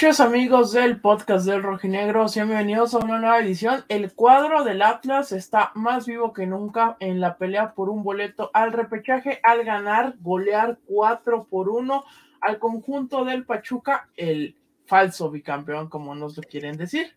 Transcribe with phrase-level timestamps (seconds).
[0.00, 3.84] Noches amigos del podcast del Rojinegro, bienvenidos a una nueva edición.
[3.88, 8.52] El cuadro del Atlas está más vivo que nunca en la pelea por un boleto
[8.54, 12.04] al repechaje al ganar, golear 4 por 1
[12.40, 14.54] al conjunto del Pachuca, el
[14.86, 17.16] falso bicampeón como nos lo quieren decir.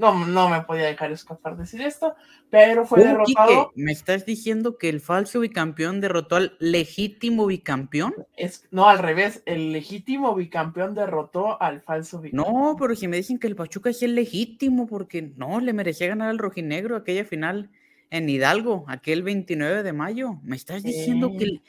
[0.00, 2.14] No, no me podía dejar escapar decir esto,
[2.48, 3.70] pero fue derrotado.
[3.74, 8.14] ¿Me estás diciendo que el falso bicampeón derrotó al legítimo bicampeón?
[8.34, 12.54] Es, no, al revés, el legítimo bicampeón derrotó al falso bicampeón.
[12.54, 16.08] No, pero si me dicen que el Pachuca es el legítimo, porque no, le merecía
[16.08, 17.68] ganar al rojinegro aquella final
[18.08, 20.38] en Hidalgo, aquel 29 de mayo.
[20.42, 21.62] ¿Me estás diciendo que, el,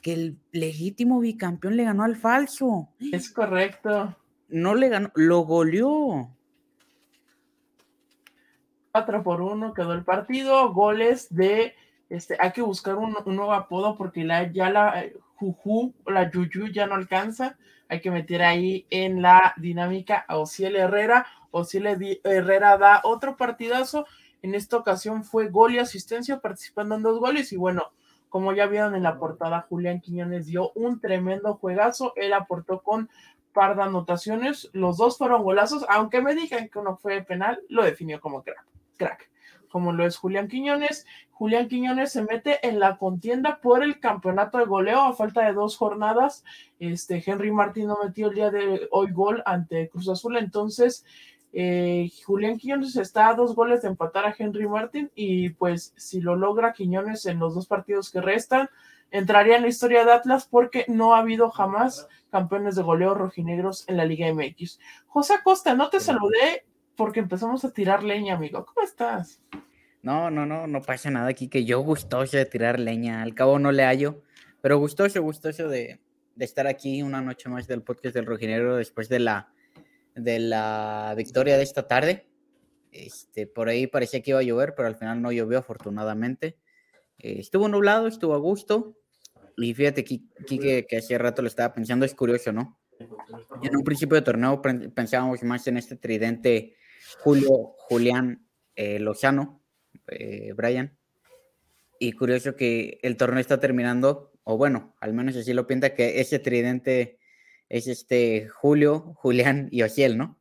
[0.00, 2.88] que el legítimo bicampeón le ganó al falso?
[3.12, 4.16] Es correcto.
[4.48, 6.35] No le ganó, lo goleó.
[8.96, 11.74] 4 por 1 quedó el partido, goles de,
[12.08, 16.86] este, hay que buscar un, nuevo apodo porque la, ya la Juju, la Yuyu ya
[16.86, 17.58] no alcanza,
[17.90, 24.06] hay que meter ahí en la dinámica a Ociel Herrera, Ociel Herrera da otro partidazo,
[24.40, 27.52] en esta ocasión fue gol y asistencia participando en dos goles.
[27.52, 27.92] Y bueno,
[28.30, 33.10] como ya vieron en la portada, Julián Quiñones dio un tremendo juegazo, él aportó con
[33.52, 37.84] par de anotaciones, los dos fueron golazos, aunque me digan que uno fue penal, lo
[37.84, 38.64] definió como crack
[38.96, 39.30] crack,
[39.68, 41.06] como lo es Julián Quiñones.
[41.30, 45.52] Julián Quiñones se mete en la contienda por el campeonato de goleo a falta de
[45.52, 46.44] dos jornadas.
[46.78, 51.04] Este Henry Martín no metió el día de hoy gol ante Cruz Azul, entonces
[51.52, 56.20] eh, Julián Quiñones está a dos goles de empatar a Henry Martín y pues si
[56.20, 58.68] lo logra Quiñones en los dos partidos que restan,
[59.10, 63.88] entraría en la historia de Atlas porque no ha habido jamás campeones de goleo rojinegros
[63.88, 64.78] en la Liga MX.
[65.06, 68.64] José Acosta, no te saludé porque empezamos a tirar leña, amigo.
[68.64, 69.40] ¿Cómo estás?
[70.02, 73.22] No, no, no, no pasa nada aquí que yo gustoso de tirar leña.
[73.22, 74.22] Al cabo no le hallo,
[74.60, 76.00] pero gustoso, gustoso de,
[76.34, 79.52] de estar aquí una noche más del podcast del Rojinero después de la,
[80.14, 82.26] de la victoria de esta tarde.
[82.92, 86.56] Este, por ahí parecía que iba a llover, pero al final no llovió, afortunadamente.
[87.18, 88.96] Eh, estuvo nublado, estuvo a gusto.
[89.56, 92.78] Y fíjate, que, que hace rato lo estaba pensando, es curioso, ¿no?
[93.62, 96.76] En un principio de torneo pensábamos más en este tridente
[97.20, 99.00] Julio, Julián, eh,
[100.08, 100.96] eh, Brian.
[101.98, 106.20] Y curioso que el torneo está terminando, o bueno, al menos así lo pinta, que
[106.20, 107.18] ese tridente
[107.68, 110.38] es este Julio, Julián y Ociel, ¿no?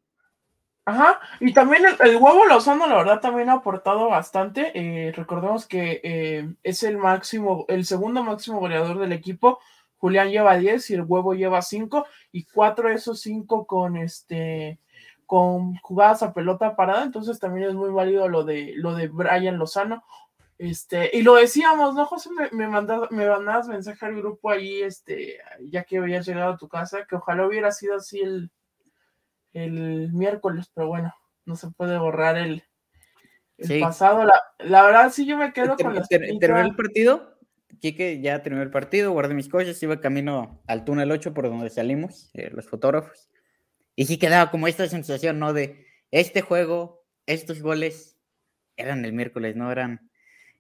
[0.88, 4.72] Ajá, y también el, huevo Lozano, la verdad, también ha aportado bastante.
[4.76, 9.60] Eh, recordemos que eh, es el máximo, el segundo máximo goleador del equipo.
[9.98, 14.80] Julián lleva 10 y el huevo lleva 5, y cuatro de esos 5 con este
[15.26, 19.58] con jugadas a pelota parada, entonces también es muy válido lo de lo de Brian
[19.58, 20.04] Lozano.
[20.58, 22.30] Este, y lo decíamos, ¿no, José?
[22.32, 26.58] Me, me, mandas, me mandabas mensaje al grupo ahí, este, ya que habías llegado a
[26.58, 28.52] tu casa, que ojalá hubiera sido así el,
[29.52, 31.14] el miércoles, pero bueno,
[31.46, 32.64] no se puede borrar el,
[33.58, 34.24] el pasado.
[34.24, 36.04] La, la, verdad, sí, yo me quedo con la.
[36.04, 37.38] ¿Terminó el partido?
[37.82, 41.70] Quique ya terminó el partido, guardé mis cosas, iba camino al túnel 8 por donde
[41.70, 43.30] salimos, eh, los fotógrafos.
[43.96, 45.54] Y sí quedaba como esta sensación, ¿no?
[45.54, 48.18] De este juego, estos goles
[48.78, 49.72] eran el miércoles, ¿no?
[49.72, 50.10] Eran,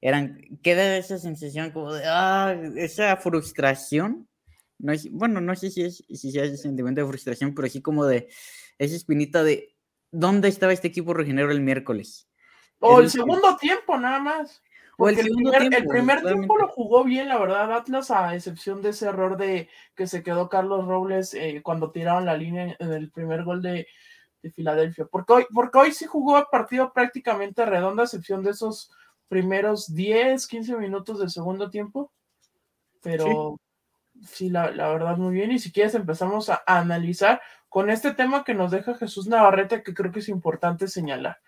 [0.01, 4.27] eran, queda esa sensación como de, ah, esa frustración.
[4.77, 7.81] No es, bueno, no sé si es, si es ese sentimiento de frustración, pero sí
[7.81, 8.29] como de
[8.77, 9.75] esa espinita de,
[10.11, 12.27] ¿dónde estaba este equipo regenero el miércoles?
[12.79, 14.61] O el, segundo tiempo, nada más.
[14.97, 19.69] El, primer, tiempo, lo jugó bien, la verdad, Atlas, a excepción de ese error de
[19.95, 23.87] que se quedó Carlos Robles eh, cuando tiraron la línea en el primer gol de,
[24.53, 25.05] Filadelfia.
[25.05, 28.91] Porque hoy, porque hoy sí jugó el partido prácticamente redondo, a excepción de esos
[29.27, 32.11] primeros 10, 15 minutos del segundo tiempo.
[33.01, 33.59] Pero
[34.23, 35.51] sí, la, verdad, muy bien.
[35.51, 39.81] Y si quieres, empezamos a, a analizar con este tema que nos deja Jesús Navarrete,
[39.81, 41.39] que creo que es importante señalar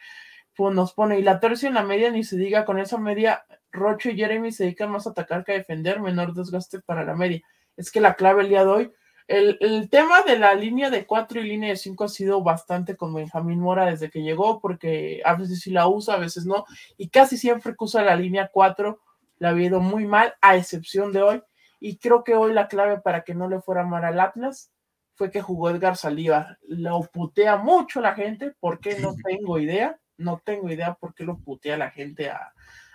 [0.57, 3.45] pues nos pone, y la tercia en la media ni se diga, con esa media,
[3.71, 7.15] Rocho y Jeremy se dedican más a atacar que a defender, menor desgaste para la
[7.15, 7.41] media.
[7.77, 8.91] Es que la clave el día de hoy,
[9.27, 13.13] el, tema de la línea de 4 y línea de 5 ha sido bastante con
[13.13, 16.65] Benjamín Mora desde que llegó, porque a veces sí la usa, a veces no,
[16.97, 18.99] y casi siempre que usa la línea 4
[19.37, 21.43] la ha ido muy mal, a excepción de hoy,
[21.79, 24.71] y creo que hoy la clave para que no le fuera mal al Atlas
[25.13, 26.57] fue que jugó Edgar Saliva.
[26.63, 31.37] Lo putea mucho la gente, porque no tengo idea no tengo idea por qué lo
[31.39, 32.53] putea la gente a,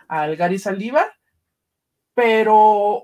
[0.09, 1.13] al Gary Saldívar,
[2.15, 2.57] pero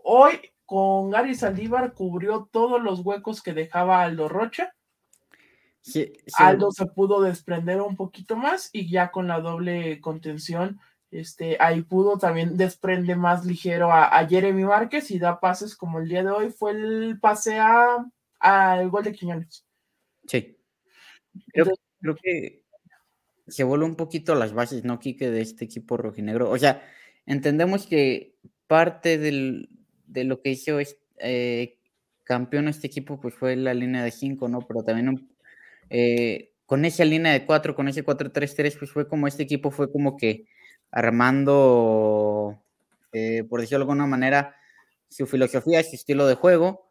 [0.04, 4.74] hoy con Gary Saldívar cubrió todos los huecos que dejaba Aldo Rocha.
[6.36, 10.78] Aldo se pudo desprender un poquito más y ya con la doble contención,
[11.10, 16.08] este, ahí pudo también desprende más ligero a, Jeremy Márquez y da pases como el
[16.08, 19.64] día de hoy fue el pase al gol de Quiñones.
[20.26, 20.58] Sí.
[21.52, 22.57] creo, que
[23.48, 26.50] se vuelve un poquito las bases, ¿no, Quique, de este equipo rojinegro?
[26.50, 26.82] O sea,
[27.26, 28.34] entendemos que
[28.66, 29.68] parte del,
[30.06, 30.78] de lo que hizo
[31.18, 31.78] eh,
[32.24, 34.60] campeón este equipo pues fue la línea de 5, ¿no?
[34.66, 35.28] Pero también
[35.90, 39.90] eh, con esa línea de 4, con ese 4-3-3, pues fue como este equipo fue
[39.90, 40.46] como que
[40.90, 42.62] armando,
[43.12, 44.54] eh, por decirlo de alguna manera,
[45.08, 46.87] su filosofía, su estilo de juego.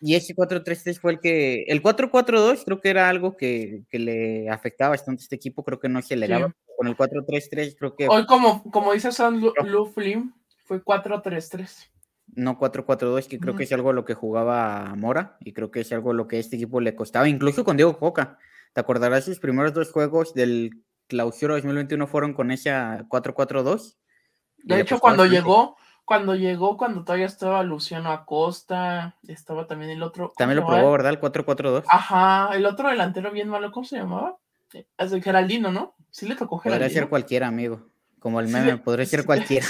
[0.00, 1.64] Y ese 4-3-3 fue el que.
[1.68, 5.62] El 4-4-2 creo que era algo que, que, le afectaba bastante a este equipo.
[5.62, 6.54] Creo que no se le daba.
[6.76, 8.08] Con el 4-3-3, creo que.
[8.08, 10.32] Hoy, como, como dice San Lu, Flim,
[10.64, 11.90] fue 4-3-3.
[12.34, 15.36] No 4-4-2, que creo que es algo lo que jugaba Mora.
[15.40, 17.28] Y creo que es algo lo que a este equipo le costaba.
[17.28, 18.38] Incluso con Diego Coca.
[18.72, 20.70] ¿Te acordarás sus primeros dos juegos del
[21.08, 23.96] clausura 2021 fueron con esa 4-4-2?
[24.62, 25.76] De hecho, cuando llegó,
[26.10, 30.32] cuando llegó, cuando todavía estaba Luciano Acosta, estaba también el otro.
[30.36, 31.12] También lo probó, ¿verdad?
[31.12, 31.84] El 4-4-2.
[31.86, 34.36] Ajá, el otro delantero bien malo, ¿cómo se llamaba?
[34.98, 35.94] Es de Geraldino, ¿no?
[36.10, 36.84] Sí le tocó Geraldino.
[36.84, 37.86] Podría ser cualquiera, amigo.
[38.18, 39.64] Como el meme, podría ser cualquiera.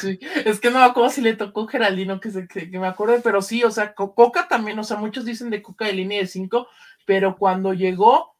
[0.46, 3.42] Es que no me acuerdo si le tocó Geraldino, que, se, que, me acuerdo, pero
[3.42, 6.68] sí, o sea, Coca también, o sea, muchos dicen de Coca de línea de 5,
[7.04, 8.34] pero cuando llegó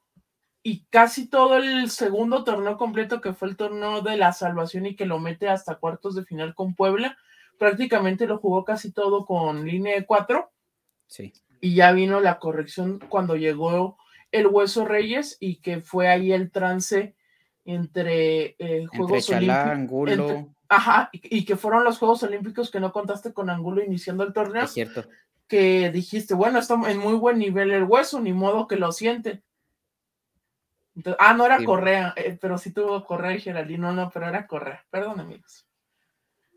[0.62, 4.97] y casi todo el segundo torneo completo, que fue el torneo de la salvación y
[4.97, 7.19] que lo mete hasta cuartos de final con Puebla,
[7.61, 10.51] prácticamente lo jugó casi todo con línea de cuatro.
[11.07, 11.35] Sí.
[11.61, 13.99] Y ya vino la corrección cuando llegó
[14.33, 17.15] el Hueso Reyes y que fue ahí el trance
[17.67, 20.47] entre eh, Juegos Olímpicos.
[20.71, 24.65] Ajá, y, que fueron los Juegos Olímpicos que no contaste con Angulo iniciando el torneo.
[24.65, 25.05] Es cierto.
[25.47, 29.43] Que dijiste, bueno, está en muy buen nivel el hueso, ni modo que lo siente.
[31.19, 34.87] ah, no era Correa, eh, pero sí tuvo Correa y Geraldino, no, pero era Correa.
[34.91, 35.67] Perdón, amigos.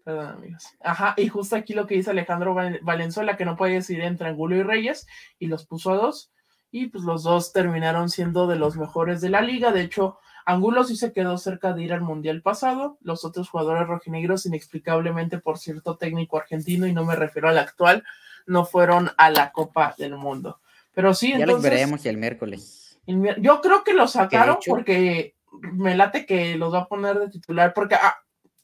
[0.04, 0.64] Perdón, amigos.
[0.82, 4.56] Ajá, y justo aquí lo que dice Alejandro Valenzuela, que no puede decidir entre Angulo
[4.56, 5.08] y Reyes,
[5.40, 6.32] y los puso a dos,
[6.72, 9.72] y pues los dos terminaron siendo de los mejores de la liga.
[9.72, 13.88] De hecho, Angulo sí se quedó cerca de ir al Mundial pasado, los otros jugadores
[13.88, 18.04] rojinegros, inexplicablemente por cierto técnico argentino, y no me refiero al actual,
[18.46, 20.60] no fueron a la Copa del Mundo.
[20.94, 23.00] Pero sí, ya los veremos el miércoles.
[23.06, 25.36] Yo creo que lo sacaron porque
[25.74, 28.18] me late que los va a poner de titular, porque ah,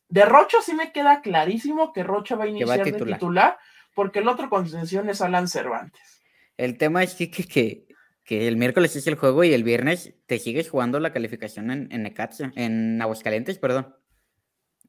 [0.09, 3.57] de Rocho sí me queda clarísimo que Rocho va a iniciar de titular,
[3.95, 6.21] porque el otro contención es Alan Cervantes.
[6.57, 7.87] El tema es que, que,
[8.23, 11.91] que, el miércoles es el juego y el viernes te sigues jugando la calificación en,
[11.91, 12.13] en
[12.55, 13.95] en Aguascalientes, perdón.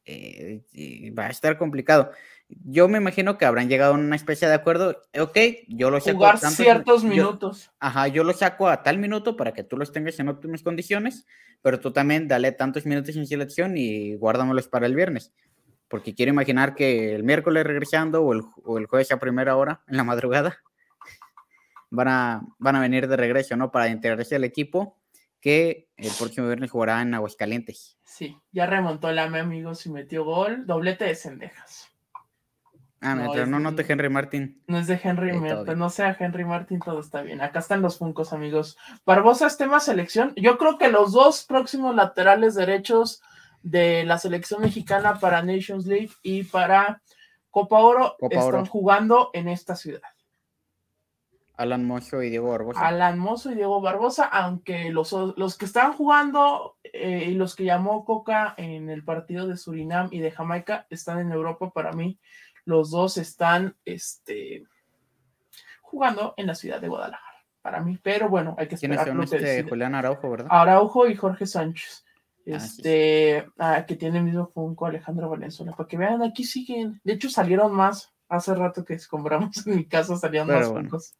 [0.06, 0.62] Eh,
[1.17, 2.11] va a estar complicado.
[2.64, 5.02] Yo me imagino que habrán llegado a una especie de acuerdo.
[5.19, 5.38] Ok,
[5.69, 6.19] yo lo saco.
[6.19, 7.70] Jugar ciertos minutos.
[7.79, 11.26] Ajá, yo lo saco a tal minuto para que tú los tengas en óptimas condiciones,
[11.62, 15.33] pero tú también dale tantos minutos en selección y guárdamelos para el viernes.
[15.88, 19.83] Porque quiero imaginar que el miércoles regresando o el, o el jueves a primera hora,
[19.88, 20.59] en la madrugada,
[21.90, 23.71] van a, van a venir de regreso, ¿no?
[23.71, 25.00] Para integrarse al equipo
[25.40, 27.99] que el próximo viernes jugará en Aguascalientes.
[28.04, 31.89] Sí, ya remontó el AME, amigos, y metió gol, doblete de cendejas.
[33.02, 34.62] Ah, no, pero no note Henry Martin.
[34.66, 37.40] No es de Henry Martin, no sea Henry Martin, todo está bien.
[37.40, 38.76] Acá están los funcos, amigos.
[39.07, 40.35] Barbosa es tema selección.
[40.37, 43.23] Yo creo que los dos próximos laterales derechos
[43.62, 47.00] de la selección mexicana para Nations League y para
[47.50, 50.02] Copa Oro están jugando en esta ciudad.
[51.61, 52.80] Alan Mozo y Diego Barbosa.
[52.87, 57.64] Alan Mozo y Diego Barbosa, aunque los, los que están jugando eh, y los que
[57.64, 62.19] llamó Coca en el partido de Surinam y de Jamaica están en Europa para mí.
[62.64, 64.64] Los dos están este,
[65.81, 67.99] jugando en la ciudad de Guadalajara, para mí.
[68.02, 69.05] Pero bueno, hay que esperar.
[69.05, 70.49] ¿Quiénes son este Julián Araujo, verdad?
[70.50, 72.05] Araujo y Jorge Sánchez.
[72.47, 75.73] Ah, este, ah, que tiene el mismo Funko Alejandro Valenzuela.
[75.73, 77.00] Para que vean, aquí siguen.
[77.05, 78.12] De hecho, salieron más.
[78.29, 81.14] Hace rato que compramos en mi casa salían más Funkos.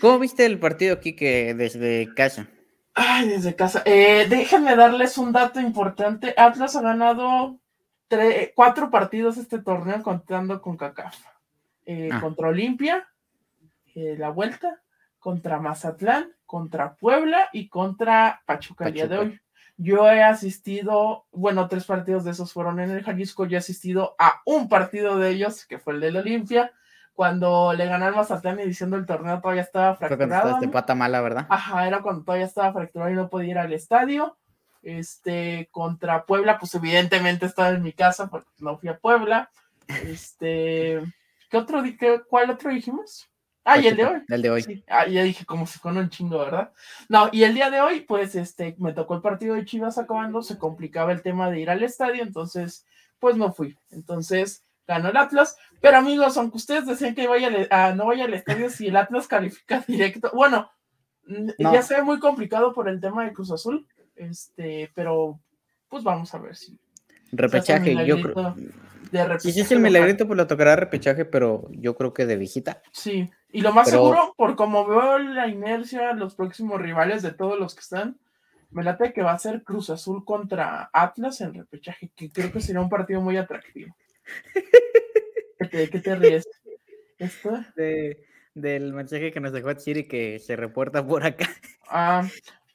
[0.00, 2.48] ¿Cómo viste el partido aquí que desde casa?
[2.94, 3.82] Ay, desde casa.
[3.84, 6.34] Eh, déjenme darles un dato importante.
[6.36, 7.60] Atlas ha ganado
[8.54, 11.16] cuatro partidos este torneo contando con CACAF.
[11.84, 12.20] Eh, ah.
[12.20, 13.08] Contra Olimpia,
[13.94, 14.82] eh, la vuelta,
[15.18, 19.40] contra Mazatlán, contra Puebla y contra Pachuca, el día de hoy.
[19.76, 24.14] Yo he asistido, bueno, tres partidos de esos fueron en el Jalisco, yo he asistido
[24.18, 26.72] a un partido de ellos, que fue el del Olimpia,
[27.12, 30.60] cuando le ganó al Mazatlán y diciendo el torneo todavía estaba fracturado.
[30.60, 31.46] de pata mala, ¿verdad?
[31.48, 34.36] Ajá, era cuando todavía estaba fracturado y no podía ir al estadio.
[34.86, 39.50] Este, contra Puebla, pues evidentemente estaba en mi casa porque no fui a Puebla.
[39.88, 41.02] Este,
[41.50, 43.28] ¿qué otro, qué, cuál otro dijimos?
[43.64, 44.22] Ah, y el de hoy.
[44.28, 44.84] El de hoy.
[44.88, 46.72] Ah, ya dije como si fuera un chingo, ¿verdad?
[47.08, 50.40] No, y el día de hoy, pues, este, me tocó el partido de Chivas acabando,
[50.40, 52.86] se complicaba el tema de ir al estadio, entonces,
[53.18, 53.76] pues no fui.
[53.90, 55.56] Entonces, ganó el Atlas.
[55.80, 59.26] Pero amigos, aunque ustedes decían que vaya a, no vaya al estadio si el Atlas
[59.26, 60.70] califica directo, bueno,
[61.58, 63.84] ya se ve muy complicado por el tema de Cruz Azul,
[64.16, 65.40] este, pero
[65.88, 66.78] pues vamos a ver si.
[67.32, 68.54] Repechaje, yo creo.
[69.38, 72.82] Si es el milagrito, pues lo tocará repechaje, pero yo creo que de visita.
[72.92, 77.58] Sí, y lo más seguro, por como veo la inercia, los próximos rivales de todos
[77.58, 78.18] los que están,
[78.70, 82.60] me late que va a ser Cruz Azul contra Atlas en repechaje, que creo que
[82.60, 83.96] será un partido muy atractivo.
[85.70, 86.48] ¿Qué te, ríes?
[87.18, 87.58] ¿Esto?
[88.54, 91.48] del mensaje que nos dejó Chiri que se reporta por acá.
[91.88, 92.26] Ah,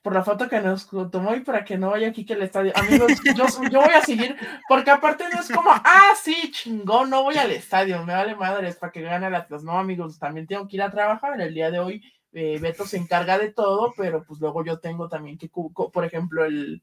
[0.01, 2.73] por la foto que nos tomó y para que no vaya aquí que el estadio.
[2.75, 4.35] Amigos, yo, yo, voy a seguir,
[4.67, 8.75] porque aparte no es como, ah, sí, chingón, no voy al estadio, me vale madres
[8.77, 9.63] para que gane el Atlas.
[9.63, 11.39] No, amigos, también tengo que ir a trabajar.
[11.39, 12.01] El día de hoy,
[12.33, 16.45] eh, Beto se encarga de todo, pero pues luego yo tengo también que, por ejemplo,
[16.45, 16.81] el,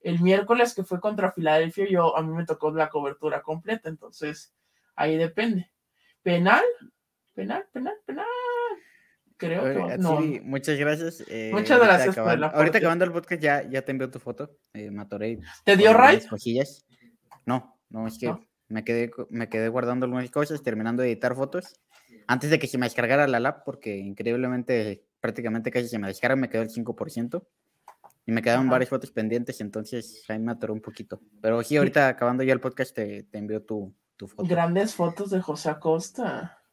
[0.00, 4.54] el miércoles que fue contra Filadelfia, yo a mí me tocó la cobertura completa, entonces
[4.96, 5.70] ahí depende.
[6.22, 6.64] Penal,
[7.34, 8.26] penal, penal, penal.
[9.36, 10.20] Creo que no.
[10.42, 11.24] muchas gracias.
[11.28, 14.58] Eh, muchas gracias por la Ahorita acabando el podcast ya, ya te envío tu foto,
[14.72, 15.40] eh, Matorey.
[15.64, 16.22] ¿Te dio right?
[17.46, 18.32] No, no, es que
[18.68, 21.80] me, quedé, me quedé guardando algunas cosas, terminando de editar fotos,
[22.26, 26.36] antes de que se me descargara la lab, porque increíblemente, prácticamente casi se me descarga,
[26.36, 27.44] me quedó el 5%.
[28.26, 31.20] Y me quedaron varias fotos pendientes, entonces ahí me atoró un poquito.
[31.42, 34.48] Pero sí, ahorita acabando ya el podcast te, te envío tu, tu foto.
[34.48, 36.63] Grandes fotos de José Acosta.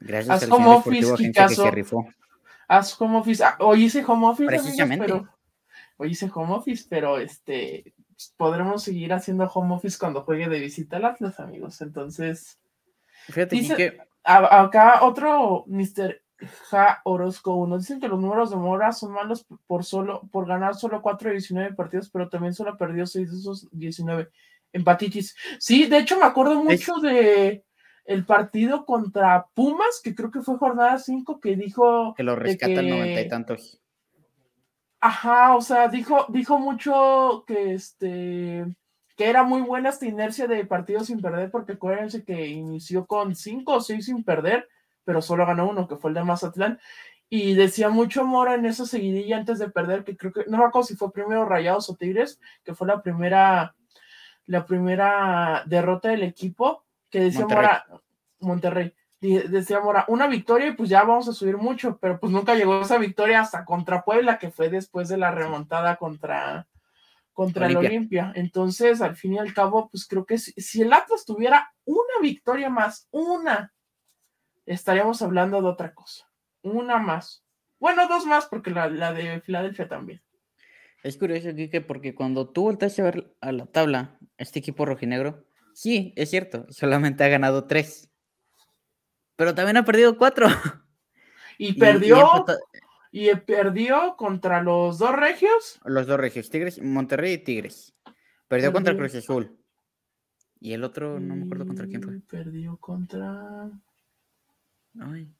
[0.00, 1.64] Gracias Haz home office, Kikazo.
[1.64, 2.06] Que rifó.
[2.68, 3.44] Haz home office.
[3.44, 4.46] Ah, hoy hice home office.
[4.46, 5.06] Precisamente.
[5.06, 5.28] pero,
[5.96, 7.94] hoy hice home office, pero este
[8.36, 11.80] podremos seguir haciendo home office cuando juegue de visita al Atlas, amigos.
[11.80, 12.58] Entonces.
[13.26, 13.98] Fíjate que.
[14.24, 16.22] acá otro Mr.
[16.70, 20.74] Ja Orozco nos dicen que los números de Mora son malos por solo por ganar
[20.74, 24.28] solo 4 de 19 partidos, pero también solo perdió 6 de esos 19
[24.72, 25.34] empatitis.
[25.58, 27.64] Sí, de hecho me acuerdo mucho de
[28.06, 32.14] el partido contra Pumas, que creo que fue jornada 5, que dijo...
[32.16, 33.80] Que lo rescatan noventa y tantos.
[35.00, 38.64] Ajá, o sea, dijo, dijo mucho que este
[39.16, 43.34] que era muy buena esta inercia de partidos sin perder, porque acuérdense que inició con
[43.34, 44.68] 5 o 6 sin perder,
[45.04, 46.78] pero solo ganó uno, que fue el de Mazatlán.
[47.28, 50.64] Y decía mucho Mora en esa seguidilla antes de perder, que creo que, no me
[50.64, 53.74] acuerdo si fue primero Rayados o Tigres, que fue la primera,
[54.44, 56.85] la primera derrota del equipo
[57.16, 57.64] que decía Monterrey.
[57.64, 57.86] Mora,
[58.40, 62.54] Monterrey, decía Mora, una victoria y pues ya vamos a subir mucho, pero pues nunca
[62.54, 66.68] llegó esa victoria hasta contra Puebla, que fue después de la remontada contra,
[67.32, 68.32] contra el Olimpia.
[68.34, 72.68] Entonces, al fin y al cabo, pues creo que si, el Atlas tuviera una victoria
[72.68, 73.72] más, una,
[74.66, 76.30] estaríamos hablando de otra cosa.
[76.60, 77.46] Una más.
[77.78, 80.20] Bueno, dos más, porque la, la de Filadelfia también.
[81.02, 85.45] Es curioso, Kike, porque cuando tú volteas a ver a la tabla, este equipo rojinegro,
[85.76, 88.10] Sí, es cierto, solamente ha ganado tres.
[89.36, 90.46] Pero también ha perdido cuatro.
[91.58, 92.44] Y perdió.
[93.10, 95.80] Y, perdió contra los dos regios.
[95.86, 97.94] Los dos regios, Tigres, Monterrey y Tigres.
[98.46, 99.58] Perdió, contra Cruz Azul.
[100.60, 102.20] Y el otro, no me acuerdo contra quién fue.
[102.20, 103.70] Perdió contra.
[105.00, 105.32] Ay.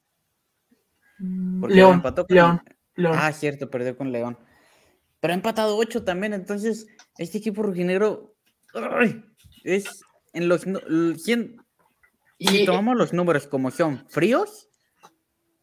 [1.18, 2.62] Mm, León, León,
[2.94, 3.14] León.
[3.18, 4.38] Ah, cierto, perdió con León.
[5.20, 6.86] Pero ha empatado ocho también, entonces
[7.18, 8.34] este equipo rojinegro
[9.64, 10.02] es
[10.36, 10.66] en los
[12.38, 14.68] y si tomamos los números como son fríos,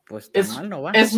[0.07, 0.91] pues tan mal no va.
[0.91, 1.17] Es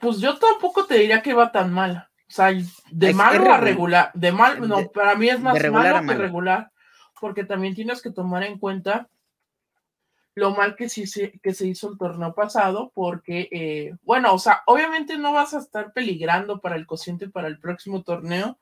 [0.00, 2.08] pues yo tampoco te diría que va tan mal.
[2.28, 2.52] O sea,
[2.90, 6.72] de malo a regular, de mal, no, para mí es más malo que regular,
[7.20, 9.08] porque también tienes que tomar en cuenta
[10.34, 11.04] lo mal que, sí,
[11.42, 15.58] que se hizo el torneo pasado, porque, eh, bueno, o sea, obviamente no vas a
[15.58, 18.58] estar peligrando para el cociente para el próximo torneo,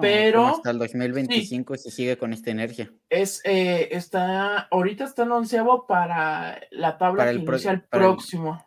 [0.00, 2.92] pero hasta el 2025 se sigue con esta energía.
[3.08, 7.44] Es eh, está ahorita está anunciado para la tabla para el
[7.82, 8.64] próximo.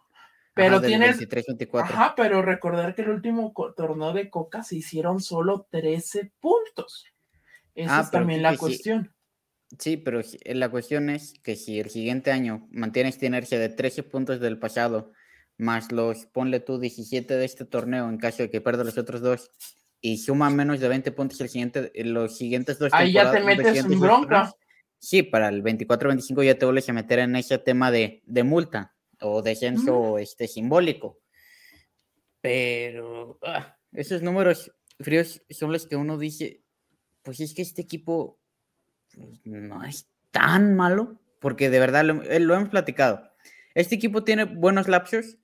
[0.54, 1.94] pero tienes 23, 24.
[1.94, 7.06] Ajá, pero recordar que el último torneo de Coca se hicieron solo 13 puntos.
[7.76, 9.14] Esa ah, es también la cuestión.
[9.80, 14.04] Sí, pero la cuestión es que si el siguiente año mantiene esta energía de 13
[14.04, 15.12] puntos del pasado,
[15.58, 19.22] más los, ponle tú 17 de este torneo en caso de que pierda los otros
[19.22, 19.52] dos,
[20.06, 23.86] y suma menos de 20 puntos el siguiente, los siguientes dos Ahí ya te metes
[23.86, 24.54] en bronca.
[25.00, 28.94] Sí, para el 24-25 ya te vuelves a meter en ese tema de, de multa
[29.22, 31.22] o descenso este, simbólico.
[32.42, 36.62] Pero ah, esos números fríos son los que uno dice,
[37.22, 38.42] pues es que este equipo
[39.16, 43.32] pues, no es tan malo, porque de verdad lo, eh, lo hemos platicado.
[43.74, 45.38] Este equipo tiene buenos lapsos,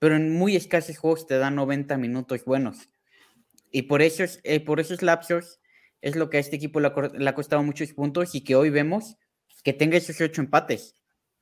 [0.00, 2.88] pero en muy escasos juegos te da 90 minutos buenos.
[3.72, 5.60] Y por esos, eh, por esos lapsos
[6.02, 9.16] es lo que a este equipo le ha, costado muchos puntos y que hoy vemos
[9.64, 10.94] que tenga esos ocho empates.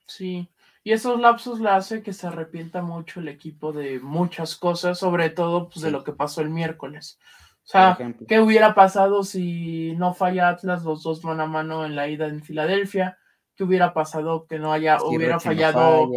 [0.07, 0.51] Sí,
[0.85, 5.31] Y esos lapsos le hace que se arrepienta mucho el equipo de muchas cosas, sobre
[5.31, 7.19] todo pues, de lo que pasó el miércoles.
[7.65, 7.97] O sea,
[8.27, 12.27] ¿qué hubiera pasado si no falla Atlas los dos mano a mano en la ida
[12.27, 13.19] en Filadelfia?
[13.55, 16.11] ¿Qué hubiera pasado que no haya, hubiera fallado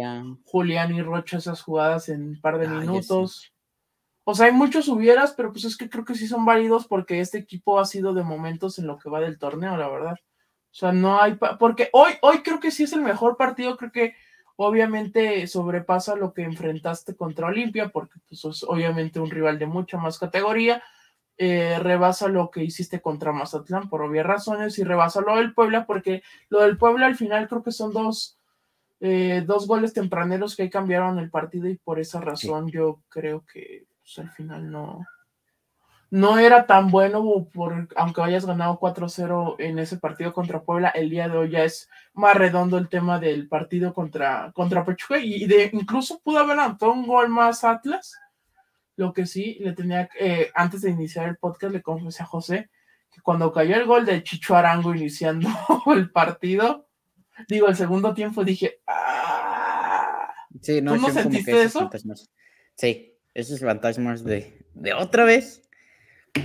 [0.44, 3.53] Julián y Rocha esas jugadas en un par de minutos?
[4.24, 7.20] O sea, hay muchos hubieras, pero pues es que creo que sí son válidos porque
[7.20, 10.14] este equipo ha sido de momentos en lo que va del torneo, la verdad.
[10.14, 13.92] O sea, no hay, porque hoy, hoy creo que sí es el mejor partido, creo
[13.92, 14.14] que
[14.56, 19.98] obviamente sobrepasa lo que enfrentaste contra Olimpia, porque pues, es obviamente un rival de mucha
[19.98, 20.82] más categoría,
[21.36, 25.84] eh, rebasa lo que hiciste contra Mazatlán por obvias razones y rebasa lo del Puebla,
[25.84, 28.38] porque lo del Puebla al final creo que son dos,
[29.00, 33.84] eh, dos goles tempraneros que cambiaron el partido y por esa razón yo creo que
[34.04, 35.06] pues, al final no,
[36.10, 41.10] no era tan bueno, por, aunque hayas ganado 4-0 en ese partido contra Puebla, el
[41.10, 45.46] día de hoy ya es más redondo el tema del partido contra, contra Pachuca y
[45.46, 48.16] de, incluso pudo haber anotado un gol más Atlas.
[48.96, 52.70] Lo que sí, le tenía, eh, antes de iniciar el podcast, le confesé a José
[53.10, 55.48] que cuando cayó el gol de Chicho Arango iniciando
[55.86, 56.88] el partido,
[57.48, 60.32] digo, el segundo tiempo, dije, ¡ah!
[60.60, 61.90] Sí, no, ¿Tú no sentiste eso?
[62.76, 65.64] Sí, esos fantasmas de, de otra vez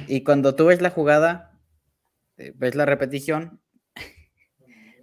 [0.08, 1.60] y cuando tú ves la jugada,
[2.38, 3.60] eh, ves la repetición,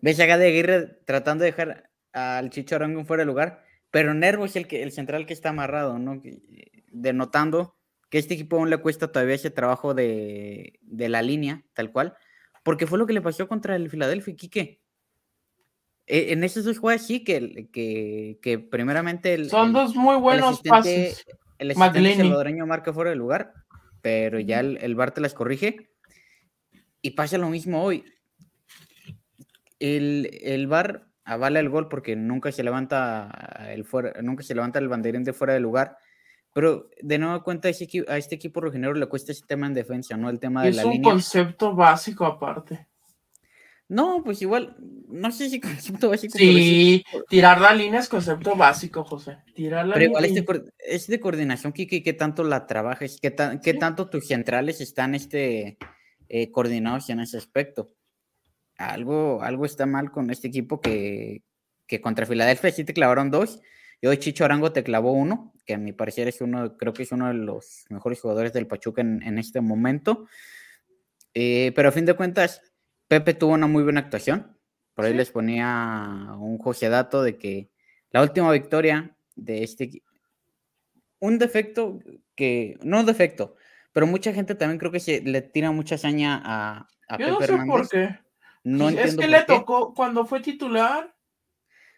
[0.03, 4.57] ves a Gade Aguirre tratando de dejar al Chicho fuera de lugar, pero Nervo es
[4.57, 6.21] el, que, el central que está amarrado, ¿no?
[6.89, 7.77] Denotando
[8.09, 12.15] que a este equipo aún le cuesta todavía ese trabajo de, la línea, tal cual,
[12.63, 14.81] porque fue lo que le pasó contra el Philadelphia, Quique.
[16.07, 19.35] E, en esos dos juegos sí, que, que, primeramente...
[19.35, 21.27] El, Son dos muy buenos pases.
[21.59, 23.53] El asistente salvadoreño marca fuera de lugar,
[24.03, 25.91] pero ya el, el VAR te las corrige.
[27.03, 28.05] Y pasa lo mismo hoy.
[29.79, 33.31] El, el VAR avala el gol porque nunca se levanta
[33.69, 35.99] el fuera, nunca se levanta el banderín de fuera de lugar.
[36.53, 40.31] Pero de nuevo cuenta, a, este equipo rojinegro le cuesta ese tema en defensa, ¿no?
[40.31, 40.95] El tema de la línea.
[40.95, 42.87] Es un concepto básico aparte.
[43.89, 44.77] No, pues igual,
[45.09, 46.37] no sé si concepto básico.
[46.37, 49.39] Sí, tirar la línea es concepto básico, José.
[49.55, 53.19] Tirar la pero igual es de, coordinación, Kiki, ¿qué tanto la trabajas?
[53.21, 55.79] ¿Qué, qué tanto tus centrales están este,
[56.29, 57.89] eh, coordinados en ese aspecto?
[58.77, 61.43] Algo, algo está mal con este equipo que,
[61.87, 63.63] que contra Filadelfia sí te clavaron dos
[64.01, 67.05] y hoy Chicho Arango te clavó uno, que a mi parecer es uno, creo que
[67.05, 70.27] es uno de los mejores jugadores del Pachuca en, este momento.
[71.33, 72.63] Eh, pero a fin de cuentas,
[73.09, 74.57] Pepe tuvo una muy buena actuación.
[74.95, 76.59] Por ahí les ponía un
[76.91, 77.71] dato de que
[78.11, 80.03] la última victoria de este
[81.19, 81.99] un defecto
[82.35, 83.57] que no un defecto,
[83.93, 87.41] pero mucha gente también creo que se le tira mucha saña a, a Yo no
[87.41, 88.19] sé por qué.
[88.65, 91.15] No es que le tocó cuando fue titular.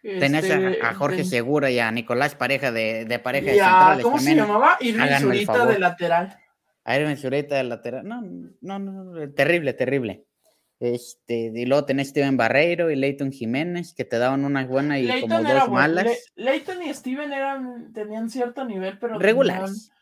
[0.01, 4.03] Tenías a, este, Jorge Segura y a Nicolás Pareja de, de pareja de centrales.
[4.03, 4.77] ¿Cómo se llamaba?
[4.79, 6.37] Irving Zurita de lateral.
[6.85, 8.07] A Irving Zurita de lateral.
[8.07, 8.21] No,
[8.61, 10.25] no, no, terrible, terrible.
[10.79, 15.21] Este, y luego tenés Steven Barreiro y Leighton Jiménez, que te daban unas buenas y
[15.21, 16.07] como dos malas.
[16.35, 19.89] Leighton y Steven eran, tenían cierto nivel, pero regulares.
[19.89, 19.99] Tenían,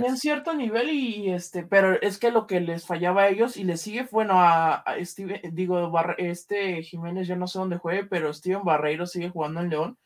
[0.00, 3.64] Tenían cierto nivel y este, pero es que lo que les fallaba a ellos y
[3.64, 8.34] les sigue, bueno, a, a Steven, digo, este Jiménez ya no sé dónde juegue, pero
[8.34, 9.98] Steven Barreiro sigue jugando en León.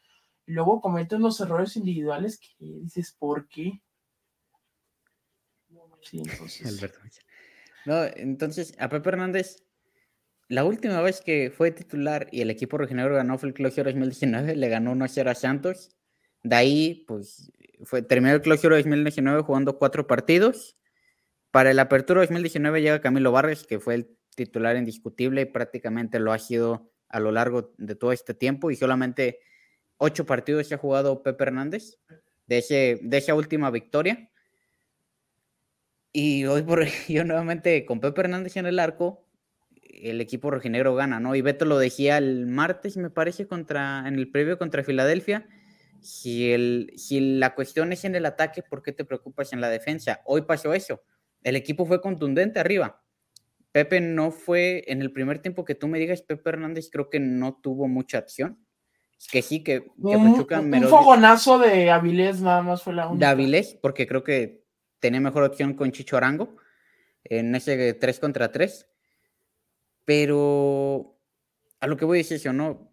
[0.47, 3.81] Y luego comete unos errores individuales que dices, ¿por qué?
[6.03, 6.81] Sí, entonces.
[7.85, 9.65] No, entonces, a Pepe Hernández
[10.49, 14.57] la última vez que fue titular y el equipo regional ganó fue el Clausura 2019,
[14.57, 15.91] le ganó 1-0 a Santos.
[16.43, 17.53] De ahí, pues,
[17.85, 20.77] fue, terminó el Clausura 2019 jugando cuatro partidos.
[21.51, 26.33] Para el Apertura 2019 llega Camilo Barres, que fue el titular indiscutible y prácticamente lo
[26.33, 29.41] ha sido a lo largo de todo este tiempo y solamente
[29.97, 31.99] ocho partidos se ha jugado Pepe Hernández
[32.47, 34.31] de, ese, esa última victoria.
[36.13, 39.28] Y hoy por yo nuevamente con Pepe Hernández en el arco,
[40.03, 41.35] el equipo rojinegro gana, ¿no?
[41.35, 45.47] Y Beto lo decía el martes, me parece, contra, en el previo contra Filadelfia.
[46.01, 49.69] Si, el, si la cuestión es en el ataque, ¿por qué te preocupas en la
[49.69, 50.21] defensa?
[50.25, 51.03] Hoy pasó eso.
[51.43, 53.03] El equipo fue contundente arriba.
[53.73, 57.21] Pepe no fue, en el primer tiempo que tú me digas, Pepe Hernández creo que
[57.21, 58.59] no tuvo mucha acción.
[59.31, 63.27] Que sí, que, que un, un fogonazo de Avilés nada más fue la única.
[63.27, 64.65] De Avilés, porque creo que
[65.01, 66.57] tenía mejor opción con Chicho Arango
[67.25, 68.89] en ese 3 contra 3
[70.09, 71.21] pero
[71.81, 72.91] a lo que voy a decir eso, ¿no?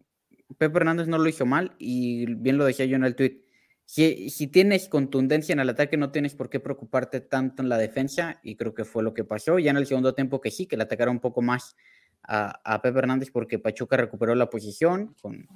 [0.57, 3.39] Pepe Hernández no lo hizo mal y bien lo decía yo en el tweet.
[3.85, 7.77] Si, si, tienes contundencia en el ataque, no tienes por qué preocuparte tanto en la
[7.77, 9.59] defensa, y creo que fue lo que pasó.
[9.59, 11.77] Ya en el segundo tiempo que sí, que le atacaron un poco más
[12.21, 15.47] a, a Pepe Hernández porque Pachuca recuperó la posición con,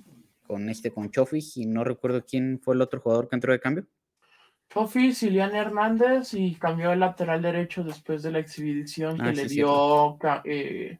[0.48, 3.60] con este, con Chofis, y no recuerdo quién fue el otro jugador que entró de
[3.60, 3.86] cambio.
[4.70, 9.46] Chofis, Ilian Hernández, y cambió el lateral derecho después de la exhibición que ah, le
[9.46, 11.00] dio eh,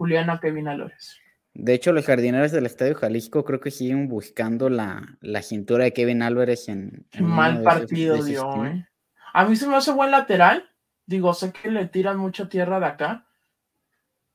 [0.00, 1.20] Juliana Kevin Alores.
[1.52, 6.22] De hecho, los jardineros del Estadio Jalisco creo que siguen buscando la, cintura de Kevin
[6.22, 7.06] Álvarez en.
[7.18, 8.88] Mal partido dio, ¿eh?
[9.34, 10.70] A mí se me hace buen lateral.
[11.04, 13.26] Digo, sé que le tiran mucha tierra de acá.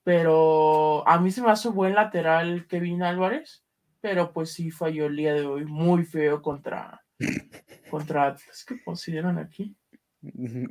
[0.04, 3.63] Pero a mí se me hace buen lateral Kevin Álvarez.
[4.01, 5.65] Pero pues sí falló el día de hoy.
[5.65, 7.04] Muy feo contra,
[7.89, 8.63] contra Atlas.
[8.67, 9.75] ¿Qué consideran aquí?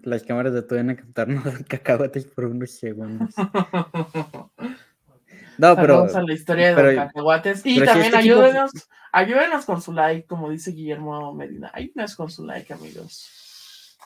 [0.02, 3.34] Las cámaras de todo a captarnos cacahuates por unos segundos.
[5.56, 5.98] No, pero.
[5.98, 7.62] Vamos a la historia de los cacahuates.
[7.64, 8.72] Y también este ayúdenos,
[9.12, 11.70] ayúdenos con su like, como dice Guillermo Medina.
[11.72, 13.96] Ayúdenos con su like, amigos.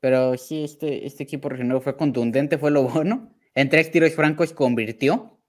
[0.00, 3.32] Pero sí, este, este equipo regional fue contundente, fue lo bueno.
[3.54, 5.40] En tres tiros francos convirtió,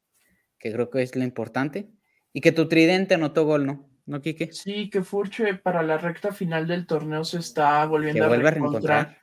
[0.57, 1.89] que creo que es lo importante.
[2.33, 3.89] Y que tu tridente anotó gol, ¿no?
[4.05, 4.51] ¿No, Quique?
[4.51, 9.17] Sí, que Furche para la recta final del torneo se está volviendo a, reencontrar.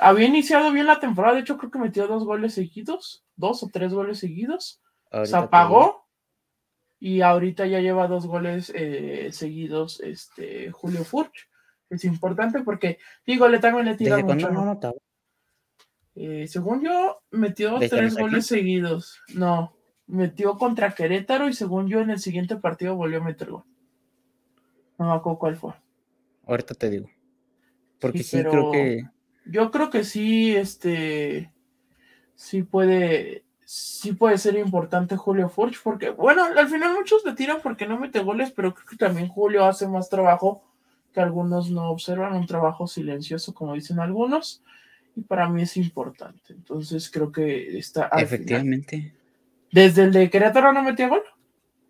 [0.00, 3.68] Había iniciado bien la temporada, de hecho creo que metió dos goles seguidos, dos o
[3.72, 4.80] tres goles seguidos
[5.24, 6.06] se apagó
[6.98, 11.48] y ahorita ya lleva dos goles eh, seguidos este Julio Furch.
[11.90, 14.50] Es importante porque, digo, le también le tira mucho.
[14.50, 14.80] No
[16.16, 19.20] eh, según yo, metió tres goles seguidos.
[19.34, 23.64] No, metió contra Querétaro y según yo en el siguiente partido volvió a meter gol.
[24.98, 25.72] No me acuerdo cuál fue.
[26.46, 27.10] Ahorita te digo.
[28.00, 29.02] Porque sí, creo que.
[29.46, 31.50] Yo creo que sí, este.
[32.34, 37.58] Sí puede sí puede ser importante Julio Furch, porque, bueno, al final muchos le tiran
[37.62, 40.62] porque no mete goles, pero creo que también Julio hace más trabajo
[41.12, 44.62] que algunos no observan, un trabajo silencioso, como dicen algunos,
[45.16, 46.52] y para mí es importante.
[46.52, 48.10] Entonces creo que está.
[48.16, 49.14] Efectivamente.
[49.70, 51.22] ¿Desde el de Querétaro no metió gol?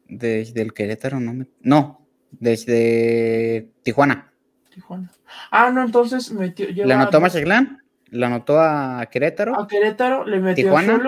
[0.09, 1.47] Desde el Querétaro no me...
[1.61, 4.33] No, desde Tijuana.
[4.75, 5.11] Tijuana.
[5.51, 6.67] Ah, no, entonces metió.
[6.69, 7.83] ¿Le anotó a Mazatlán?
[8.11, 9.59] ¿Le anotó a Querétaro?
[9.59, 10.99] A Querétaro, le metió Tijuana, a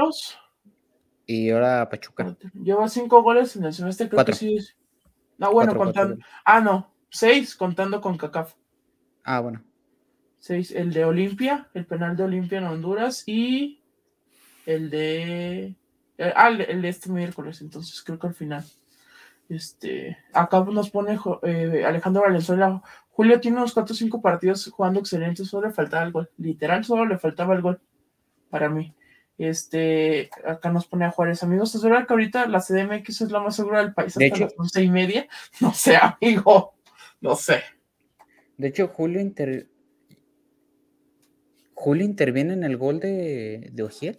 [1.26, 2.36] y ahora Pachuca.
[2.54, 4.58] Lleva cinco goles en el semestre, creo que sí.
[5.38, 6.16] No, bueno, contando.
[6.44, 8.54] Ah, no, seis contando con CACAF.
[9.24, 9.62] Ah, bueno.
[10.38, 13.82] Seis, el de Olimpia, el penal de Olimpia en Honduras y
[14.64, 15.74] el de.
[16.18, 18.64] Eh, ah, el de este miércoles, entonces creo que al final.
[19.48, 22.82] Este, acá nos pone eh, Alejandro Valenzuela.
[23.10, 26.30] Julio tiene unos cuatro o cinco partidos jugando excelente, solo le faltaba el gol.
[26.36, 27.80] Literal, solo le faltaba el gol
[28.50, 28.94] para mí.
[29.38, 31.74] Este, acá nos pone a Juárez, amigos.
[31.74, 34.54] ¿Es verdad que ahorita la CDMX es la más segura del país de hasta las
[34.56, 35.28] once y media?
[35.60, 36.74] No sé, amigo.
[37.20, 37.62] No sé.
[38.56, 39.20] De hecho, Julio
[41.74, 44.18] Julio interviene en el gol de, de Ogier.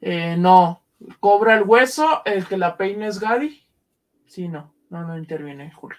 [0.00, 0.82] Eh, no.
[1.20, 3.63] Cobra el hueso, el que la peina es Gadi.
[4.26, 4.72] Sí, no.
[4.90, 5.98] No, no interviene Julio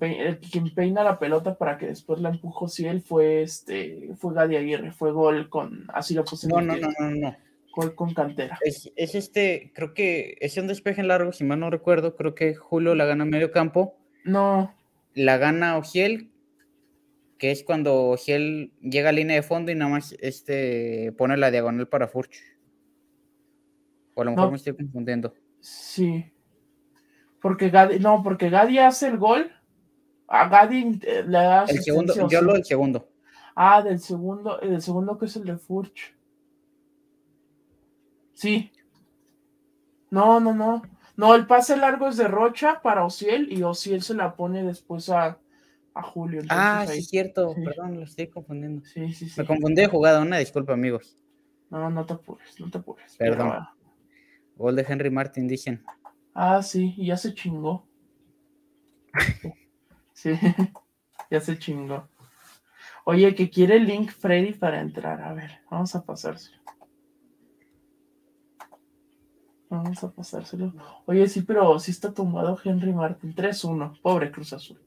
[0.00, 4.34] el quien peina la pelota para que después la empujó si él fue este fue
[4.34, 6.48] Gadi Aguirre, fue gol con así lo puse.
[6.48, 7.36] No, no, no, no, no.
[7.76, 8.58] Gol con cantera.
[8.62, 12.54] Es, este, creo que es un despeje en largo, si mal no recuerdo, creo que
[12.54, 13.96] Julio la gana en medio campo.
[14.24, 14.74] No.
[15.12, 16.30] La gana Ogiel,
[17.36, 21.50] que es cuando Ogiel llega a línea de fondo y nada más este pone la
[21.50, 22.40] diagonal para Furch.
[24.14, 25.34] O a lo mejor me estoy confundiendo.
[25.64, 26.30] Sí.
[27.40, 29.50] Porque Gadi, no, porque Gadi hace el gol
[30.28, 31.64] a Gadi eh, le da.
[31.64, 33.08] El segundo, yo lo del segundo.
[33.56, 36.14] Ah, del segundo, el segundo que es el de Furch.
[38.34, 38.70] Sí.
[40.10, 40.82] No, no, no.
[41.16, 45.08] No, el pase largo es de Rocha para Ociel y Ociel se la pone después
[45.08, 45.38] a,
[45.94, 46.42] a Julio.
[46.50, 47.54] ah, sí, cierto.
[47.54, 48.84] Perdón, lo estoy confundiendo.
[48.84, 49.40] Sí, sí, sí.
[49.40, 51.16] Me confundí de jugada, una disculpa, amigos.
[51.70, 53.16] No, no te apures, no te apures.
[53.16, 53.66] Perdón.
[54.56, 55.84] Gol de Henry Martin, dicen.
[56.34, 57.86] Ah, sí, y ya se chingó.
[60.16, 60.30] Sí,
[61.30, 62.08] ya se chingó.
[63.04, 65.20] Oye, que quiere el link Freddy para entrar.
[65.20, 66.62] A ver, vamos a pasárselo.
[69.68, 70.72] Vamos a pasárselo.
[71.06, 73.34] Oye, sí, pero sí está tumbado Henry Martin.
[73.34, 74.00] 3-1.
[74.00, 74.80] Pobre Cruz Azul.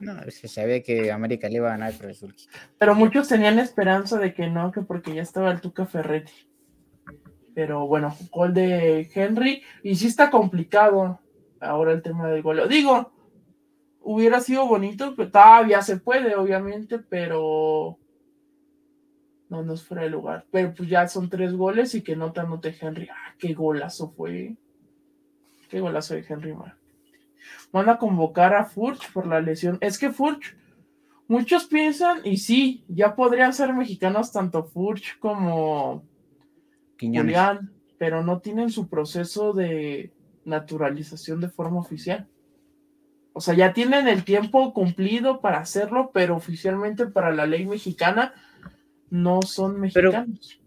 [0.00, 2.34] No, se sabía que América le iba a ganar Cruz Azul.
[2.78, 6.32] Pero muchos tenían esperanza de que no, que porque ya estaba el Tuca Ferretti.
[7.54, 9.62] Pero bueno, gol de Henry.
[9.82, 11.20] Y sí está complicado
[11.60, 12.68] ahora el tema del gol.
[12.68, 13.12] Digo,
[14.00, 17.98] hubiera sido bonito, pero todavía se puede, obviamente, pero
[19.48, 20.46] no nos fuera el lugar.
[20.50, 23.08] Pero pues ya son tres goles y que no te anote Henry.
[23.10, 24.56] Ah, qué golazo fue.
[25.68, 26.54] Qué golazo de Henry
[27.72, 29.78] Van a convocar a Furch por la lesión.
[29.80, 30.56] Es que Furch,
[31.26, 36.04] muchos piensan, y sí, ya podrían ser mexicanos tanto Furch como
[36.98, 40.12] Julián, pero no tienen su proceso de
[40.44, 42.28] naturalización de forma oficial.
[43.32, 48.32] O sea, ya tienen el tiempo cumplido para hacerlo, pero oficialmente para la ley mexicana
[49.10, 50.60] no son mexicanos.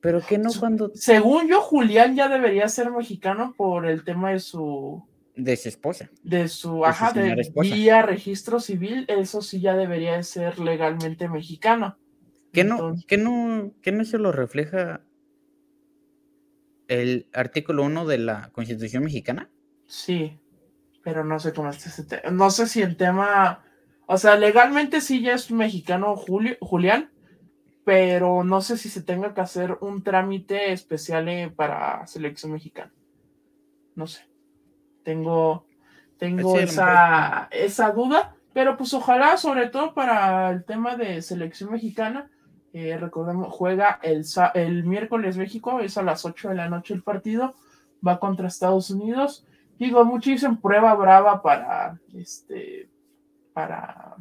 [0.00, 0.90] Pero, ¿qué no cuando...
[0.94, 5.04] Según yo, Julián ya debería ser mexicano por el tema de su...
[5.36, 6.10] De su esposa.
[6.22, 11.96] De su, ajá, de vía registro civil, eso sí ya debería ser legalmente mexicano.
[12.52, 15.00] ¿Qué no, ¿qué no, qué no se lo refleja
[17.00, 19.50] el artículo 1 de la Constitución mexicana?
[19.86, 20.38] Sí,
[21.02, 22.30] pero no sé cómo está ese tema.
[22.30, 23.64] No sé si el tema,
[24.06, 27.10] o sea, legalmente sí ya es mexicano Julio, Julián,
[27.84, 32.92] pero no sé si se tenga que hacer un trámite especial eh, para selección mexicana.
[33.94, 34.28] No sé.
[35.02, 35.66] Tengo,
[36.18, 42.30] tengo esa, esa duda, pero pues ojalá, sobre todo para el tema de selección mexicana,
[42.72, 47.02] eh, recordemos, juega el, el miércoles México, es a las 8 de la noche el
[47.02, 47.54] partido,
[48.06, 49.46] va contra Estados Unidos.
[49.78, 52.88] Digo, muchos dicen prueba brava para este
[53.52, 54.16] para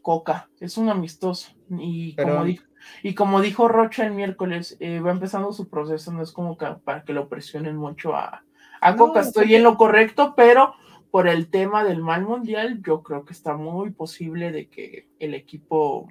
[0.00, 1.52] Coca, es un amistoso.
[1.68, 2.64] Y, como, dijo,
[3.02, 7.04] y como dijo Rocha el miércoles, eh, va empezando su proceso, no es como para
[7.04, 8.44] que lo presionen mucho a,
[8.80, 9.20] a Coca.
[9.20, 10.74] Estoy en lo correcto, pero
[11.10, 15.34] por el tema del mal mundial, yo creo que está muy posible de que el
[15.34, 16.08] equipo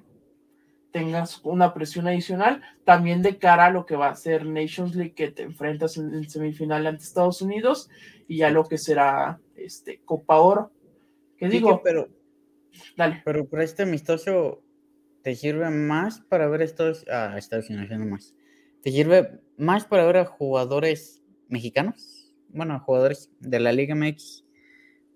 [0.92, 5.14] tengas una presión adicional, también de cara a lo que va a ser Nations League,
[5.14, 7.90] que te enfrentas en, semifinal ante Estados Unidos,
[8.28, 10.70] y ya lo que será este, Copa Oro.
[11.36, 11.82] ¿Qué digo?
[11.82, 12.08] pero,
[12.96, 13.22] dale.
[13.24, 14.62] Pero por este amistoso,
[15.22, 18.34] ¿te sirve más para ver estos, ah, Estados Unidos no más?
[18.82, 22.32] ¿Te sirve más para ver a jugadores mexicanos?
[22.48, 24.44] Bueno, jugadores de la Liga MX.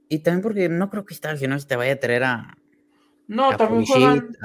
[0.08, 2.56] Y también porque no creo que Estados Unidos te vaya a traer a,
[3.28, 4.36] no, también juegan.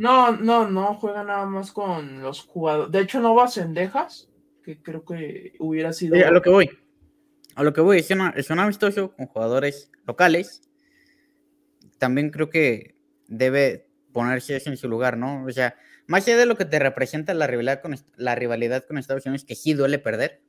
[0.00, 2.92] No, no, no, juegan nada más con los jugadores.
[2.92, 4.28] De hecho, no va a Cendejas,
[4.62, 6.16] que creo que hubiera sido.
[6.16, 6.70] a lo que voy.
[7.54, 10.62] A lo que voy, es, es un amistoso con jugadores locales.
[11.98, 12.96] También creo que
[13.28, 15.44] debe ponerse eso en su lugar, ¿no?
[15.44, 18.98] O sea, más allá de lo que te representa la rivalidad con, la rivalidad con
[18.98, 20.42] Estados Unidos, que sí duele perder,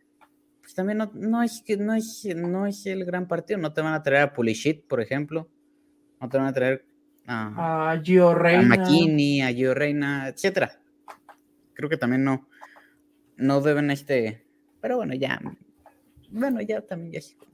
[0.62, 3.60] pues también no, no, es, no, es, no es el gran partido.
[3.60, 5.48] No te van a traer a Pulisic, por ejemplo.
[6.20, 6.86] No te van a traer
[7.28, 8.76] a, Gio Reina.
[8.76, 10.80] A McKinney, a Gio Reina, etcétera.
[11.74, 12.48] Creo que también no,
[13.38, 14.46] no deben este.
[14.82, 15.40] Pero bueno, ya.
[16.30, 17.46] Bueno, ya también ya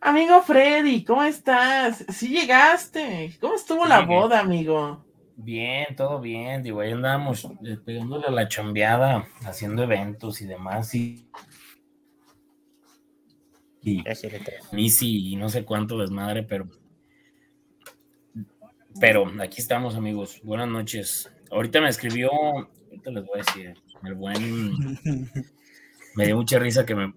[0.00, 2.04] Amigo Freddy, ¿cómo estás?
[2.08, 3.36] Sí llegaste.
[3.40, 5.04] ¿Cómo estuvo la boda, amigo?
[5.36, 10.94] Bien, todo bien, digo, ahí andábamos eh, pegándole a la chambeada, haciendo eventos y demás,
[10.94, 11.26] y,
[13.80, 14.02] y,
[14.72, 16.68] y no sé cuánto desmadre, pero
[19.00, 20.40] pero aquí estamos, amigos.
[20.42, 21.30] Buenas noches.
[21.50, 23.74] Ahorita me escribió, ahorita les voy a decir,
[24.04, 24.98] el buen.
[26.14, 27.14] Me dio mucha risa que me.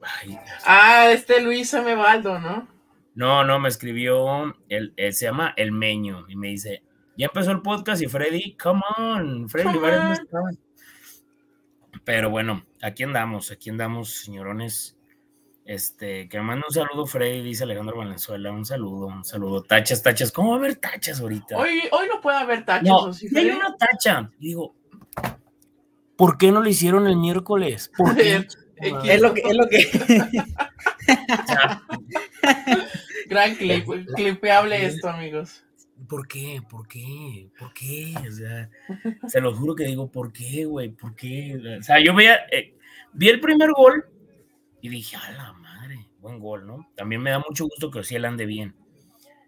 [0.65, 2.65] ah, este Luis Amebaldo, ¿no?
[3.13, 6.81] No, no, me escribió, el, se llama El Meño, y me dice:
[7.17, 9.77] Ya empezó el podcast y Freddy, come on, Freddy,
[12.05, 14.97] Pero bueno, aquí andamos, aquí andamos, señorones.
[15.65, 18.51] Este, que me manda un saludo, Freddy, dice Alejandro Valenzuela.
[18.51, 19.63] Un saludo, un saludo.
[19.63, 20.31] Tachas, tachas.
[20.31, 21.57] ¿Cómo va a haber tachas ahorita?
[21.57, 22.83] Hoy, hoy no puede haber tachas.
[22.87, 24.29] No, hay una tacha.
[24.37, 24.75] Digo,
[26.15, 27.91] ¿por qué no lo hicieron el miércoles?
[27.97, 28.45] ¿Por qué?
[29.05, 29.41] es lo que.
[29.41, 29.89] Es lo que...
[33.27, 35.63] Gran clip, clipeable esto, amigos.
[36.07, 36.61] ¿Por qué?
[36.69, 37.49] ¿Por qué?
[37.57, 38.13] ¿Por qué?
[38.27, 38.69] O sea,
[39.27, 40.89] se lo juro que digo, ¿por qué, güey?
[40.89, 41.59] ¿Por qué?
[41.79, 42.75] O sea, yo veía, eh,
[43.13, 44.05] vi el primer gol
[44.85, 46.91] y dije, a la madre, buen gol, ¿no?
[46.95, 48.75] También me da mucho gusto que él ande bien.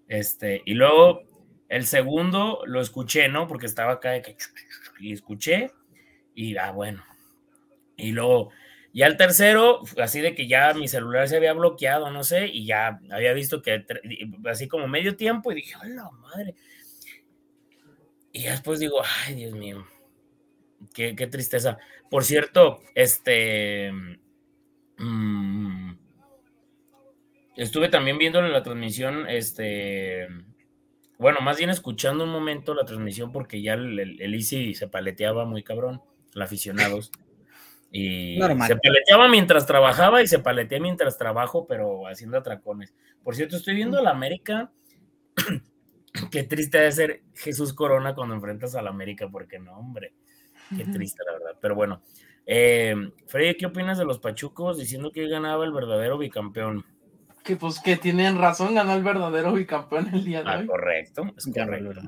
[0.07, 1.21] Este, y luego
[1.69, 3.47] el segundo lo escuché, ¿no?
[3.47, 4.35] Porque estaba acá de que
[4.99, 5.71] y escuché
[6.33, 7.03] y ah, bueno.
[7.97, 8.51] Y luego
[8.93, 12.65] ya el tercero, así de que ya mi celular se había bloqueado, no sé, y
[12.65, 13.85] ya había visto que
[14.45, 16.55] así como medio tiempo y dije, a la madre.
[18.31, 19.85] Y después digo, ay, Dios mío,
[20.93, 21.77] qué tristeza.
[22.09, 23.91] Por cierto, este,
[24.97, 25.93] Mm.
[27.55, 30.27] Estuve también viendo la transmisión, este,
[31.17, 35.45] bueno, más bien escuchando un momento la transmisión porque ya el, el, Easy se paleteaba
[35.45, 36.01] muy cabrón,
[36.35, 37.11] el aficionados.
[37.91, 42.93] Y se paleteaba mientras trabajaba y se paletea mientras trabajo, pero haciendo atracones.
[43.23, 44.71] Por cierto, estoy viendo a la América.
[46.31, 50.13] qué triste de ser Jesús Corona cuando enfrentas a la América, porque no, hombre,
[50.75, 51.57] qué triste la verdad.
[51.59, 52.01] Pero bueno,
[52.49, 52.95] eh,
[53.27, 56.85] Freddy, ¿qué opinas de los Pachucos diciendo que ganaba el verdadero bicampeón?
[57.43, 61.45] Que pues que tienen razón, ganó el verdadero bicampeón el día de ah, Correcto, es
[61.53, 62.01] correcto.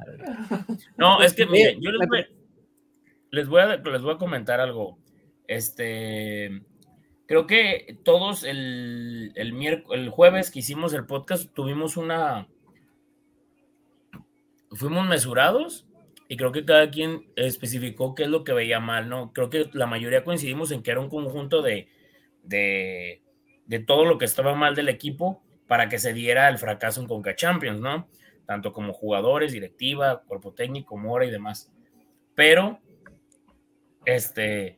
[0.95, 1.91] No, es que miren, yo
[3.31, 4.97] les voy, a, les voy a comentar algo.
[5.45, 6.61] Este,
[7.25, 12.47] creo que todos el, el, el jueves que hicimos el podcast tuvimos una...
[14.71, 15.88] Fuimos mesurados
[16.31, 19.33] y creo que cada quien especificó qué es lo que veía mal, ¿no?
[19.33, 21.89] Creo que la mayoría coincidimos en que era un conjunto de,
[22.43, 23.23] de,
[23.65, 27.07] de todo lo que estaba mal del equipo para que se diera el fracaso en
[27.07, 28.07] Conca Champions, ¿no?
[28.45, 31.71] Tanto como jugadores, directiva, cuerpo técnico, Mora y demás.
[32.35, 32.79] Pero,
[34.05, 34.77] este,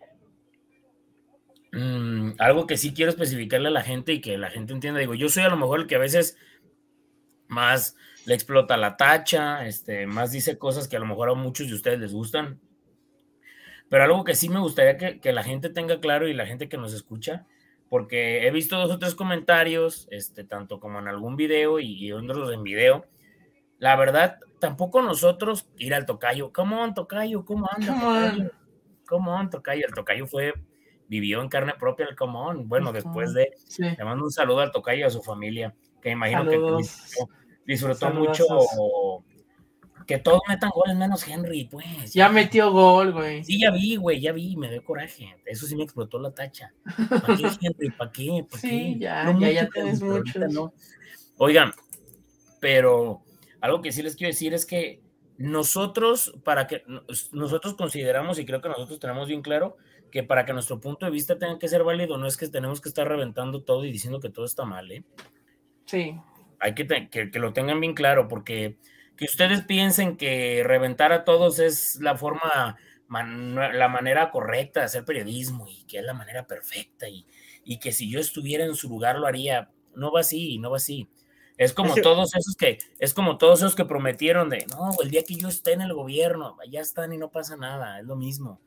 [1.73, 5.15] mm, algo que sí quiero especificarle a la gente y que la gente entienda, digo,
[5.15, 6.37] yo soy a lo mejor el que a veces
[7.49, 11.67] más le explota la tacha, este, más dice cosas que a lo mejor a muchos
[11.67, 12.59] de ustedes les gustan.
[13.89, 16.77] Pero algo que sí me gustaría que, la gente tenga claro y la gente que
[16.77, 17.45] nos escucha,
[17.89, 22.11] porque he visto dos o tres comentarios, este, tanto como en algún video y, y
[22.13, 23.05] otros en video.
[23.79, 27.93] La verdad, tampoco nosotros ir al tocayo, come on, tocayo, ¿cómo anda?
[27.99, 28.51] Tocayo?
[29.05, 29.85] Come on, tocayo.
[29.87, 30.53] El tocayo fue,
[31.09, 32.69] vivió en carne propia el come on.
[32.69, 36.47] Bueno, después de, le mando un saludo al tocayo y a su familia, que imagino
[36.47, 36.57] que
[37.65, 38.45] disfrutó mucho
[40.05, 42.13] que todos metan goles menos Henry, pues.
[42.13, 43.45] Ya metió gol, güey.
[43.45, 45.37] Sí, ya vi, güey, ya vi, me dio coraje.
[45.45, 46.73] Eso sí me explotó la tacha.
[47.09, 47.89] ¿Para qué, Henry?
[47.91, 48.45] ¿Para qué?
[48.49, 49.69] ¿Para sí, ya, ya, ya
[50.01, 50.73] mucho.
[51.37, 51.71] Oigan,
[52.59, 53.23] pero
[53.61, 55.01] algo que sí les quiero decir es que
[55.37, 56.83] nosotros, para que
[57.31, 59.77] nosotros consideramos, y creo que nosotros tenemos bien claro,
[60.11, 62.81] que para que nuestro punto de vista tenga que ser válido, no es que tenemos
[62.81, 65.03] que estar reventando todo y diciendo que todo está mal, ¿eh?
[65.85, 66.19] Sí
[66.61, 68.77] hay que, que, lo tengan bien claro, porque
[69.17, 72.77] que ustedes piensen que reventar a todos es la forma,
[73.09, 77.25] la manera correcta de hacer periodismo y que es la manera perfecta y,
[77.65, 80.77] y, que si yo estuviera en su lugar lo haría, no va así, no va
[80.77, 81.07] así.
[81.57, 85.23] Es como todos esos que, es como todos esos que prometieron de, no, el día
[85.23, 88.59] que yo esté en el gobierno, ya están y no pasa nada, es lo mismo.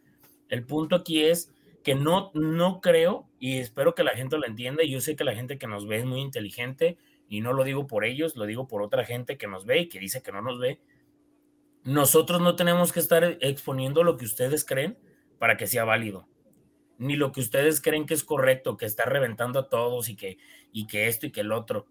[0.49, 1.51] El punto aquí es
[1.83, 5.25] que no, no creo, y espero que la gente lo entienda, y yo sé que
[5.25, 6.97] la gente que nos ve es muy inteligente,
[7.29, 9.89] y no lo digo por ellos, lo digo por otra gente que nos ve y
[9.89, 10.81] que dice que no nos ve.
[11.85, 14.99] Nosotros no tenemos que estar exponiendo lo que ustedes creen
[15.39, 16.29] para que sea válido,
[16.99, 20.39] ni lo que ustedes creen que es correcto, que está reventando a todos y que,
[20.73, 21.87] y que esto y que el otro.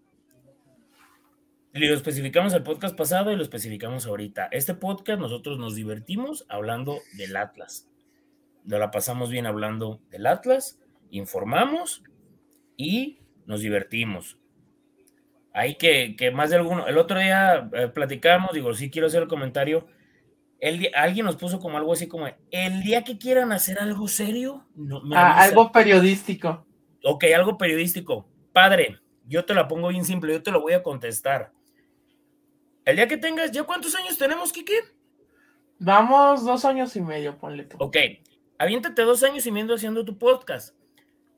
[1.72, 4.46] Lo especificamos el podcast pasado y lo especificamos ahorita.
[4.52, 7.88] Este podcast nosotros nos divertimos hablando del Atlas.
[8.64, 10.78] Nos la pasamos bien hablando del Atlas,
[11.10, 12.02] informamos
[12.76, 14.38] y nos divertimos.
[15.56, 19.22] Hay que, que más de alguno, el otro día eh, platicamos, digo, sí quiero hacer
[19.22, 19.86] el comentario,
[20.58, 24.66] el alguien nos puso como algo así como, el día que quieran hacer algo serio,
[24.74, 26.66] no, ah, algo periodístico.
[27.04, 28.26] Ok, algo periodístico.
[28.52, 31.52] Padre, yo te la pongo bien simple, yo te lo voy a contestar.
[32.84, 34.74] El día que tengas, ¿ya cuántos años tenemos, Kiki?
[35.78, 37.76] Vamos dos años y medio, ponle tú.
[37.78, 37.96] Ok,
[38.58, 40.74] aviéntate dos años y medio haciendo tu podcast.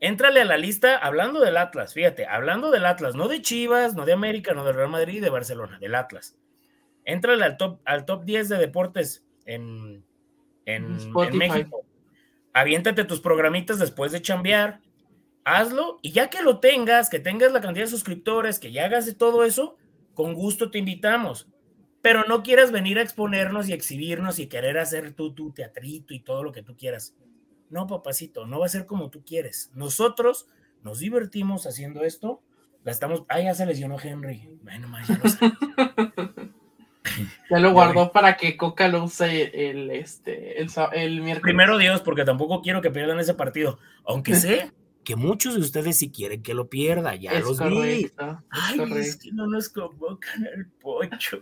[0.00, 4.04] Éntrale a la lista hablando del Atlas, fíjate, hablando del Atlas, no de Chivas, no
[4.04, 6.36] de América, no de Real Madrid, de Barcelona, del Atlas.
[7.04, 10.04] Éntrale al top, al top 10 de deportes en,
[10.66, 10.96] en,
[11.36, 11.86] México.
[12.52, 14.80] Aviéntate tus programitas después de chambear,
[15.44, 19.06] hazlo y ya que lo tengas, que tengas la cantidad de suscriptores, que ya hagas
[19.06, 19.76] de todo eso,
[20.14, 21.48] con gusto te invitamos.
[22.02, 26.20] Pero no quieras venir a exponernos y exhibirnos y querer hacer tú tu teatrito y
[26.20, 27.14] todo lo que tú quieras.
[27.70, 29.70] No, papacito, no va a ser como tú quieres.
[29.74, 30.46] Nosotros
[30.82, 32.40] nos divertimos haciendo esto.
[32.84, 33.24] La estamos.
[33.28, 34.48] Ah, ya se lesionó Henry.
[34.62, 35.20] Bueno, más ya,
[37.50, 40.68] ya lo guardó para que Coca lo use el, este, el,
[41.22, 41.42] miércoles.
[41.42, 43.78] Primero Dios, porque tampoco quiero que pierdan ese partido.
[44.04, 44.72] Aunque sé
[45.06, 48.10] que muchos de ustedes sí quieren que lo pierda, ya los vi.
[48.50, 51.40] Ay, es que no nos convocan el pocho.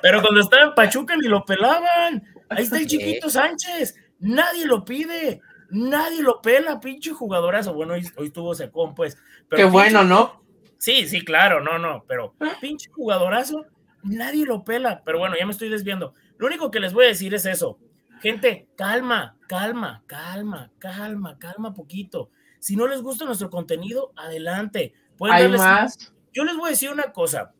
[0.00, 2.24] Pero cuando estaba en Pachuca ni lo pelaban.
[2.48, 3.96] Ahí está el chiquito Sánchez.
[4.20, 5.40] Nadie lo pide.
[5.70, 7.74] Nadie lo pela, pinche jugadorazo.
[7.74, 9.18] Bueno, hoy, tuvo secón, pues.
[9.50, 10.42] Qué bueno, ¿no?
[10.78, 12.04] Sí, sí, claro, no, no.
[12.06, 13.66] Pero pinche jugadorazo,
[14.02, 15.02] nadie lo pela.
[15.04, 16.14] Pero bueno, ya me estoy desviando.
[16.38, 17.78] Lo único que les voy a decir es eso.
[18.20, 22.30] Gente, calma, calma, calma, calma, calma poquito.
[22.58, 24.92] Si no les gusta nuestro contenido, adelante.
[25.20, 26.12] Hay más.
[26.32, 27.52] Yo les voy a decir una cosa.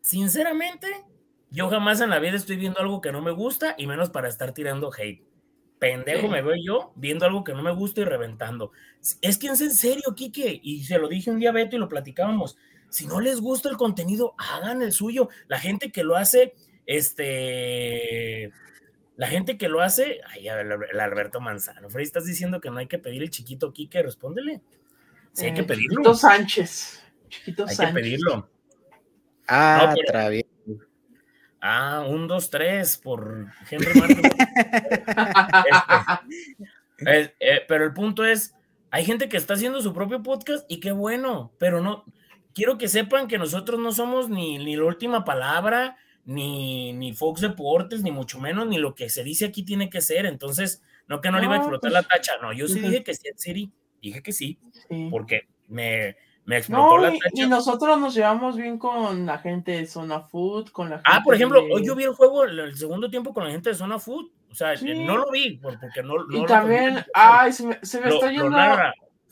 [0.00, 0.88] Sinceramente,
[1.50, 4.28] yo jamás en la vida estoy viendo algo que no me gusta y menos para
[4.28, 5.31] estar tirando hate.
[5.82, 8.70] Pendejo me veo yo viendo algo que no me gusta y reventando.
[9.20, 11.88] Es que es en serio, Quique, y se lo dije un día Beto y lo
[11.88, 12.56] platicábamos.
[12.88, 15.28] Si no les gusta el contenido, hagan el suyo.
[15.48, 16.54] La gente que lo hace,
[16.86, 18.52] este,
[19.16, 22.86] la gente que lo hace, ay, el, Alberto Manzano, Freddy, estás diciendo que no hay
[22.86, 24.60] que pedir el chiquito Quique, respóndele.
[25.32, 25.96] Sí, hay que eh, pedirlo.
[25.96, 27.02] Chiquito Sánchez.
[27.28, 28.48] Chiquito hay que pedirlo.
[29.48, 29.92] Ah,
[31.64, 34.20] Ah, un, dos, tres por Henry Martin.
[36.98, 38.54] Este, eh, pero el punto es,
[38.92, 42.04] hay gente que está haciendo su propio podcast y qué bueno, pero no,
[42.54, 47.40] quiero que sepan que nosotros no somos ni, ni la última palabra, ni, ni Fox
[47.40, 50.26] Deportes, ni mucho menos, ni lo que se dice aquí tiene que ser.
[50.26, 53.02] Entonces, no que no, le iba a explotar pues, la tacha, no, yo sí dije
[53.02, 54.58] que sí Siri, dije que sí,
[55.10, 57.30] porque me, me explotó la tacha.
[57.34, 61.34] Y, nosotros nos llevamos bien con la gente de Zona Food, con la Ah, por
[61.34, 64.30] ejemplo, hoy yo vi el juego el segundo tiempo con la gente de Zona Food.
[64.50, 68.30] O sea, no lo vi, porque no, Y también, ay, se me, se me está
[68.30, 68.56] yendo.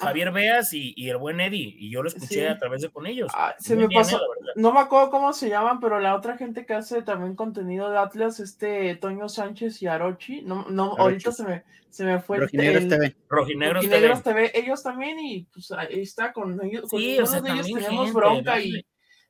[0.01, 3.07] Javier Beas y, y, el buen Eddie, y yo lo escuché a través de con
[3.07, 3.31] ellos.
[3.35, 4.21] Ah, se me pasó,
[4.57, 7.99] no me acuerdo cómo se llaman, pero la otra gente que hace también contenido de
[7.99, 12.89] Atlas, este Toño Sánchez y Arochi, no, no, ahorita se me, se me fue Rojinegros
[12.89, 13.17] TV.
[13.29, 14.51] Rojinegros, TV.
[14.55, 16.87] ellos también, y pues ahí está con ellos.
[16.91, 18.85] Sí, o sea, de ellos tenemos bronca y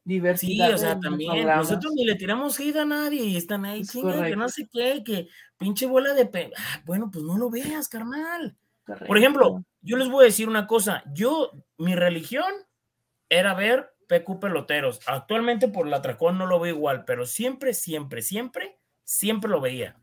[0.05, 0.69] diversidad.
[0.69, 4.37] Sí, o sea, también nosotros ni le tiramos hate a nadie y están ahí, que
[4.37, 6.51] no sé qué, que pinche bola de pe...
[6.57, 8.57] Ah, bueno, pues no lo veas, carnal.
[9.07, 12.53] Por ejemplo, yo les voy a decir una cosa, yo, mi religión
[13.29, 15.01] era ver PQ peloteros.
[15.07, 19.97] Actualmente por la atracón no lo veo igual, pero siempre, siempre, siempre, siempre lo veía.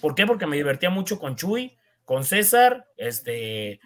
[0.00, 0.26] ¿Por qué?
[0.26, 3.80] Porque me divertía mucho con Chuy, con César, este,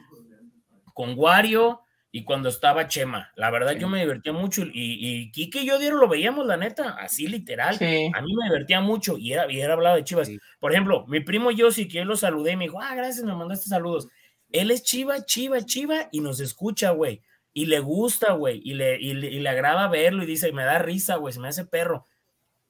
[0.92, 3.32] con Wario y cuando estaba Chema.
[3.36, 6.58] La verdad yo me divertía mucho y, y Kike y yo dieron lo veíamos, la
[6.58, 7.74] neta, así literal.
[7.76, 10.30] A mí me divertía mucho y era, y era hablado de Chivas.
[10.60, 13.34] Por ejemplo, mi primo Yossi, que yo lo saludé y me dijo, ah, gracias, me
[13.34, 14.08] mandaste saludos.
[14.52, 17.22] Él es chiva, chiva, chiva y nos escucha, güey.
[17.52, 18.60] Y le gusta, güey.
[18.64, 21.66] Y le, y, le, agrada verlo y dice, me da risa, güey, se me hace
[21.66, 22.06] perro.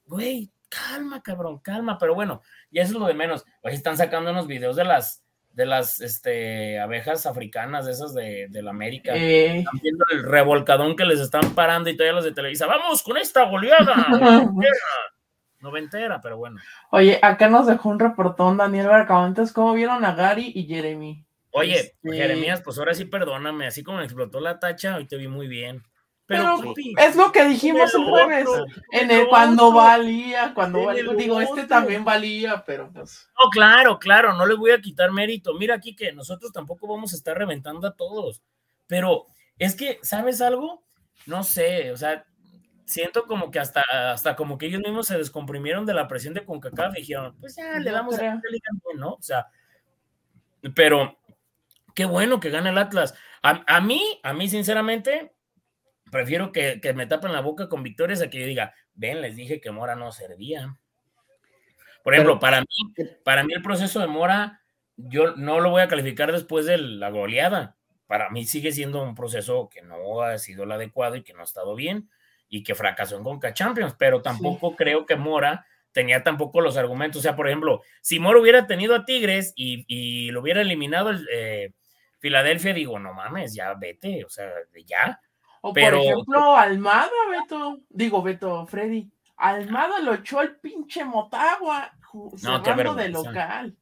[0.07, 1.99] Güey, calma, cabrón, calma.
[1.99, 3.45] Pero bueno, ya eso es lo de menos.
[3.63, 5.23] Hoy están sacando unos videos de las,
[5.53, 9.15] de las este, abejas africanas, de esas de, de la América.
[9.15, 9.59] Eh.
[9.59, 12.67] Están viendo el revolcadón que les están parando y todavía los de Televisa.
[12.67, 14.07] Vamos con esta goleada.
[15.63, 16.61] noventera, pero bueno.
[16.91, 19.53] Oye, acá nos dejó un reportón Daniel Barcavantes.
[19.53, 21.25] ¿Cómo vieron a Gary y Jeremy?
[21.53, 25.17] Oye, este Jeremías, pues ahora sí perdóname, así como me explotó la tacha, hoy te
[25.17, 25.83] vi muy bien.
[26.25, 26.57] Pero,
[26.99, 28.49] es lo que dijimos el jueves,
[28.93, 33.29] en el, cuando valía, cuando valía, digo, este también valía, pero pues.
[33.39, 35.53] No, claro, claro, no le voy a quitar mérito.
[35.55, 38.41] Mira aquí que nosotros tampoco vamos a estar reventando a todos,
[38.87, 39.27] pero
[39.59, 40.83] es que, ¿sabes algo?
[41.27, 42.25] No sé, o sea,
[42.85, 43.83] siento como que hasta,
[44.13, 47.57] hasta como que ellos mismos se descomprimieron de la presión de CONCACAF y dijeron, pues
[47.57, 49.15] ya le damos a la liga, ¿no?
[49.15, 49.49] O sea,
[50.75, 51.19] pero
[51.95, 53.15] qué bueno que gane el Atlas.
[53.43, 55.33] A, mí, a mí, sinceramente,
[56.11, 59.61] prefiero que, me tapen la boca con victorias a que yo diga, ven, les dije
[59.61, 60.77] que Mora no servía.
[62.05, 64.63] Por ejemplo, para mí, para mí el proceso de Mora,
[64.97, 67.77] yo no lo voy a calificar después de la goleada.
[68.07, 71.41] Para mí sigue siendo un proceso que no ha sido el adecuado y que no
[71.41, 72.11] ha estado bien
[72.49, 77.21] y que fracasó en Conca Champions, pero tampoco creo que Mora tenía tampoco los argumentos.
[77.21, 81.27] O sea, por ejemplo, si Mora hubiera tenido a Tigres y, lo hubiera eliminado el,
[81.33, 81.73] eh,
[82.23, 84.49] Filadelfia, digo, no mames, ya vete, o sea,
[84.87, 85.21] ya.
[85.61, 91.93] O por ejemplo, Almada, Beto, digo, Beto, Freddy, Almada lo echó el pinche Motagua,
[92.37, 93.77] cerrando de local.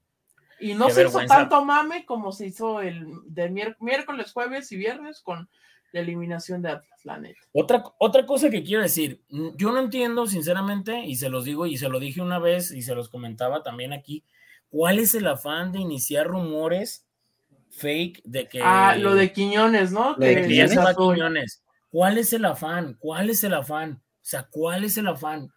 [0.59, 5.21] Y no se hizo tanto mame como se hizo el de miércoles, jueves y viernes
[5.21, 5.51] con
[5.93, 7.41] la eliminación de Atlas, la neta.
[7.53, 11.77] Otra, otra cosa que quiero decir, yo no entiendo, sinceramente, y se los digo, y
[11.77, 14.25] se lo dije una vez, y se los comentaba también aquí,
[14.71, 17.07] ¿cuál es el afán de iniciar rumores
[17.71, 18.61] fake de que.
[18.63, 20.15] Ah, lo de Quiñones, ¿no?
[20.15, 21.63] De Quiñones.
[21.91, 22.97] ¿Cuál es el afán?
[22.99, 24.03] ¿Cuál es el afán?
[24.03, 25.49] O sea, ¿cuál es el afán?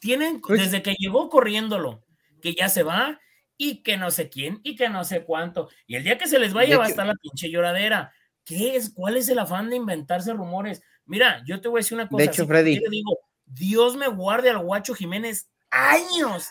[0.00, 2.04] Tienen, pues desde que llegó corriéndolo,
[2.42, 3.20] que ya se va
[3.56, 5.68] y que no sé quién y que no sé cuánto.
[5.86, 8.12] Y el día que se les vaya va a estar la pinche lloradera.
[8.44, 8.92] ¿Qué es?
[8.92, 10.82] ¿Cuál es el afán de inventarse rumores?
[11.04, 12.22] Mira, yo te voy a decir una cosa.
[12.22, 12.80] De hecho, Freddy.
[12.90, 16.48] digo, Dios me guarde al Guacho Jiménez años,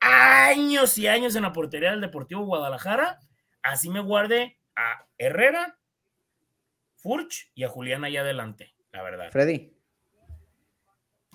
[0.00, 3.18] años y años en la portería del Deportivo Guadalajara
[3.70, 5.78] así me guardé a Herrera,
[6.96, 9.30] Furch y a Julián allá adelante, la verdad.
[9.30, 9.74] Freddy.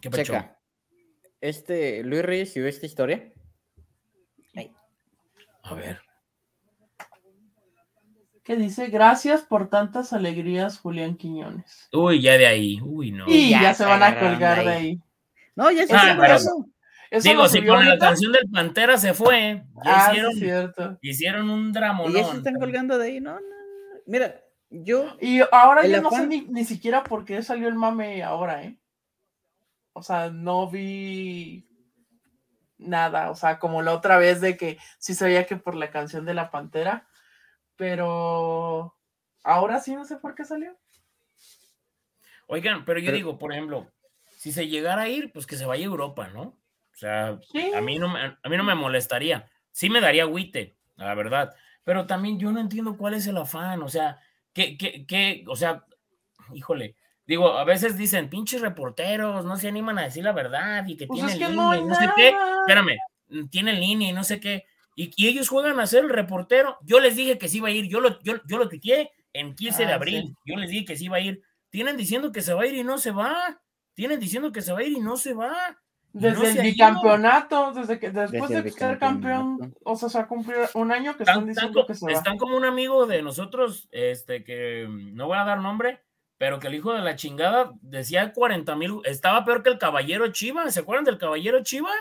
[0.01, 0.59] ¿Qué Checa.
[1.39, 3.34] Este, Luis Reyes vio esta historia.
[5.63, 6.01] A ver.
[8.43, 8.88] ¿Qué dice?
[8.88, 11.88] Gracias por tantas alegrías, Julián Quiñones.
[11.93, 12.79] Uy, ya de ahí.
[12.84, 13.25] Uy, no.
[13.27, 15.01] Y ya, se van a colgar de ahí.
[15.55, 16.38] No, ya se ah,
[17.22, 20.97] Digo, si con la canción del Pantera se fue, ah, hicieron, cierto.
[21.01, 22.05] hicieron un drama.
[22.07, 23.55] Y eso están colgando de ahí, no, no,
[24.07, 25.16] Mira, yo.
[25.22, 28.80] Y ahora yo no sé ni, ni, siquiera por qué salió el mame ahora, ¿eh?
[29.93, 31.70] O sea, no vi
[32.80, 35.91] nada, o sea, como la otra vez de que sí se veía que por la
[35.91, 37.07] canción de la Pantera,
[37.76, 38.97] pero
[39.43, 40.76] ahora sí no sé por qué salió.
[42.47, 43.91] Oigan, pero yo digo, por ejemplo,
[44.36, 46.57] si se llegara a ir, pues que se vaya a Europa, ¿no?
[46.94, 47.39] O sea,
[47.76, 49.50] a, mí no me, a mí no me molestaría.
[49.72, 51.54] Sí me daría agüite, la verdad.
[51.84, 53.82] Pero también yo no entiendo cuál es el afán.
[53.82, 54.20] O sea,
[54.54, 55.86] que, que, que, o sea,
[56.54, 60.96] híjole, digo, a veces dicen, pinches reporteros, no se animan a decir la verdad y
[60.96, 62.98] que pues tienen línea y no sé qué, espérame,
[63.50, 64.66] tienen línea y no sé qué,
[64.96, 66.78] y, ellos juegan a ser el reportero.
[66.84, 69.56] Yo les dije que sí iba a ir, yo lo, yo, yo lo tuiteé en
[69.56, 71.41] 15 de ah, abril, yo les dije que sí iba a ir.
[71.70, 73.60] Tienen diciendo que se va a ir y no se va.
[73.96, 75.82] Tienen diciendo que se va a ir y no se va.
[76.14, 80.91] Desde el bicampeonato, desde que después de ser campeón, o sea, se ha cumplido un
[80.91, 82.11] año que están, diciendo que se va.
[82.11, 86.03] Están como un amigo de nosotros, este, que no voy a dar nombre,
[86.38, 90.32] pero que el hijo de la chingada decía 40 mil, estaba peor que el caballero
[90.32, 91.91] Chiva, ¿se acuerdan del caballero Chiva?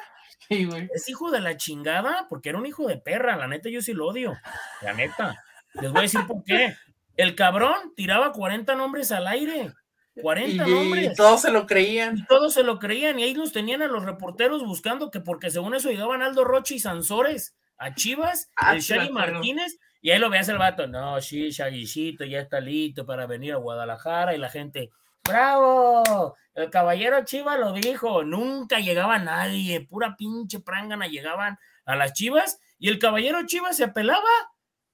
[0.47, 0.91] Sí, güey.
[0.95, 3.95] Es hijo de la chingada, porque era un hijo de perra, la neta yo sí
[3.95, 4.37] lo odio,
[4.83, 5.43] la neta.
[5.75, 6.77] Les voy a decir por qué.
[7.17, 9.73] El cabrón tiraba 40 nombres al aire.
[10.21, 11.13] 40 nombres.
[11.13, 12.19] Y todos se lo creían.
[12.19, 13.19] Y todos se lo creían.
[13.19, 16.75] Y ahí los tenían a los reporteros buscando que porque según eso llegaban Aldo Roche
[16.75, 19.79] y Sansores a Chivas, ah, el Shaggy Martínez.
[20.01, 20.87] Y ahí lo veas el vato.
[20.87, 24.35] No, sí, Shaggycito ya está listo para venir a Guadalajara.
[24.35, 24.91] Y la gente,
[25.25, 26.37] ¡bravo!
[26.55, 28.25] El caballero Chivas lo dijo.
[28.25, 29.81] Nunca llegaba nadie.
[29.81, 32.61] Pura pinche prangana llegaban a las Chivas.
[32.79, 34.29] Y el caballero Chivas se apelaba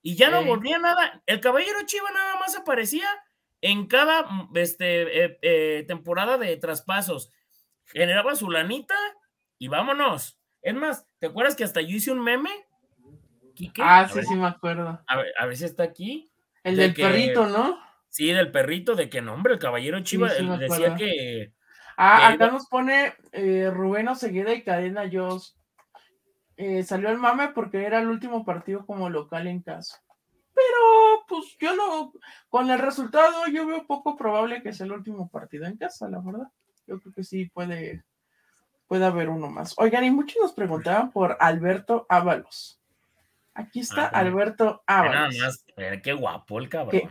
[0.03, 1.23] y ya no volvía nada.
[1.27, 3.07] El caballero Chivas nada más aparecía
[3.61, 7.33] en cada mm, este, eh, eh, temporada de traspasos.
[7.87, 8.95] Generaba su lanita
[9.59, 10.39] y vámonos.
[10.63, 12.51] Es más, ¿te acuerdas que hasta yo hice un meme?
[13.81, 15.01] Ah, sí, sí, me acuerdo.
[15.07, 16.31] A ver, si está aquí.
[16.63, 17.79] El del perrito, ¿no?
[18.09, 21.53] Sí, del perrito, de qué nombre, el caballero Chivas decía que.
[21.97, 25.57] Ah, acá nos pone eh, Rubén Osegueda y Cadena Jos.
[26.85, 30.01] salió el mame porque era el último partido como local en casa
[30.59, 32.13] pero pues yo no,
[32.49, 36.21] con el resultado yo veo poco probable que sea el último partido en casa, la
[36.21, 36.49] verdad.
[36.87, 38.05] Yo creo que sí puede,
[38.87, 39.75] puede haber uno más.
[39.79, 42.78] Oigan, y muchos nos preguntaban por Alberto Ábalos.
[43.59, 45.37] Aquí está Alberto Ábalos.
[45.37, 45.65] Nada más,
[46.05, 47.03] qué guapo el cabrón.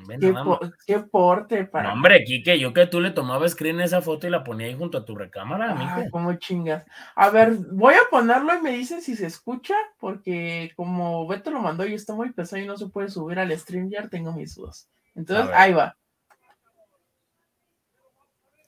[0.85, 1.89] Qué, porte para.
[1.89, 4.73] No, hombre, Kike, yo que tú le tomaba screen esa foto y la ponía ahí
[4.73, 6.85] junto a tu recámara, ah, como chingas.
[7.15, 11.59] A ver, voy a ponerlo y me dicen si se escucha, porque como Beto lo
[11.59, 14.55] mandó y está muy pesado y no se puede subir al stream, ya tengo mis
[14.55, 14.89] dudas.
[15.15, 15.97] Entonces, ahí va.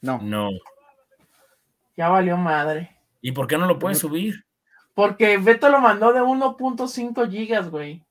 [0.02, 0.20] No.
[0.22, 0.50] No.
[1.96, 2.94] Ya valió madre.
[3.22, 4.46] ¿Y por qué no lo puedes subir?
[5.00, 8.04] Porque Beto lo mandó de 1.5 gigas, güey.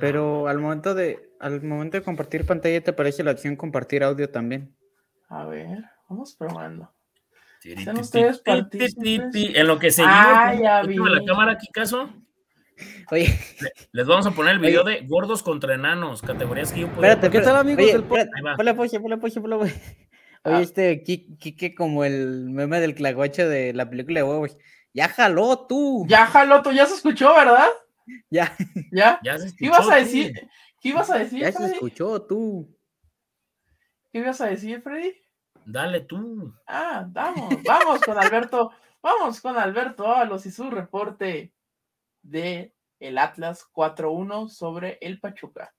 [0.00, 4.30] Pero al momento de al momento de compartir pantalla te aparece la opción compartir audio
[4.30, 4.74] también.
[5.28, 6.90] A ver, vamos probando.
[7.62, 10.96] ¿Están ustedes En lo que seguimos, ah, ya vi.
[10.96, 12.08] la cámara aquí, caso.
[13.10, 13.38] Oye.
[13.92, 17.02] Les vamos a poner el video de gordos contra enanos, categorías que yo puedo.
[17.06, 19.74] Espérate, ¿qué tal, amigos del Ponle poche, ponle poche, ponle Oye,
[20.44, 20.62] ah.
[20.62, 24.56] este Kike como el meme del clagoche de la película de huevos.
[24.92, 26.04] Ya jaló tú.
[26.08, 27.68] Ya jaló tú, ya se escuchó, ¿verdad?
[28.30, 28.54] Ya.
[28.90, 29.20] ¿Ya?
[29.56, 30.48] ¿Qué ibas a decir?
[30.80, 31.40] ¿Qué ibas a decir?
[31.40, 32.68] Ya se escuchó tú.
[34.12, 35.14] ¿Qué ibas a decir, Freddy?
[35.64, 36.54] Dale tú.
[36.66, 41.54] Ah, vamos, vamos con Alberto, vamos con Alberto Ábalos y su reporte
[42.22, 45.72] de el Atlas 4-1 sobre el Pachuca.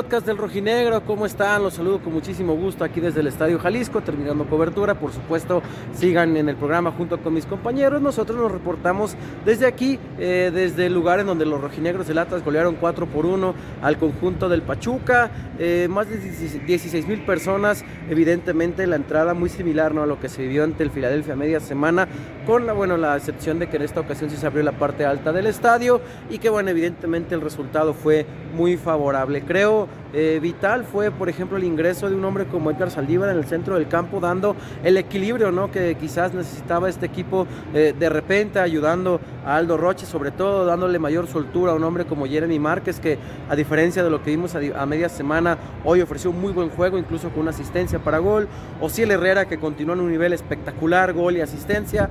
[0.00, 1.62] Podcast del Rojinegro, ¿cómo están?
[1.62, 4.94] Los saludo con muchísimo gusto aquí desde el Estadio Jalisco, terminando cobertura.
[4.94, 8.00] Por supuesto, sigan en el programa junto con mis compañeros.
[8.00, 12.42] Nosotros nos reportamos desde aquí, eh, desde el lugar en donde los rojinegros del Atlas
[12.42, 15.30] golearon 4 por 1 al conjunto del Pachuca.
[15.58, 20.02] Eh, más de 16 mil personas, evidentemente la entrada muy similar ¿no?
[20.02, 22.08] a lo que se vivió ante el Filadelfia media semana,
[22.46, 25.04] con la, bueno, la excepción de que en esta ocasión sí se abrió la parte
[25.04, 28.24] alta del estadio y que, bueno, evidentemente el resultado fue
[28.56, 29.42] muy favorable.
[29.42, 33.36] Creo eh, vital fue, por ejemplo, el ingreso de un hombre como Edgar Saldívar en
[33.36, 35.70] el centro del campo, dando el equilibrio ¿no?
[35.70, 40.98] que quizás necesitaba este equipo eh, de repente, ayudando a Aldo Roche, sobre todo dándole
[40.98, 43.18] mayor soltura a un hombre como Jeremy Márquez, que
[43.48, 46.98] a diferencia de lo que vimos a, media semana, hoy ofreció un muy buen juego,
[46.98, 48.48] incluso con una asistencia para gol.
[48.80, 52.10] Ociel Herrera, que continúa en un nivel espectacular, gol y asistencia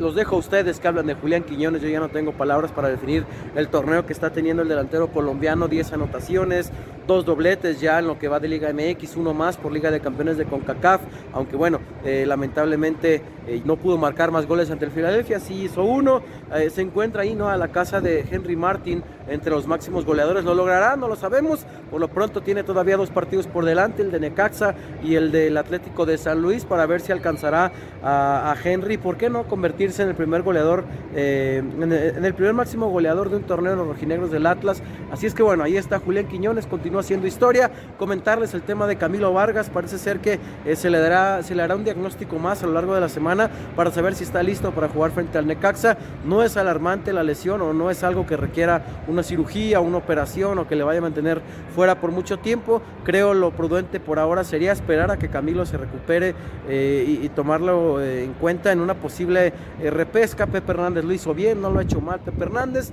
[0.00, 1.82] los dejo a ustedes que hablan de Julián Quiñones.
[1.82, 3.24] Yo ya no tengo palabras para definir
[3.54, 5.68] el torneo que está teniendo el delantero colombiano.
[5.68, 6.72] 10 anotaciones,
[7.06, 10.00] dos dobletes ya en lo que va de Liga MX, uno más por Liga de
[10.00, 11.02] Campeones de CONCACAF.
[11.32, 15.38] Aunque bueno, eh, lamentablemente eh, no pudo marcar más goles ante el Filadelfia.
[15.38, 16.22] Sí hizo uno.
[16.54, 17.48] Eh, se encuentra ahí ¿no?
[17.48, 20.44] a la casa de Henry Martin entre los máximos goleadores.
[20.44, 20.96] ¿Lo logrará?
[20.96, 21.66] No lo sabemos.
[21.90, 25.56] Por lo pronto tiene todavía dos partidos por delante, el de Necaxa y el del
[25.56, 27.72] Atlético de San Luis, para ver si alcanzará
[28.02, 28.96] a, a Henry.
[28.96, 29.44] ¿Por qué no
[29.90, 30.84] convertir en el primer goleador,
[31.14, 34.82] eh, en, el, primer máximo goleador de un torneo de los rojinegros del Atlas.
[35.10, 37.70] Así es que bueno, ahí está Julián Quiñones, continúa haciendo historia.
[37.98, 41.62] Comentarles el tema de Camilo Vargas, parece ser que eh, se, le dará, se le
[41.62, 44.70] hará un diagnóstico más a lo largo de la semana para saber si está listo
[44.70, 45.96] para jugar frente al Necaxa.
[46.24, 50.58] No es alarmante la lesión o no es algo que requiera una cirugía, una operación
[50.58, 51.40] o que le vaya a mantener
[51.74, 52.82] fuera por mucho tiempo.
[53.04, 56.34] Creo lo prudente por ahora sería esperar a que Camilo se recupere
[56.68, 59.52] y, tomarlo en cuenta en una posible
[59.88, 60.46] repesca.
[60.46, 62.90] Pepe Hernández lo hizo bien, no lo ha hecho mal Pepe Hernández.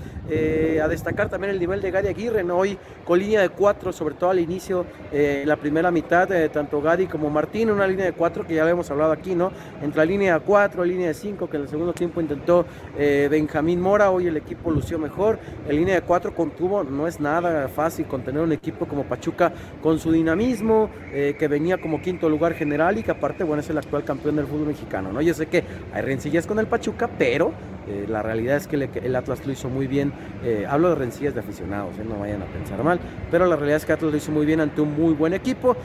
[0.83, 2.57] a destacar también el nivel de Gary Aguirre, ¿no?
[2.57, 6.81] hoy con línea de cuatro, sobre todo al inicio, eh, la primera mitad, eh, tanto
[6.81, 9.51] Gary como Martín, una línea de cuatro que ya hemos hablado aquí, ¿no?
[9.81, 12.65] Entre la línea de cuatro, línea de cinco, que en el segundo tiempo intentó
[12.97, 15.39] eh, Benjamín Mora, hoy el equipo lució mejor.
[15.69, 19.99] En línea de cuatro contuvo, no es nada fácil contener un equipo como Pachuca con
[19.99, 24.03] su dinamismo, que venía como quinto lugar general y que aparte, bueno, es el actual
[24.03, 25.21] campeón del fútbol mexicano, ¿no?
[25.21, 25.63] Yo sé que
[25.93, 26.76] hay rencillas con el Pachuca,
[27.17, 27.53] pero
[27.87, 30.11] eh, la realidad es que el, Atlas lo hizo muy bien.
[30.43, 32.99] Eh, hablo de rencillas de aficionados, eh, no vayan a pensar mal.
[33.31, 35.75] Pero la realidad es que Atlas lo hizo muy bien ante un muy buen equipo.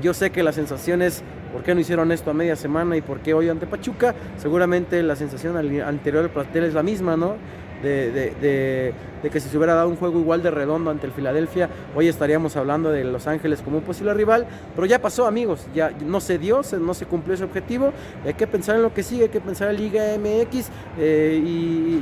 [0.00, 1.22] yo sé que la sensación es,
[1.52, 4.14] ¿por qué no hicieron esto a media semana y por qué hoy ante Pachuca?
[4.36, 7.36] Seguramente la sensación anterior del plantel es la misma, ¿no?
[7.82, 8.94] De,
[9.30, 12.56] que si se hubiera dado un juego igual de redondo ante el Filadelfia, hoy estaríamos
[12.56, 16.38] hablando de Los Ángeles como un posible rival, pero ya pasó amigos, ya no se
[16.38, 17.92] dio, no se cumplió ese objetivo,
[18.24, 20.68] hay que pensar en lo que sigue, hay que pensar en Liga MX
[20.98, 21.42] eh,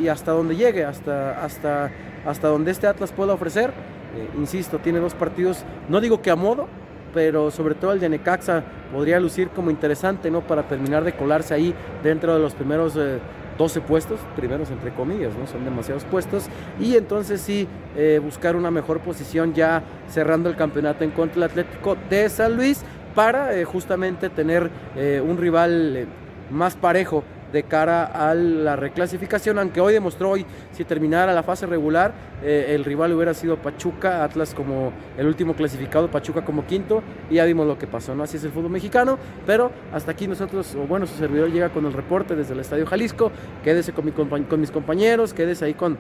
[0.03, 1.91] y, hasta donde llegue, hasta, hasta,
[2.26, 3.70] hasta donde este Atlas pueda ofrecer.
[4.16, 6.66] Eh, insisto, tiene dos partidos, no digo que a modo,
[7.14, 10.41] pero sobre todo el de Necaxa podría lucir como interesante, ¿no?
[10.41, 13.18] Para terminar de colarse ahí dentro de los primeros eh,
[13.61, 15.46] 12 puestos, primeros entre comillas, ¿no?
[15.46, 16.46] Son demasiados puestos.
[16.80, 21.50] Y entonces sí, eh, buscar una mejor posición ya cerrando el campeonato en contra del
[21.50, 22.82] Atlético de San Luis
[23.14, 26.06] para eh, justamente tener eh, un rival
[26.50, 27.22] más parejo
[27.53, 32.72] de cara a la reclasificación, aunque hoy demostró hoy, si terminara la fase regular, eh,
[32.74, 37.44] el rival hubiera sido Pachuca, Atlas como el último clasificado, Pachuca como quinto, y ya
[37.44, 38.22] vimos lo que pasó, ¿no?
[38.22, 41.92] Así es el fútbol mexicano, pero hasta aquí nosotros, bueno, su servidor llega con el
[41.92, 43.32] reporte desde el Estadio Jalisco,
[43.62, 45.98] quédese con mis compañeros, quédese ahí con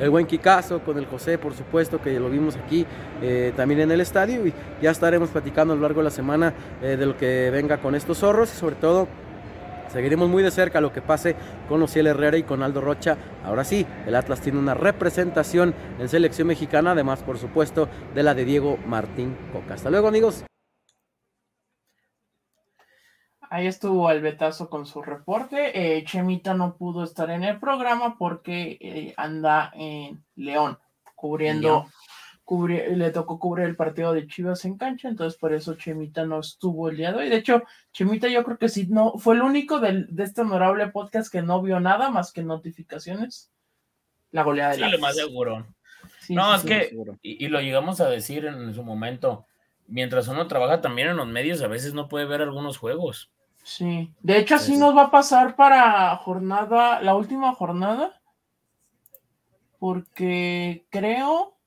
[0.00, 2.86] el buen Kikazo, con el José, por supuesto, que lo vimos aquí
[3.22, 6.54] eh, también en el estadio, y ya estaremos platicando a lo largo de la semana
[6.82, 9.08] eh, de lo que venga con estos zorros, y sobre todo
[9.92, 11.34] Seguiremos muy de cerca lo que pase
[11.68, 13.16] con Ociel Herrera y con Aldo Rocha.
[13.44, 18.34] Ahora sí, el Atlas tiene una representación en selección mexicana, además, por supuesto, de la
[18.34, 19.74] de Diego Martín Coca.
[19.74, 20.44] Hasta luego, amigos.
[23.52, 25.96] Ahí estuvo Albetazo con su reporte.
[25.96, 30.78] Eh, Chemita no pudo estar en el programa porque eh, anda en León,
[31.16, 31.88] cubriendo
[32.58, 36.88] le tocó cubrir el partido de Chivas en cancha, entonces por eso Chemita no estuvo
[36.88, 37.28] el día de hoy.
[37.28, 41.30] De hecho, Chemita yo creo que sí, no, fue el único de este honorable podcast
[41.30, 43.52] que no vio nada más que notificaciones.
[44.32, 45.66] La goleada de sí, lo más seguro.
[46.28, 46.90] no, es que,
[47.22, 49.46] y, lo llegamos a decir en su momento,
[49.86, 53.30] mientras uno trabaja también en los medios, a veces no puede ver algunos juegos.
[53.62, 58.20] Sí, de hecho así nos va a pasar para jornada, la última jornada,
[59.78, 61.59] porque creo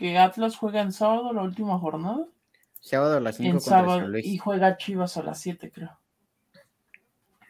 [0.00, 2.26] que Atlas juega en sábado la última jornada.
[2.80, 3.60] Sábado a las 5
[4.22, 5.90] y juega Chivas a las 7, creo.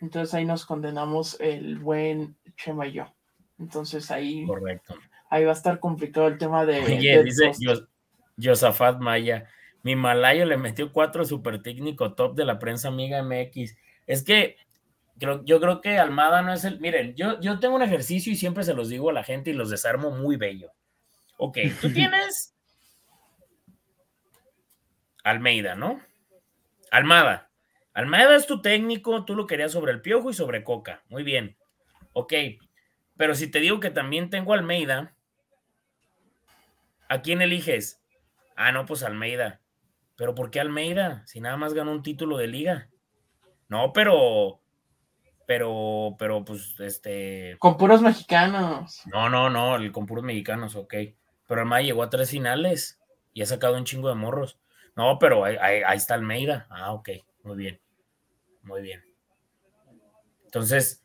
[0.00, 3.14] Entonces ahí nos condenamos el buen Chema y yo.
[3.60, 4.96] Entonces ahí, Correcto.
[5.28, 6.80] ahí va a estar complicado el tema de.
[6.80, 7.52] Oye, dice
[8.42, 9.46] Josafat Maya.
[9.84, 13.76] Mi malayo le metió cuatro super técnico top de la prensa amiga MX.
[14.08, 14.56] Es que
[15.14, 16.80] yo, yo creo que Almada no es el.
[16.80, 19.54] Miren, yo, yo tengo un ejercicio y siempre se los digo a la gente y
[19.54, 20.72] los desarmo muy bello.
[21.42, 22.54] Ok, tú tienes
[25.24, 25.98] Almeida, ¿no?
[26.90, 27.50] Almada.
[27.94, 31.02] Almada es tu técnico, tú lo querías sobre el piojo y sobre Coca.
[31.08, 31.56] Muy bien.
[32.12, 32.34] Ok,
[33.16, 35.14] pero si te digo que también tengo Almeida,
[37.08, 38.02] ¿a quién eliges?
[38.54, 39.62] Ah, no, pues Almeida.
[40.16, 41.26] ¿Pero por qué Almeida?
[41.26, 42.90] Si nada más ganó un título de liga.
[43.68, 44.60] No, pero
[45.46, 47.56] pero, pero pues, este.
[47.58, 49.02] Con puros mexicanos.
[49.06, 50.94] No, no, no, el con puros mexicanos, ok
[51.50, 53.00] pero el llegó a tres finales
[53.32, 54.60] y ha sacado un chingo de morros.
[54.94, 56.68] No, pero ahí, está Almeida.
[56.70, 57.08] Ah, ok,
[57.42, 57.80] muy bien.
[58.62, 59.02] Muy bien.
[60.44, 61.04] Entonces,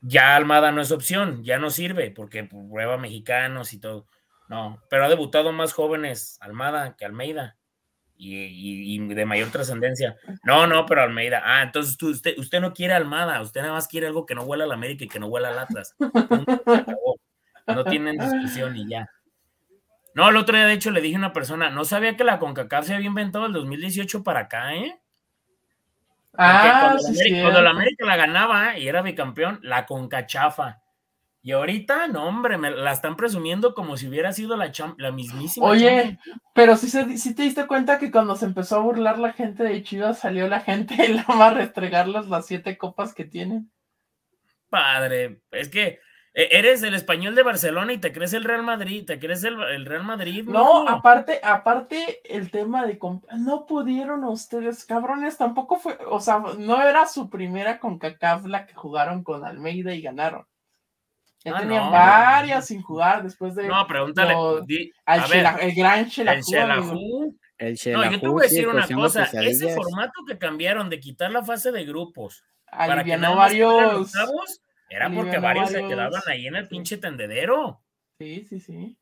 [0.00, 4.06] ya Almada no es opción, ya no sirve, porque prueba mexicanos y todo.
[4.48, 7.58] No, pero ha debutado más jóvenes Almada que Almeida.
[8.16, 10.16] Y, de mayor trascendencia.
[10.44, 11.42] No, no, pero Almeida.
[11.44, 14.64] Ah, entonces usted, usted no quiere Almada, usted nada más quiere algo que no huela
[14.64, 15.94] a la América y que no huela al Atlas.
[17.66, 19.10] No tienen discusión y ya.
[20.18, 22.40] No, el otro día, de hecho, le dije a una persona, no sabía que la
[22.40, 25.00] CONCACAF se había inventado el 2018 para acá, ¿eh?
[26.36, 30.82] ah, cuando, sí, la América, la ganaba y era bicampeón, la CONCACHAFA.
[31.40, 35.64] Y ahorita, no, hombre, me la están presumiendo como si hubiera sido la, la mismísima.
[35.64, 36.18] Oye,
[36.52, 39.84] pero si sí, te diste cuenta que cuando se empezó a burlar la gente de
[39.84, 43.70] Chivas, salió la gente de la a restregarles las siete copas que tienen.
[44.68, 46.00] Padre, es que
[46.34, 50.04] eres el español de Barcelona y te crees el Real Madrid, te crees el, Real
[50.04, 50.44] Madrid.
[50.46, 52.98] No, aparte, aparte el tema de
[53.36, 58.66] no pudieron ustedes, cabrones, tampoco fue, o sea, no era su primera con CACAF la
[58.66, 60.46] que jugaron con Almeida y ganaron.
[61.44, 63.68] Ya ah, tenían varias sin jugar después de.
[63.68, 64.34] No, pregúntale.
[65.06, 67.34] el gran Shelahu.
[67.58, 69.24] El no, yo te voy a decir una cosa.
[69.24, 74.12] Ese formato que cambiaron de quitar la fase de grupos para que no varios.
[74.88, 77.82] Era porque varios, se quedaban ahí en el pinche tendedero.
[78.18, 78.98] Sí, sí, sí.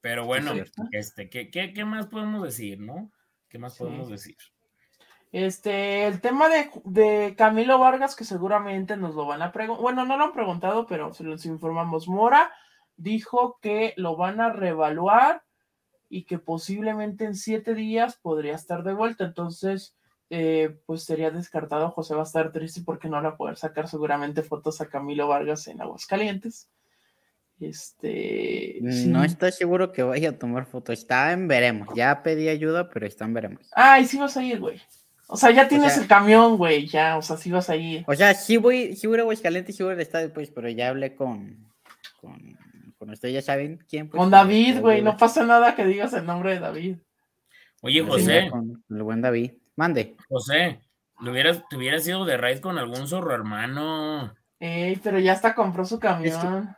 [0.00, 0.52] Pero bueno,
[0.92, 3.10] este, ¿qué, qué, qué más podemos decir, no?
[3.48, 4.36] ¿Qué más podemos decir?
[5.32, 10.16] Este, el tema de, Camilo Vargas, que seguramente nos lo van a preguntar, bueno, no
[10.16, 12.08] lo han preguntado, pero se los informamos.
[12.08, 12.50] Mora
[12.96, 15.42] dijo que lo van a reevaluar
[16.08, 19.24] y que posiblemente en siete días podría estar de vuelta.
[19.24, 19.94] Entonces,
[20.30, 21.90] eh, pues sería descartado.
[21.90, 25.28] José va a estar triste porque no va a poder sacar seguramente fotos a Camilo
[25.28, 26.68] Vargas en Aguascalientes.
[27.60, 28.78] Este.
[28.80, 30.98] No estoy seguro que vaya a tomar fotos.
[30.98, 31.88] Está en veremos.
[31.94, 33.68] Ya pedí ayuda, pero está en veremos.
[33.72, 34.80] Ay, sí vas a ir, güey.
[35.30, 38.02] O sea, ya tienes el camión, güey, ya, o sea, sí vas a ir.
[38.06, 40.88] O sea, sí voy, sí voy a Aguascalientes, sí voy al estadio, pues, pero ya
[40.88, 41.68] hablé con,
[42.18, 42.56] con,
[42.98, 44.08] con ustedes, ya saben quién.
[44.08, 46.96] Pues, con David, güey, no pasa nada que digas el nombre de David.
[47.82, 48.48] Oye, José.
[48.50, 50.16] Con el buen David, mande.
[50.28, 50.80] José,
[51.22, 54.34] ¿te hubieras, te hubieras ido de raid con algún zorro hermano?
[54.60, 56.76] Ey, pero ya hasta compró su camión.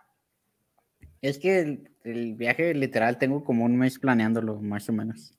[1.23, 5.35] Es que, el, el viaje literal tengo como un mes planeándolo, más o menos.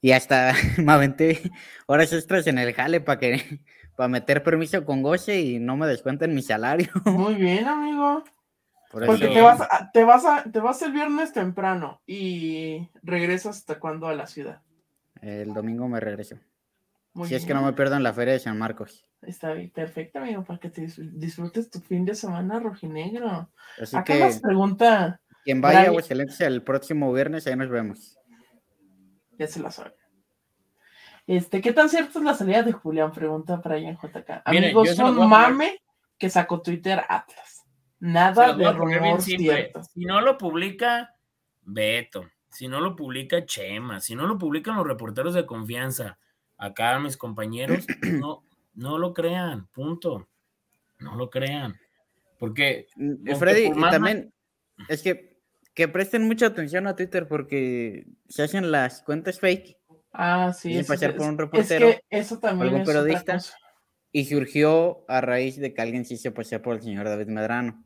[0.00, 1.40] Y hasta me aventé
[1.86, 3.60] horas extras en el jale para que
[3.96, 6.88] para meter permiso con Goche y no me descuenten mi salario.
[7.04, 8.24] Muy bien, amigo.
[8.90, 13.78] Porque te vas, a, te, vas a, te vas el viernes temprano y regresas hasta
[13.78, 14.62] cuándo a la ciudad.
[15.22, 16.36] El domingo me regreso.
[17.24, 19.06] Si es que no me pierdo en la feria de San Marcos.
[19.22, 23.50] Está bien, perfecto, amigo, para que te disfrutes tu fin de semana rojinegro.
[23.80, 25.20] Así Acá que nos pregunta.
[25.44, 28.16] Quien vaya a Aguascalientes el próximo viernes, ahí nos vemos
[29.40, 29.94] ya se la saben.
[31.26, 33.10] Este, ¿qué tan cierto es la salida de Julián?
[33.10, 34.42] Pregunta Brian JK.
[34.44, 35.82] Amigos, son mame
[36.18, 37.64] que sacó Twitter Atlas.
[37.98, 39.82] Nada de rumor cierto.
[39.82, 41.14] Si no lo publica
[41.62, 46.18] Beto, si no lo publica Chema, si no lo publican los reporteros de confianza,
[46.60, 48.44] acá mis compañeros, no,
[48.74, 50.28] no lo crean, punto.
[50.98, 51.74] No lo crean.
[52.38, 52.86] Porque.
[52.96, 54.32] Mm, Freddy, también
[54.88, 55.30] es que
[55.74, 59.78] que presten mucha atención a Twitter porque se hacen las cuentas fake.
[60.12, 60.78] Ah, sí.
[60.78, 61.88] Y pasar por un reportero.
[61.88, 63.38] Es que eso también es periodista.
[64.12, 67.84] Y surgió a raíz de que alguien sí se pasó por el señor David Medrano.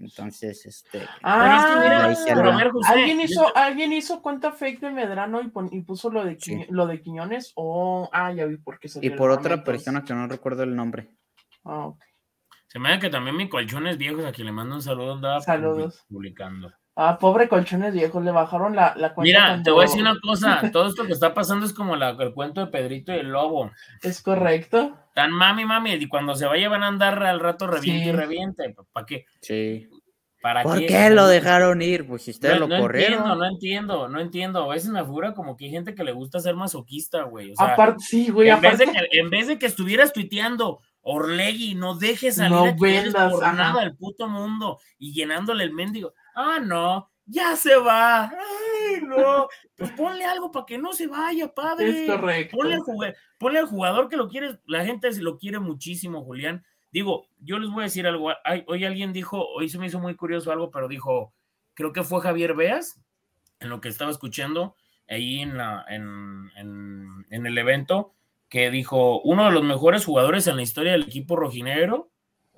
[0.00, 1.06] Entonces, este.
[1.22, 2.14] Ah,
[2.86, 6.38] ¿alguien, hizo, ¿alguien hizo cuenta fake de Medrano y, puso lo de,
[6.70, 7.52] lo de Quiñones?
[7.54, 10.74] O, ah, ya vi por qué se Y por otra persona que no recuerdo el
[10.74, 11.10] nombre.
[11.64, 12.02] Ah, ok.
[12.68, 15.40] Se me da que también mi colchones viejos, a quien le mando un saludo, andaba
[15.40, 16.04] Saludos.
[16.08, 16.70] publicando.
[17.00, 19.22] Ah, pobre colchones viejos, le bajaron la, la cuenta.
[19.22, 22.10] Mira, te voy a decir una cosa, todo esto que está pasando es como la,
[22.10, 23.70] el cuento de Pedrito y el lobo.
[24.02, 24.98] Es correcto.
[25.18, 28.72] Tan mami, mami, y cuando se vaya van a andar al rato reviente y reviente.
[28.92, 29.26] ¿Para qué?
[29.40, 29.88] Sí.
[30.40, 31.10] ¿Para ¿Por qué?
[31.10, 32.06] lo dejaron ir?
[32.06, 33.14] Pues si ustedes lo no corrieron.
[33.14, 34.62] Entiendo, no entiendo, no entiendo.
[34.62, 37.52] A veces me figura como que hay gente que le gusta ser masoquista, güey.
[37.58, 38.48] aparte, sí, güey.
[38.48, 43.28] En, vez de que, en vez de que estuvieras tuiteando, Orlegui, no dejes salir no
[43.28, 46.14] por nada al puto mundo y llenándole el mendigo.
[46.36, 48.24] Ah, no, ya se va.
[48.24, 49.48] Ay, no.
[49.76, 52.04] Pues ponle algo para que no se vaya, padre.
[52.04, 52.56] Es correcto.
[53.38, 56.64] Ponle al, jugador, que lo quiere, la gente se lo quiere muchísimo, Julián.
[56.90, 58.32] Digo, yo les voy a decir algo.
[58.66, 61.34] hoy alguien dijo, hoy se me hizo muy curioso algo, pero dijo,
[61.74, 63.00] creo que fue Javier Beas,
[63.60, 64.74] en lo que estaba escuchando
[65.08, 68.14] ahí en, la, en, en el evento,
[68.48, 72.10] que dijo, uno de los mejores jugadores en la historia del equipo rojinegro,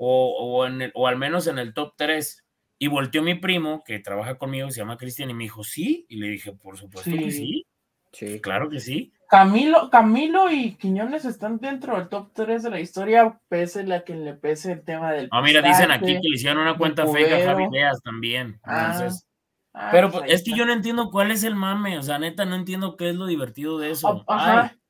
[0.02, 2.46] o, o, en o al menos en el top 3
[2.82, 6.06] y volteó mi primo, que trabaja conmigo, se llama Cristian, y me dijo, sí.
[6.08, 7.66] Y le dije, por supuesto que sí.
[8.10, 9.12] Sí, claro que sí.
[9.28, 14.16] Camilo, Camilo y Quiñones están dentro del top 3 de la historia, pese la que
[14.16, 15.28] le pese el tema del.
[15.30, 18.58] Ah, mira, dicen aquí que le hicieron una cuenta fake a Javi Deas también.
[18.64, 18.92] Ah.
[18.94, 19.28] Entonces,
[19.72, 22.44] Ah, pero pues, es que yo no entiendo cuál es el mame, o sea, neta,
[22.44, 24.24] no entiendo qué es lo divertido de eso.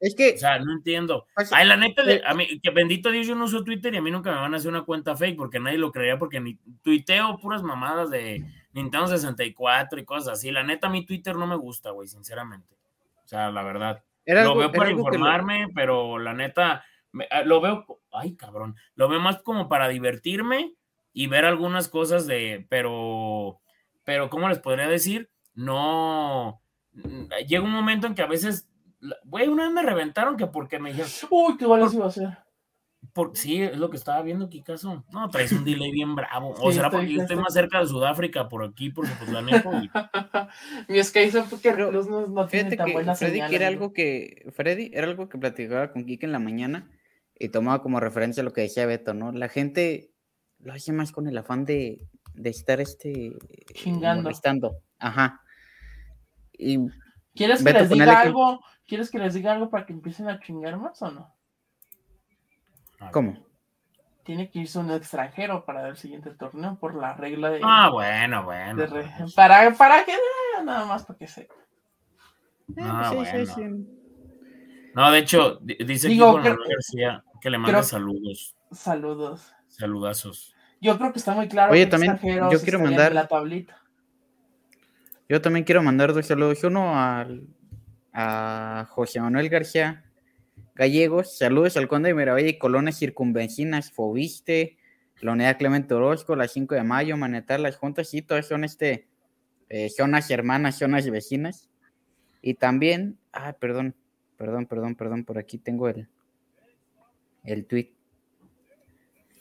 [0.01, 0.35] es que.
[0.35, 1.27] O sea, no entiendo.
[1.35, 3.99] Pues, Ay, la neta, eh, a mí, que bendito Dios, yo no uso Twitter y
[3.99, 6.41] a mí nunca me van a hacer una cuenta fake porque nadie lo creería porque
[6.41, 10.51] ni tuiteo puras mamadas de Nintendo 64 y cosas así.
[10.51, 12.75] La neta, mí Twitter no me gusta, güey, sinceramente.
[13.23, 14.03] O sea, la verdad.
[14.25, 16.85] lo veo para informarme, pero la neta,
[17.31, 20.75] ah, lo veo, ay, cabrón, lo veo más como para divertirme
[21.13, 23.61] y ver algunas cosas de, pero,
[24.11, 25.31] pero, ¿cómo les podría decir?
[25.55, 26.61] No,
[27.47, 28.69] llega un momento en que a veces,
[29.23, 32.39] güey, una vez me reventaron que porque me dijeron, uy, qué goles iba a hacer.
[33.13, 35.05] Por, sí, es lo que estaba viendo aquí, caso.
[35.13, 36.57] No, traes un delay bien bravo.
[36.59, 39.81] O será porque yo estoy más cerca de Sudáfrica por aquí, porque pues la neta.
[39.81, 40.93] Y...
[40.93, 44.51] Mi es que hizo porque los no, no tienen tan buena Freddy, era algo que,
[44.57, 46.91] Freddy, era algo que platicaba con Kike en la mañana
[47.39, 49.31] y tomaba como referencia lo que decía Beto, ¿no?
[49.31, 50.11] La gente
[50.59, 53.33] lo hace más con el afán de, de estar este
[53.75, 54.31] chingando.
[54.99, 55.41] Ajá.
[56.53, 56.79] Y
[57.35, 58.61] ¿Quieres que les diga algo?
[58.87, 61.35] ¿Quieres que les diga algo para que empiecen a chingar más o no?
[63.13, 63.47] ¿Cómo?
[64.25, 67.61] Tiene que irse un extranjero para el siguiente torneo por la regla de.
[67.63, 68.85] Ah, bueno, bueno.
[69.35, 70.13] para, para que
[70.65, 71.49] nada más para que se.
[72.79, 73.87] Ah, bueno.
[74.95, 78.55] No, de hecho, dice Digo, García que le manda saludos.
[78.71, 79.53] Saludos.
[79.67, 80.55] Saludazos.
[80.81, 81.73] Yo creo que está muy claro.
[81.73, 82.19] Oye, también
[82.51, 83.77] yo quiero mandar la tablita.
[85.29, 86.65] Yo también quiero mandar dos saludos.
[86.65, 87.47] Uno al,
[88.13, 90.05] a José Manuel García
[90.75, 91.37] Gallegos.
[91.37, 94.79] Saludos al Conde de Miravalle y Colonias Circunvencinas, Fobiste,
[95.21, 99.07] la Unidad Clemente Orozco, la 5 de Mayo, Manetar, las juntas, y todas son este,
[99.69, 101.69] eh, zonas hermanas, zonas vecinas.
[102.41, 103.95] Y también, ah, perdón,
[104.39, 106.09] perdón, perdón, perdón, por aquí tengo el,
[107.45, 107.93] el tweet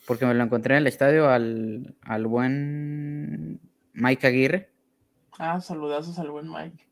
[0.10, 3.60] porque me lo encontré en el estadio al, al buen
[3.94, 4.72] Mike Aguirre.
[5.38, 6.84] Ah, saludazos al buen Mike.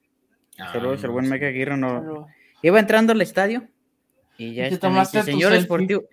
[0.59, 1.78] Ah, Saludos al buen Mike Aguirre.
[1.78, 2.28] No...
[2.61, 3.68] Iba entrando al estadio
[4.38, 6.03] y ya está, me dice, señor esportivo.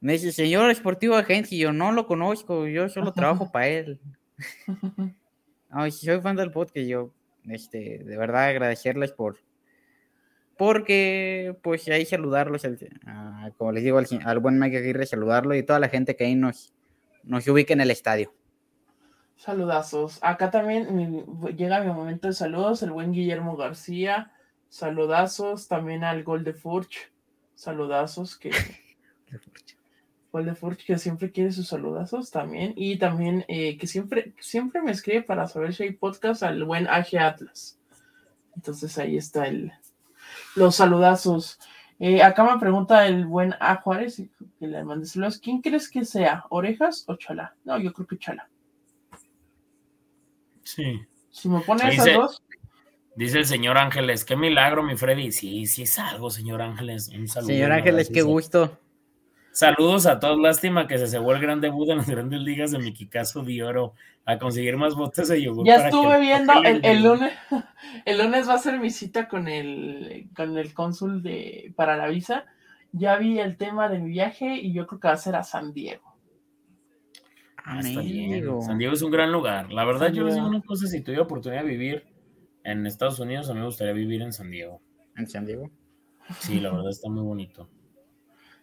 [0.00, 4.00] Me dice, señor esportivo agencia, y yo no lo conozco, yo solo trabajo para él.
[5.70, 7.12] Ay, soy fan del podcast, yo,
[7.44, 9.38] este, de verdad agradecerles por,
[10.62, 12.62] porque pues ahí saludarlos,
[13.58, 16.72] como les digo al, buen Mike Aguirre, saludarlo y toda la gente que ahí nos,
[17.24, 18.32] nos ubica en el estadio.
[19.34, 20.20] Saludazos.
[20.22, 24.30] Acá también llega mi momento de saludos, el buen Guillermo García,
[24.68, 27.10] saludazos, también al Gol de Furch,
[27.56, 28.52] saludazos que...
[30.30, 34.80] Gol de Furch que siempre quiere sus saludazos también y también eh, que siempre, siempre
[34.80, 37.80] me escribe para saber si hay podcast al buen AG Atlas.
[38.54, 39.72] Entonces ahí está el,
[40.54, 41.58] los saludazos.
[41.98, 44.22] Eh, acá me pregunta el buen A Juárez,
[44.58, 45.38] que le mande saludos.
[45.38, 46.44] ¿Quién crees que sea?
[46.48, 47.54] ¿Orejas o Chala?
[47.64, 48.48] No, yo creo que Chala.
[50.64, 51.00] Sí.
[51.30, 52.42] Si me pone esas dos.
[53.14, 55.32] Dice el señor Ángeles, qué milagro, mi Freddy.
[55.32, 57.08] Sí, sí es algo, señor Ángeles.
[57.08, 57.48] Un saludo.
[57.48, 58.78] Señor Ángeles, qué gusto.
[59.52, 60.40] Saludos a todos.
[60.40, 63.94] Lástima que se cebó el gran debut en las grandes ligas de Miquicaso de Oro
[64.24, 65.66] a conseguir más botes de yogur.
[65.66, 67.32] Ya estuve viendo el, lunes.
[68.06, 72.08] El lunes va a ser mi cita con el, con el cónsul de, para la
[72.08, 72.46] visa.
[72.92, 75.42] Ya vi el tema de mi viaje y yo creo que va a ser a
[75.42, 76.16] San Diego.
[77.64, 79.72] Ah, San Diego es un gran lugar.
[79.72, 82.04] La verdad, yo les digo una cosa: si tuviera oportunidad de vivir
[82.64, 84.80] en Estados Unidos, a mí me gustaría vivir en San Diego.
[85.16, 85.70] ¿En San Diego?
[86.38, 87.68] Sí, la verdad está muy bonito.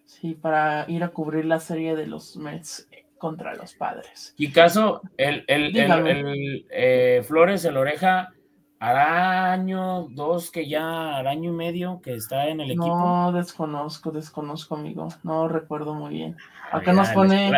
[0.09, 2.89] Sí, para ir a cubrir la serie de los Mets
[3.19, 4.33] contra los padres.
[4.37, 8.33] Y caso, el, el, el, eh, Flores, el oreja,
[8.79, 12.87] hará año, dos, que ya hará año y medio que está en el equipo.
[12.87, 15.09] No, desconozco, desconozco, amigo.
[15.21, 16.37] No recuerdo muy bien.
[16.71, 17.51] Acá nos pone.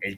[0.00, 0.16] El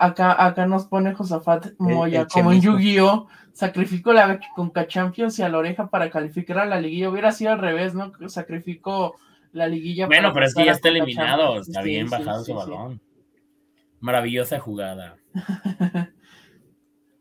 [0.00, 3.28] acá, acá, nos pone Josafat Moya, como en Yu-Gi-Oh!
[3.52, 7.10] Sacrificó la Conca Champions y a la oreja para calificar a la liguilla.
[7.10, 8.10] Hubiera sido al revés, ¿no?
[8.28, 9.14] Sacrificó
[9.52, 10.06] la liguilla.
[10.06, 13.00] Bueno, pero es que ya está eliminado, está bien bajado su balón.
[14.00, 15.16] Maravillosa jugada.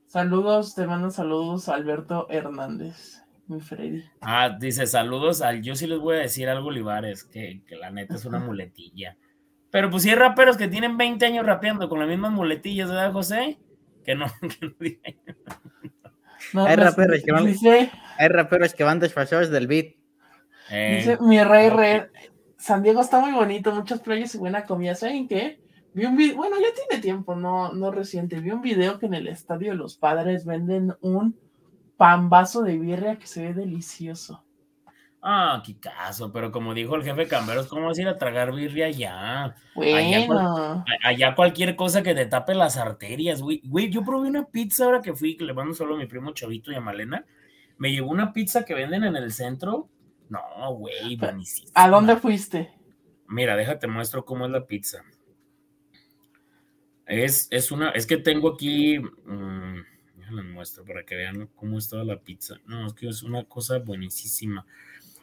[0.07, 4.03] saludos, te mando saludos Alberto Hernández, mi Freddy.
[4.21, 5.61] Ah, dice saludos al.
[5.61, 9.17] Yo sí les voy a decir algo, Olivares, que, que la neta es una muletilla.
[9.75, 13.11] Pero pues si hay raperos que tienen 20 años rapeando con las mismas muletillas, ¿verdad,
[13.11, 13.59] José?
[14.05, 14.27] Que no,
[16.65, 17.53] hay, raperos que van,
[18.17, 19.95] hay raperos que van desfasados del beat.
[20.69, 22.01] Eh, dice mi rey, rey,
[22.57, 24.95] San Diego está muy bonito, muchas playas y buena comida.
[24.95, 25.59] ¿Saben qué?
[25.93, 28.39] Vi un video, bueno, ya tiene tiempo, no, no reciente.
[28.39, 31.39] Vi un video que en el estadio de los padres venden un
[31.95, 34.43] pan vaso de birria que se ve delicioso.
[35.21, 38.53] Ah, qué caso, pero como dijo el jefe Camberos, ¿cómo vas a ir a tragar
[38.53, 39.55] birria allá?
[39.73, 40.85] Bueno.
[41.03, 43.61] Allá, cualquier cosa que te tape las arterias, güey.
[43.63, 46.31] Güey, yo probé una pizza ahora que fui, que le mando solo a mi primo
[46.31, 47.25] Chavito y a Malena.
[47.77, 49.89] Me llevó una pizza que venden en el centro
[50.29, 51.69] no, güey, buenísimo.
[51.73, 52.71] ¿A dónde fuiste?
[53.27, 55.03] Mira, déjate muestro cómo es la pizza.
[57.05, 59.83] Es, es una, es que tengo aquí, um,
[60.53, 62.55] muestro para que vean cómo es toda la pizza.
[62.65, 64.65] No, es que es una cosa buenísima.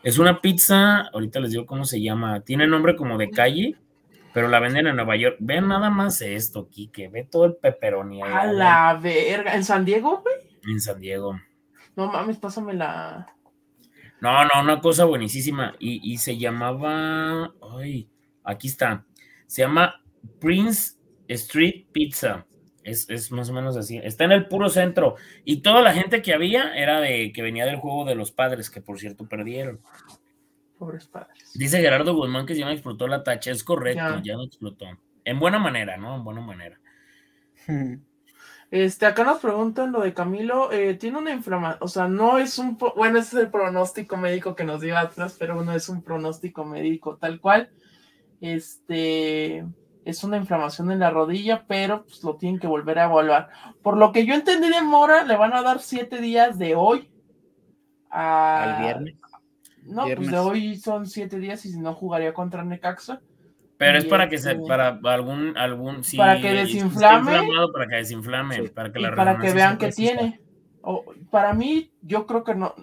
[0.02, 3.76] Es una pizza, ahorita les digo cómo se llama, tiene nombre como de calle,
[4.32, 5.36] pero la venden en Nueva York.
[5.40, 8.22] Ve nada más esto, Kike, ve todo el pepperoni.
[8.22, 10.34] A la verga, ¿en San Diego, güey?
[10.68, 11.38] En San Diego.
[11.96, 13.26] No mames, pásame la.
[14.22, 15.74] No, no, una cosa buenísima.
[15.80, 17.52] Y, y se llamaba.
[17.76, 18.08] Ay,
[18.44, 19.04] aquí está.
[19.48, 20.00] Se llama
[20.38, 20.92] Prince
[21.26, 22.46] Street Pizza.
[22.84, 23.98] Es, es, más o menos así.
[23.98, 25.16] Está en el puro centro.
[25.44, 28.70] Y toda la gente que había era de que venía del juego de los padres,
[28.70, 29.80] que por cierto perdieron.
[30.78, 31.52] Pobres padres.
[31.54, 33.50] Dice Gerardo Guzmán que ya no explotó la tacha.
[33.50, 34.86] Es correcto, ya, no explotó.
[35.24, 36.14] En buena manera, ¿no?
[36.14, 36.78] En buena manera.
[38.72, 42.58] Este, acá nos preguntan lo de Camilo, eh, tiene una inflamación, o sea, no es
[42.58, 46.00] un, bueno, ese es el pronóstico médico que nos dio Atlas, pero no es un
[46.00, 47.70] pronóstico médico tal cual.
[48.40, 49.66] Este,
[50.06, 53.50] es una inflamación en la rodilla, pero pues, lo tienen que volver a evaluar.
[53.82, 57.10] Por lo que yo entendí de Mora, le van a dar siete días de hoy
[58.08, 59.16] al viernes.
[59.82, 63.20] No, pues de hoy son siete días y si no jugaría contra Necaxa.
[63.78, 67.32] Pero es para que se, este para algún, algún, para que desinflame,
[67.72, 70.40] para que desinflame, para que, la para que vean que tiene.
[70.82, 72.74] O, para mí, yo creo que no,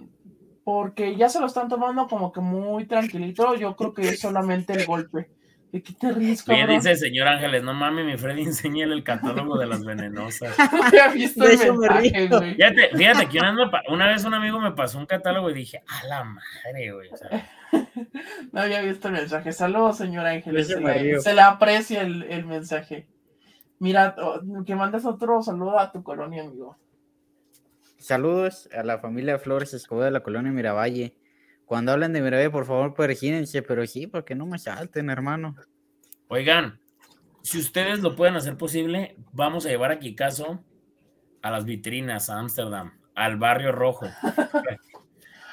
[0.63, 3.55] porque ya se lo están tomando como que muy tranquilito.
[3.55, 5.31] Yo creo que es solamente el golpe.
[5.71, 9.03] ¿De qué te ríes, Bien, dice el señor Ángeles, no mames, mi Freddy, enséñale el
[9.03, 10.55] catálogo de las venosas.
[11.13, 12.55] visto el mensaje, güey.
[12.55, 13.39] Fíjate, fíjate que
[13.89, 17.09] una, vez un amigo me pasó un catálogo y dije, a la madre, güey.
[17.11, 17.49] O sea,
[18.51, 19.51] no había visto el mensaje.
[19.51, 20.67] Saludos, señor Ángeles.
[20.67, 23.07] Se, le aprecia el, mensaje.
[23.77, 24.15] Mira,
[24.65, 26.77] que mandes otro saludo a tu colonia, amigo.
[27.99, 31.13] Saludos a la familia Flores Escobar de la colonia Miravalle.
[31.69, 35.55] Cuando hablen de Miravalle, por favor, pergínense, pero sí, porque no me salten, hermano.
[36.27, 36.79] Oigan,
[37.43, 40.65] si ustedes lo pueden hacer posible, vamos a llevar aquí caso
[41.43, 44.07] a las vitrinas a Ámsterdam, al barrio rojo.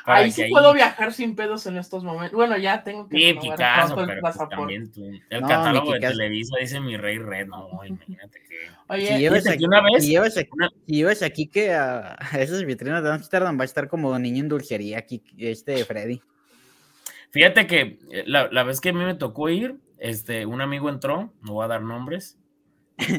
[0.06, 2.36] Ahí sí puedo viajar sin pedos en estos momentos.
[2.36, 3.16] Bueno, ya tengo que.
[3.16, 5.10] Sí, Picasso, pero pues también tú.
[5.28, 7.48] El catálogo de Televisa dice mi rey red.
[7.48, 8.70] No, imagínate que.
[8.88, 10.04] Oye, si llevas aquí, una vez.
[10.04, 10.50] Si llevas aquí,
[10.86, 14.98] si aquí que a, esas vitrinas de Amsterdam va a estar como niño en dulcería
[14.98, 16.20] aquí, este Freddy.
[17.30, 20.88] Fíjate que eh, la, la vez que a mí me tocó ir, este, un amigo
[20.88, 22.38] entró, no voy a dar nombres,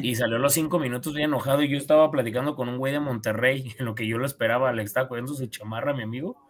[0.02, 2.94] y salió a los cinco minutos bien enojado y yo estaba platicando con un güey
[2.94, 6.02] de Monterrey, en lo que yo lo esperaba, le estaba cogiendo su chamarra a mi
[6.02, 6.47] amigo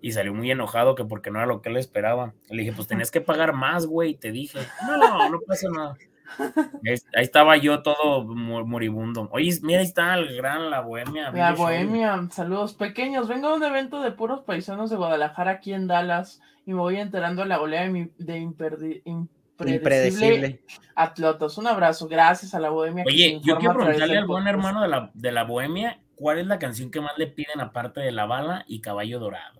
[0.00, 2.32] y salió muy enojado que porque no era lo que él esperaba.
[2.48, 4.58] Le dije, pues tenías que pagar más, güey, te dije.
[4.86, 5.96] No, no pasa nada.
[6.86, 9.28] Ahí estaba yo todo moribundo.
[9.32, 11.32] Oye, mira, ahí está el gran La Bohemia.
[11.32, 13.26] La Bohemia, saludos pequeños.
[13.28, 16.96] Vengo a un evento de puros paisanos de Guadalajara aquí en Dallas y me voy
[16.96, 20.62] enterando de la oleada de, impredecible
[20.94, 21.58] atletas.
[21.58, 23.04] Un abrazo, gracias a la Bohemia.
[23.06, 26.58] Oye, yo quiero preguntarle al buen hermano de la, de la Bohemia, ¿cuál es la
[26.58, 29.59] canción que más le piden aparte de La Bala y Caballo Dorado?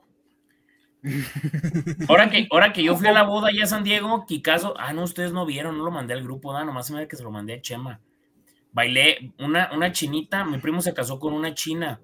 [2.09, 4.93] Ahora que, ahora que yo fui a la boda allá a San Diego, Kikazo, ah,
[4.93, 7.23] no, ustedes no vieron, no lo mandé al grupo, da, nomás se me que se
[7.23, 8.01] lo mandé a Chema.
[8.73, 12.01] Bailé una, una chinita, mi primo se casó con una china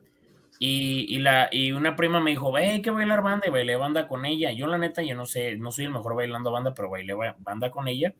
[0.59, 3.77] y, y, la, y una prima me dijo, ve, hay que bailar banda y bailé
[3.77, 4.53] banda con ella.
[4.53, 7.71] Yo la neta, yo no sé, no soy el mejor bailando banda, pero bailé banda
[7.71, 8.15] con ella.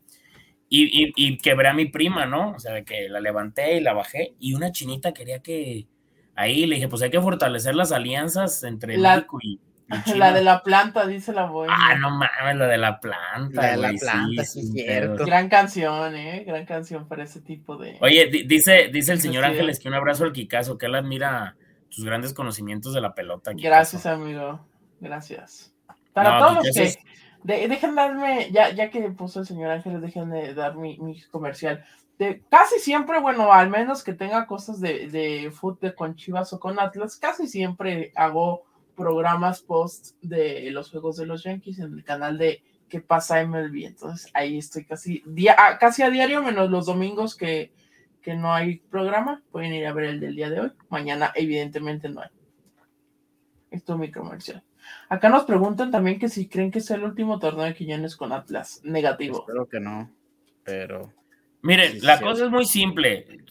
[0.69, 2.51] Y, y, y quebré a mi prima, ¿no?
[2.51, 5.87] O sea, que la levanté y la bajé y una chinita quería que...
[6.35, 9.59] Ahí le dije, pues hay que fortalecer las alianzas entre México y,
[10.15, 11.75] La de la planta, dice la bohemia.
[11.77, 13.61] Ah, no mames, la de la planta.
[13.61, 15.25] La de la planta, sí, es cierto.
[15.25, 16.43] Gran canción, ¿eh?
[16.45, 17.97] Gran canción para ese tipo de.
[18.01, 21.55] Oye, dice, dice el señor Ángeles que un abrazo al Kikazo, que él admira
[21.89, 23.51] tus grandes conocimientos de la pelota.
[23.55, 24.59] Gracias, amigo.
[24.99, 25.73] Gracias.
[26.11, 27.67] Para todos los que.
[27.67, 31.85] dejen darme, ya, ya que puso el señor Ángeles, dejen de dar mi, mi comercial.
[32.19, 36.59] De, casi siempre, bueno, al menos que tenga cosas de, de fútbol con Chivas o
[36.59, 38.65] con Atlas, casi siempre hago
[38.97, 43.85] programas post de los juegos de los Yankees en el canal de ¿Qué pasa MLB?
[43.85, 47.73] Entonces ahí estoy casi, día, ah, casi a diario, menos los domingos que,
[48.21, 49.43] que no hay programa.
[49.51, 50.71] Pueden ir a ver el del día de hoy.
[50.89, 52.29] Mañana, evidentemente, no hay.
[53.71, 54.63] Esto es mi comercial.
[55.09, 58.31] Acá nos preguntan también que si creen que es el último torneo de Quiñones con
[58.31, 58.79] Atlas.
[58.83, 59.39] Negativo.
[59.41, 60.09] Espero que no,
[60.63, 61.13] pero.
[61.61, 63.43] Miren, la cosa es muy simple.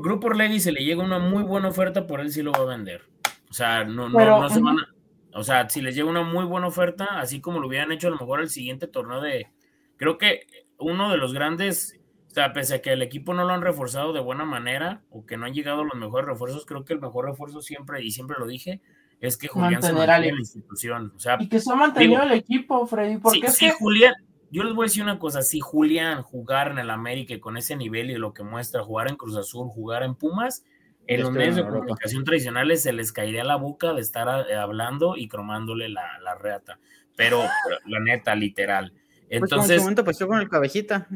[0.00, 2.76] Grupo Orlegui se le llega una muy buena oferta, por él sí lo va a
[2.76, 3.02] vender.
[3.50, 4.88] O sea, no, no, no se van a,
[5.34, 8.10] O sea, si les llega una muy buena oferta, así como lo hubieran hecho a
[8.10, 9.48] lo mejor el siguiente torneo de.
[9.96, 10.46] Creo que
[10.78, 11.94] uno de los grandes.
[12.26, 15.24] O sea, pese a que el equipo no lo han reforzado de buena manera o
[15.24, 18.36] que no han llegado los mejores refuerzos, creo que el mejor refuerzo siempre, y siempre
[18.38, 18.82] lo dije,
[19.20, 21.12] es que Julián se mantiene en la institución.
[21.16, 23.16] O sea, y que se ha mantenido el equipo, Freddy.
[23.16, 24.14] Porque sí, Julián,
[24.50, 27.76] yo les voy a decir una cosa, si Julián jugar en el América con ese
[27.76, 30.64] nivel y lo que muestra, jugar en Cruz Azul, jugar en Pumas,
[31.08, 35.16] en los medios de comunicación tradicionales se les caería la boca de estar eh, hablando
[35.16, 36.78] y cromándole la, la reata.
[37.16, 37.42] Pero
[37.86, 38.92] la neta, literal.
[39.28, 39.58] Entonces.
[39.58, 41.08] Pues en momento pasó con el cabecita.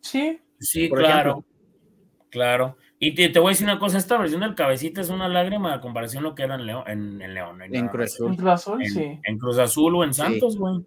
[0.00, 0.40] Sí.
[0.58, 1.44] Sí, claro.
[2.30, 2.76] Claro.
[2.98, 5.80] Y te, voy a decir una cosa, esta versión del cabecita es una lágrima a
[5.80, 6.84] comparación de lo que era en León.
[6.86, 8.30] En, León, en, Cruz Azul.
[8.30, 9.20] En Cruz Azul, sí.
[9.22, 10.84] En Cruz Azul o en Santos, güey.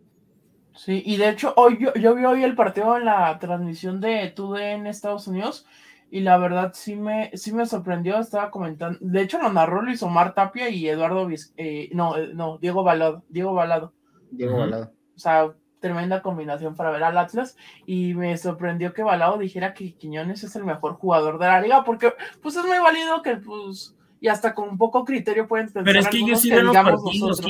[0.76, 1.04] Sí.
[1.06, 4.72] y de hecho, hoy yo, yo vi hoy el partido en la transmisión de TUDE
[4.72, 5.66] en Estados Unidos
[6.12, 10.02] y la verdad sí me, sí me sorprendió, estaba comentando, de hecho lo narró Luis
[10.02, 13.94] Omar Tapia y Eduardo, eh, no, eh, no, Diego Balado, Diego Balado.
[14.32, 14.92] Diego Balado.
[15.16, 17.56] O sea, tremenda combinación para ver al Atlas
[17.86, 21.84] y me sorprendió que Balado dijera que Quiñones es el mejor jugador de la liga
[21.84, 25.86] porque pues es muy válido que pues y hasta con un poco criterio pueden pensar
[25.86, 27.42] pero es que ellos sí ven los partidos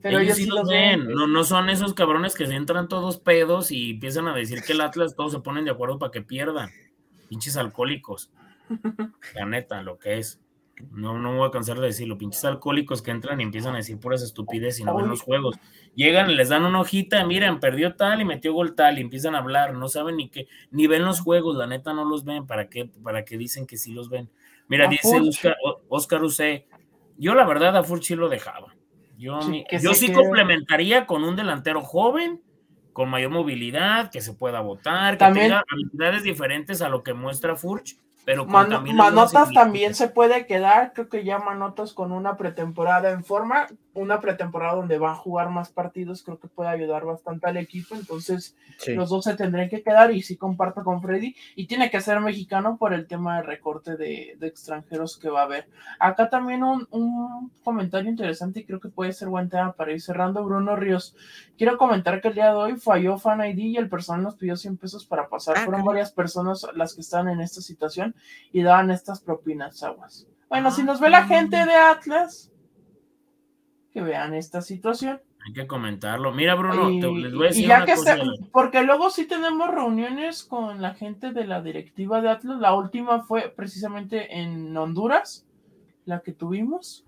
[0.00, 3.70] pero ellos, sí los ven, No, no son esos cabrones que se entran todos pedos
[3.70, 6.70] y empiezan a decir que el Atlas todos se ponen de acuerdo para que pierdan
[7.28, 8.30] pinches alcohólicos
[9.34, 10.40] la neta, lo que es
[10.90, 13.78] no, no me voy a cansar de decirlo, pinches alcohólicos que entran y empiezan a
[13.78, 15.56] decir puras estupideces y no ven los juegos.
[15.94, 19.34] Llegan y les dan una hojita, miren, perdió tal y metió gol tal y empiezan
[19.34, 22.46] a hablar, no saben ni qué, ni ven los juegos, la neta no los ven,
[22.46, 22.86] ¿para qué?
[22.86, 24.30] Para que dicen que sí los ven.
[24.68, 25.56] Mira, dice Oscar,
[25.88, 26.22] Oscar
[27.16, 28.74] yo la verdad a Furchi lo dejaba.
[29.16, 32.42] Yo sí, yo sí complementaría con un delantero joven,
[32.94, 37.54] con mayor movilidad, que se pueda votar, que tenga habilidades diferentes a lo que muestra
[37.54, 43.24] Furch pero Manotas también se puede quedar, creo que ya Manotas con una pretemporada en
[43.24, 47.56] forma, una pretemporada donde va a jugar más partidos, creo que puede ayudar bastante al
[47.56, 48.56] equipo, entonces
[48.88, 52.20] los dos se tendrían que quedar y sí comparto con Freddy, y tiene que ser
[52.20, 55.68] mexicano por el tema de recorte de, extranjeros que va a haber.
[55.98, 60.00] Acá también un, un, comentario interesante y creo que puede ser buen tema para ir
[60.00, 61.16] cerrando, Bruno Ríos.
[61.56, 64.56] Quiero comentar que el día de hoy falló Fan ID y el personal nos pidió
[64.56, 68.14] 100 pesos para pasar, ah, fueron varias personas las que están en esta situación
[68.52, 70.26] y daban estas propinas aguas.
[70.48, 72.52] Bueno, si nos ve la gente de Atlas,
[73.94, 75.22] que vean esta situación.
[75.46, 76.32] Hay que comentarlo.
[76.32, 77.66] Mira, Bruno, les voy a decir.
[77.66, 77.94] ya que
[78.52, 82.60] porque luego sí tenemos reuniones con la gente de la directiva de Atlas.
[82.60, 85.46] La última fue precisamente en Honduras,
[86.04, 87.06] la que tuvimos.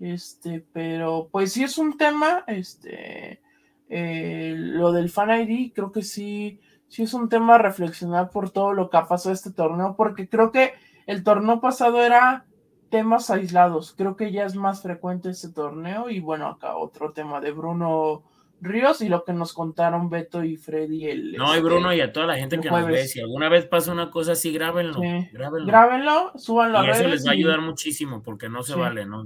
[0.00, 3.42] Este, pero pues sí es un tema, este,
[3.88, 8.50] eh, lo del Fan ID, creo que sí sí es un tema a reflexionar por
[8.50, 10.72] todo lo que ha pasado este torneo, porque creo que
[11.06, 12.46] el torneo pasado era
[12.90, 17.40] temas aislados, creo que ya es más frecuente este torneo y bueno, acá otro tema
[17.40, 18.22] de Bruno
[18.60, 22.12] Ríos y lo que nos contaron Beto y Freddy el No, y Bruno y a
[22.12, 25.00] toda la gente que nos ve, si alguna vez pasa una cosa así, grábenlo,
[25.32, 25.66] grábenlo.
[25.66, 29.24] Grábenlo, súbanlo y eso les va a ayudar muchísimo porque no se vale, ¿no?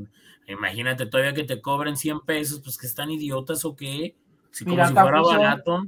[0.48, 4.16] Imagínate todavía que te cobren 100 pesos, pues que están idiotas o qué,
[4.50, 5.84] si como si fuera barato.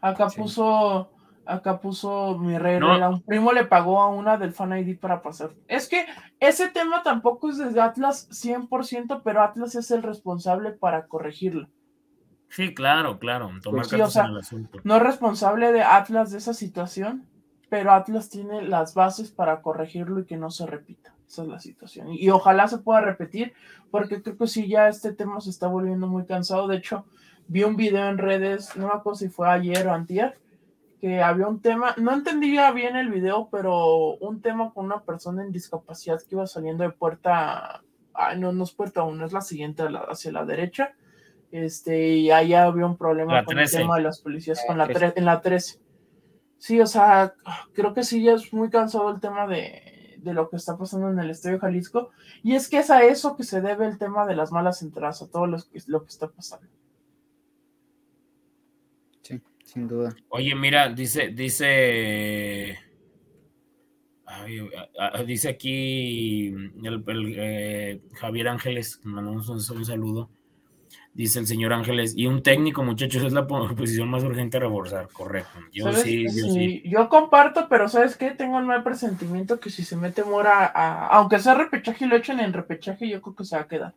[0.00, 1.10] Acá puso
[1.48, 5.50] Acá puso mi rey, un primo le pagó a una del Fan ID para pasar.
[5.66, 6.04] Es que
[6.40, 11.68] ese tema tampoco es desde Atlas 100%, pero Atlas es el responsable para corregirlo.
[12.50, 13.50] Sí, claro, claro.
[13.62, 14.16] Tomar pues
[14.84, 17.26] No es responsable de Atlas de esa situación,
[17.68, 21.14] pero Atlas tiene las bases para corregirlo y que no se repita.
[21.26, 22.08] Esa es la situación.
[22.10, 23.52] Y, ojalá se pueda repetir,
[23.90, 26.66] porque creo que sí, ya este tema se está volviendo muy cansado.
[26.68, 27.04] De hecho,
[27.48, 30.38] vi un video en redes, no me acuerdo si fue ayer o antier,
[31.00, 35.44] que había un tema, no entendía bien el video, pero un tema con una persona
[35.44, 37.82] en discapacidad que iba saliendo de puerta,
[38.14, 40.94] ay, no, no es puerta uno, es la siguiente hacia la derecha,
[41.50, 45.24] este, y ahí había un problema con el tema de las policías, con la en
[45.24, 45.80] la 13.
[46.58, 47.34] Sí, o sea,
[47.72, 51.10] creo que sí, ya es muy cansado el tema de, de lo que está pasando
[51.10, 52.10] en el Estadio Jalisco,
[52.42, 55.22] y es que es a eso que se debe el tema de las malas entradas,
[55.22, 56.68] a todo lo que, lo que está pasando
[59.68, 60.16] sin duda.
[60.30, 62.78] Oye, mira, dice, dice,
[65.26, 67.04] dice aquí el,
[67.36, 70.30] eh, Javier Ángeles, mandamos un, saludo.
[71.12, 73.46] Dice el señor Ángeles, y un técnico, muchachos, es la
[73.76, 75.58] posición más urgente a reforzar, correcto.
[75.72, 78.30] Yo sí, yo sí, Yo comparto, pero ¿sabes qué?
[78.30, 80.64] Tengo el mal presentimiento que si se mete Mora,
[81.08, 83.94] aunque sea repechaje y lo echen en repechaje, yo creo que se va a quedar.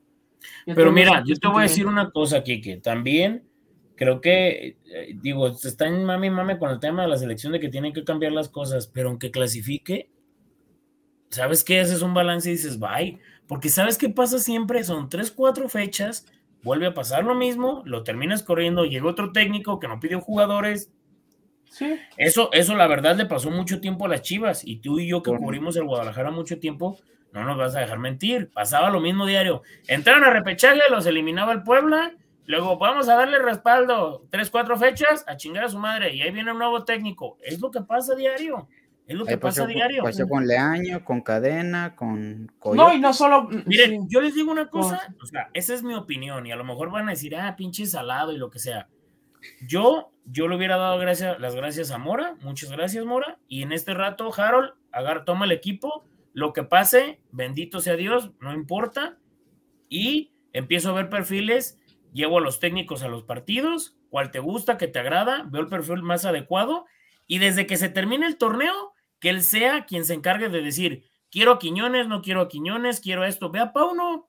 [0.66, 3.51] pero mira, yo te voy a decir una cosa, Kike, también
[4.02, 7.60] creo que, eh, digo, está en mami mami con el tema de la selección de
[7.60, 10.10] que tienen que cambiar las cosas, pero aunque clasifique,
[11.30, 11.82] ¿sabes qué?
[11.82, 14.84] Ese es un balance y dices, bye, porque ¿sabes qué pasa siempre?
[14.84, 16.26] Son tres, cuatro fechas,
[16.64, 20.92] vuelve a pasar lo mismo, lo terminas corriendo, llega otro técnico que no pidió jugadores.
[21.70, 22.00] Sí.
[22.18, 25.22] Eso, eso la verdad le pasó mucho tiempo a las Chivas y tú y yo
[25.22, 26.98] que cubrimos el Guadalajara mucho tiempo,
[27.34, 29.62] no nos vas a dejar mentir, pasaba lo mismo diario.
[29.88, 32.16] Entraron a repechaje, los eliminaba el Puebla
[32.52, 34.28] Luego, vamos a darle respaldo.
[34.30, 36.14] Tres, cuatro fechas, a chingar a su madre.
[36.14, 37.38] Y ahí viene un nuevo técnico.
[37.42, 38.68] Es lo que pasa diario.
[39.08, 40.04] Es lo que pasa diario.
[40.04, 43.48] Pasó con Leaño, con Cadena, con No, y no solo.
[43.66, 45.16] Miren, yo les digo una cosa.
[45.22, 46.46] O sea, esa es mi opinión.
[46.46, 48.90] Y a lo mejor van a decir, ah, pinche salado y lo que sea.
[49.66, 53.72] yo, yo le hubiera dado gracias, las gracias a Mora, muchas gracias Mora, y en
[53.72, 59.18] este rato Harold, agar, toma el equipo, lo que pase, bendito sea Dios, no importa,
[59.90, 61.81] y empiezo a ver perfiles,
[62.12, 65.68] llevo a los técnicos a los partidos, cuál te gusta, que te agrada, veo el
[65.68, 66.86] perfil más adecuado,
[67.28, 71.10] y desde que se termine el torneo, que él sea quien se encargue de decir,
[71.30, 73.50] quiero a Quiñones, no quiero a Quiñones, quiero esto.
[73.50, 74.26] Ve a Pauno,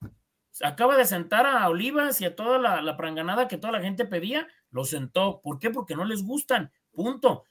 [0.61, 4.05] acaba de sentar a Olivas y a toda la, la, pranganada que toda la gente
[4.05, 5.41] pedía, lo sentó.
[5.41, 5.69] ¿Por qué?
[5.69, 6.71] Porque no les gustan.
[6.91, 7.45] Punto.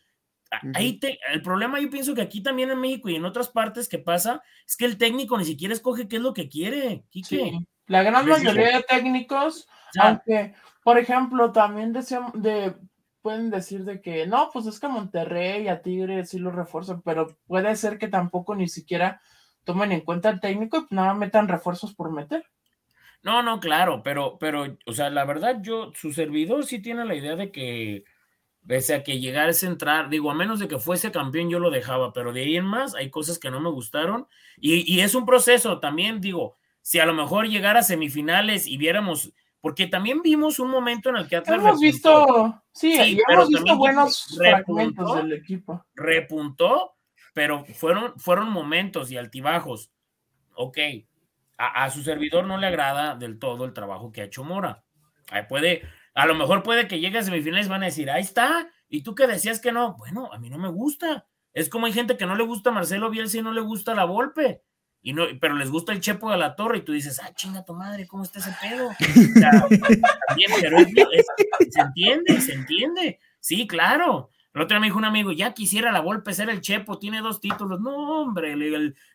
[0.75, 3.89] Ahí te, el problema yo pienso que aquí también en México y en otras partes
[3.89, 7.05] que pasa es que el técnico ni siquiera escoge qué es lo que quiere.
[7.11, 9.67] Sí, la gran mayoría de técnicos,
[10.01, 12.75] aunque, por ejemplo, también decían de,
[13.23, 17.03] pueden decir de que no, pues es que Monterrey y a Tigre sí lo refuerzan,
[17.03, 19.21] pero puede ser que tampoco ni siquiera
[19.65, 22.45] tomen en cuenta el técnico y nada metan refuerzos por meter.
[23.23, 27.15] No, no, claro, pero, pero, o sea, la verdad, yo, su servidor sí tiene la
[27.15, 28.05] idea de que,
[28.67, 31.71] pese a que llegara a entrar, digo, a menos de que fuese campeón, yo lo
[31.71, 34.27] dejaba, pero de ahí en más hay cosas que no me gustaron
[34.59, 38.77] y, y es un proceso también, digo, si a lo mejor llegara a semifinales y
[38.77, 39.33] viéramos,
[39.63, 43.77] porque también vimos un momento en el que Atlas hemos visto, sí, sí hemos visto
[43.79, 45.87] buenos repuntó, del equipo.
[45.95, 46.97] Repuntó,
[47.33, 49.93] pero fueron, fueron momentos y altibajos.
[50.55, 50.79] Ok,
[51.57, 54.83] a, su servidor no le agrada del todo el trabajo que ha hecho Mora.
[55.31, 55.83] Ahí puede,
[56.13, 59.15] a lo mejor puede que llegue a semifinales van a decir, ahí está, y tú
[59.15, 61.29] que decías que no, bueno, a mí no me gusta.
[61.55, 63.95] Es como hay gente que no le gusta a Marcelo Bielsa y no le gusta
[63.95, 64.65] la Volpe.
[65.03, 67.65] Y no, pero les gusta el Chepo de la Torre y tú dices, ah, chinga
[67.65, 68.91] tu madre, ¿cómo está ese pedo?
[70.61, 73.19] pero se entiende, se entiende.
[73.41, 74.31] Sí, claro.
[74.55, 77.21] El otro día me dijo un amigo, ya quisiera la Volpe ser el Chepo, tiene
[77.21, 77.81] dos títulos.
[77.81, 78.55] No, hombre,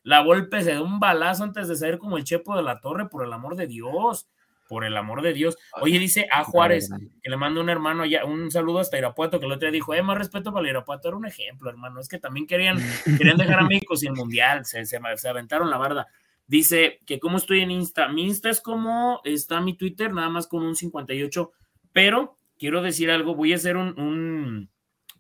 [0.03, 3.07] la Volpe se da un balazo antes de ser como el Chepo de la Torre,
[3.07, 4.27] por el amor de Dios,
[4.68, 5.57] por el amor de Dios.
[5.81, 6.89] Oye, dice a Juárez,
[7.22, 9.94] que le manda un hermano allá, un saludo hasta Irapuato, que el otro día dijo,
[9.94, 12.77] eh, más respeto para el Irapuato, era un ejemplo, hermano, es que también querían,
[13.18, 16.07] querían dejar a México sin Mundial, se, se, se aventaron la barda.
[16.48, 18.07] Dice que cómo estoy en Insta.
[18.07, 21.52] Mi Insta es como está mi Twitter, nada más con un 58,
[21.91, 24.69] pero quiero decir algo, voy a hacer un, un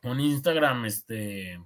[0.03, 1.61] un Instagram, este,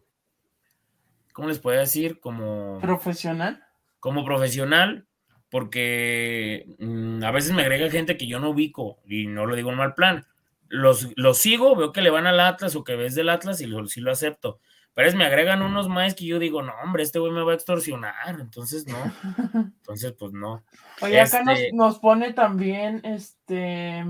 [1.33, 2.19] ¿cómo les puedo decir?
[2.19, 2.79] Como...
[2.79, 3.63] Profesional.
[3.99, 5.07] Como profesional,
[5.51, 9.69] porque mm, a veces me agrega gente que yo no ubico y no lo digo
[9.69, 10.25] en mal plan.
[10.69, 13.67] Los, los sigo, veo que le van al Atlas o que ves del Atlas y
[13.67, 14.59] lo, sí lo acepto.
[14.93, 17.51] Pero es, me agregan unos más que yo digo, no, hombre, este güey me va
[17.51, 18.39] a extorsionar.
[18.39, 18.97] Entonces, no.
[19.53, 20.63] Entonces, pues no.
[21.01, 24.05] Oye, acá nos, este nos pone también, este,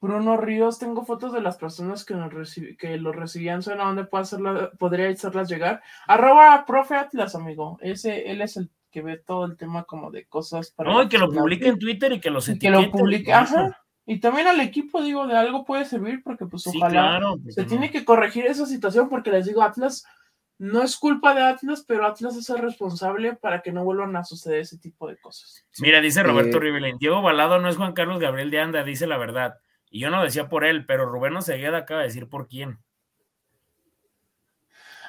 [0.00, 4.04] Bruno Ríos, tengo fotos de las personas que, nos que lo recibían, ¿saben a dónde
[4.04, 5.82] puedo hacerla, podría hacerlas llegar?
[6.06, 7.78] Arroba profe Atlas, amigo.
[7.82, 10.90] Ese, él es el que ve todo el tema como de cosas para...
[10.90, 12.72] No, y que lo publique en Twitter y que los etiquete.
[12.72, 13.78] Que lo publique, ajá.
[14.06, 17.20] Y también al equipo, digo, de algo puede servir porque pues ojalá
[17.50, 20.06] se tiene que corregir esa situación porque les digo, Atlas
[20.56, 24.24] no es culpa de Atlas, pero Atlas es el responsable para que no vuelvan a
[24.24, 25.66] suceder ese tipo de cosas.
[25.80, 26.94] Mira, dice Roberto eh...
[26.98, 29.58] Diego Balado no es Juan Carlos Gabriel de Anda, dice la verdad.
[29.90, 32.78] Y yo no decía por él, pero Rubén Osegueda acaba de decir por quién.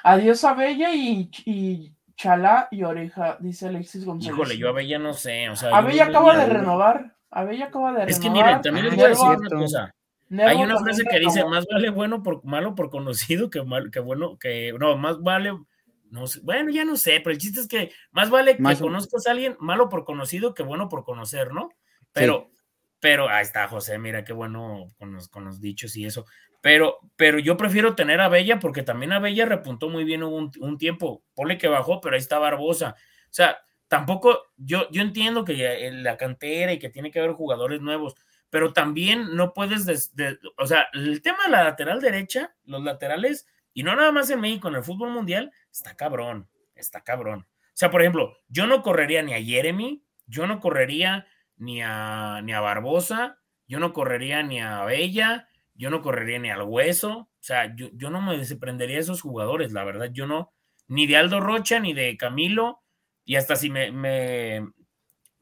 [0.04, 4.34] Adiós a Bella y, y Chalá y Oreja, dice Alexis González.
[4.34, 5.48] Híjole, yo a Bella no sé.
[5.50, 7.14] O sea, a Bella acaba de renovar.
[7.30, 8.10] A Bella acaba de renovar.
[8.10, 9.94] Es que miren, también les voy a decir una cosa.
[10.30, 14.00] Hay una frase que dice, más vale bueno por malo por conocido que mal, que
[14.00, 15.52] bueno, que no, más vale,
[16.10, 19.26] no sé, bueno, ya no sé, pero el chiste es que más vale que conozcas
[19.26, 21.70] a alguien malo por conocido que bueno por conocer, ¿no?
[22.12, 22.50] Pero
[23.00, 26.26] pero ahí está, José, mira qué bueno con los, con los dichos y eso.
[26.60, 30.50] Pero, pero yo prefiero tener a Bella porque también a Bella repuntó muy bien un,
[30.58, 31.22] un tiempo.
[31.34, 32.96] Ponle que bajó, pero ahí está Barbosa.
[32.98, 33.58] O sea,
[33.88, 38.14] tampoco, yo, yo entiendo que la cantera y que tiene que haber jugadores nuevos,
[38.50, 40.12] pero también no puedes,
[40.56, 44.40] o sea, el tema de la lateral derecha, los laterales, y no nada más en
[44.40, 47.46] México, en el fútbol mundial, está cabrón, está cabrón.
[47.50, 51.26] O sea, por ejemplo, yo no correría ni a Jeremy, yo no correría
[51.56, 55.47] ni a, ni a Barbosa, yo no correría ni a Bella,
[55.78, 59.22] yo no correría ni al Hueso, o sea, yo, yo no me desprendería de esos
[59.22, 60.52] jugadores, la verdad, yo no,
[60.88, 62.82] ni de Aldo Rocha, ni de Camilo,
[63.24, 64.68] y hasta si me, me,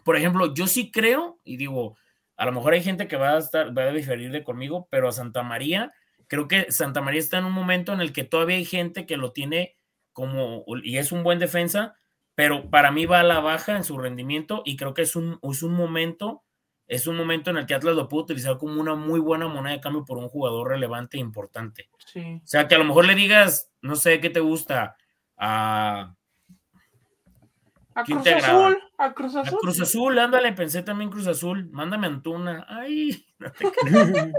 [0.04, 1.96] por ejemplo, yo sí creo, y digo,
[2.36, 5.08] a lo mejor hay gente que va a estar, va a diferir de conmigo, pero
[5.08, 5.92] a Santa María,
[6.28, 9.16] creo que Santa María está en un momento en el que todavía hay gente que
[9.16, 9.76] lo tiene
[10.12, 11.96] como, y es un buen defensa,
[12.34, 15.38] pero para mí va a la baja en su rendimiento y creo que es un,
[15.42, 16.44] es un momento,
[16.88, 19.74] es un momento en el que Atlas lo puede utilizar como una muy buena moneda
[19.74, 21.88] de cambio por un jugador relevante e importante.
[22.14, 24.96] O sea, que a lo mejor le digas, no sé, ¿qué te gusta?
[25.36, 26.14] A...
[27.94, 29.54] A Cruz Azul, a Cruz Azul.
[29.54, 31.70] A Cruz Azul, ándale, pensé también Cruz Azul.
[31.72, 32.66] Mándame Antuna.
[32.68, 33.64] Ay, no te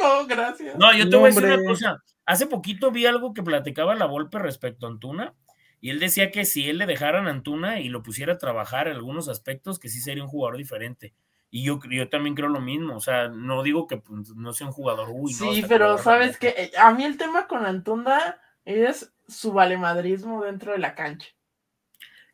[0.00, 0.78] no, gracias.
[0.78, 2.04] No, yo te voy a decir una cosa.
[2.24, 5.34] Hace poquito vi algo que platicaba la Volpe respecto a Antuna.
[5.80, 8.86] Y él decía que si él le dejaran a Antuna y lo pusiera a trabajar
[8.86, 11.12] en algunos aspectos, que sí sería un jugador diferente.
[11.50, 12.96] Y yo, yo también creo lo mismo.
[12.96, 15.08] O sea, no digo que pues, no sea un jugador.
[15.12, 20.72] Uy, sí, pero sabes que a mí el tema con Antuna es su valemadrismo dentro
[20.72, 21.28] de la cancha.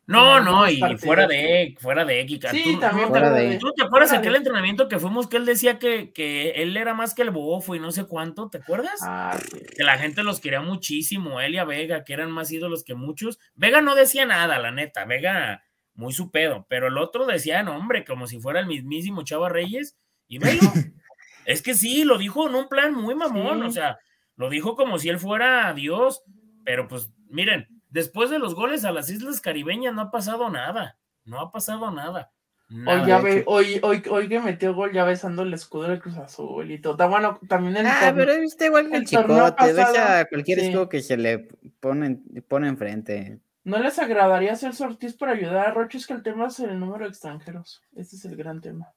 [0.07, 2.39] No, no, y fuera de, fuera de X.
[2.51, 3.57] Sí, también fuera de.
[3.57, 7.13] ¿Tú te acuerdas aquel entrenamiento que fuimos que él decía que, que, él era más
[7.13, 8.49] que el bofo y no sé cuánto?
[8.49, 9.01] ¿Te acuerdas?
[9.01, 9.37] Ah,
[9.75, 12.95] que la gente los quería muchísimo, él y a Vega, que eran más ídolos que
[12.95, 13.37] muchos.
[13.55, 15.03] Vega no decía nada, la neta.
[15.03, 15.66] Vega
[15.97, 19.49] muy su pedo, pero el otro decía, no, hombre, como si fuera el mismísimo Chava
[19.49, 19.97] Reyes.
[20.29, 20.61] Y velo,
[21.45, 23.99] es que sí, lo dijo en un plan muy mamón, o sea,
[24.37, 26.23] lo dijo como si él fuera Dios,
[26.63, 30.97] pero pues miren Después de los goles a las Islas Caribeñas no ha pasado nada.
[31.23, 32.31] No ha pasado nada.
[32.69, 36.17] hoy, ya ve, hoy, hoy, hoy, que metió gol ya besando el escudo del Cruz
[36.17, 37.09] Azul y todo.
[37.09, 41.17] Bueno, también el Ah, pero viste igual el, chicote, besa a cualquier escudo que se
[41.17, 41.47] le
[41.79, 43.39] pone, pone enfrente.
[43.67, 45.97] ¿No les agradaría hacer sortis para ayudar a Roche?
[45.97, 47.81] Es que el tema es el número de extranjeros.
[47.97, 48.93] Este es el gran tema.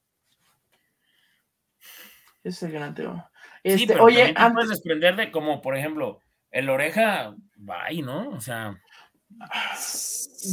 [2.41, 3.29] Ese es el gran tema.
[3.65, 4.53] sí, este, pero oye, antes...
[4.53, 6.21] puedes desprender de como, por ejemplo,
[6.51, 8.29] el oreja, bye, ¿no?
[8.29, 8.79] O sea.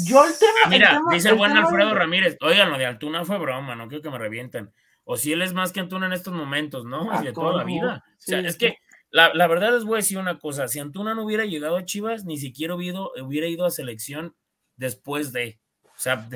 [0.05, 0.69] Yo el tema.
[0.69, 4.11] Mira, dice el buen Alfredo Ramírez, oigan, lo de Altuna fue broma, no quiero que
[4.11, 4.75] me revienten.
[5.05, 7.23] O si él es más que Antuna en estos momentos, ¿no?
[7.23, 8.03] De toda la vida.
[8.05, 8.79] o sea, es que
[9.11, 11.85] la, la, verdad les voy a decir una cosa: si Antuna no hubiera llegado a
[11.85, 14.35] Chivas, ni siquiera hubiera ido a selección
[14.77, 15.61] después de.
[15.85, 16.29] O sea,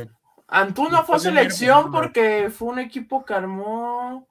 [0.49, 4.29] Antuna fue a selección porque fue un equipo que armó.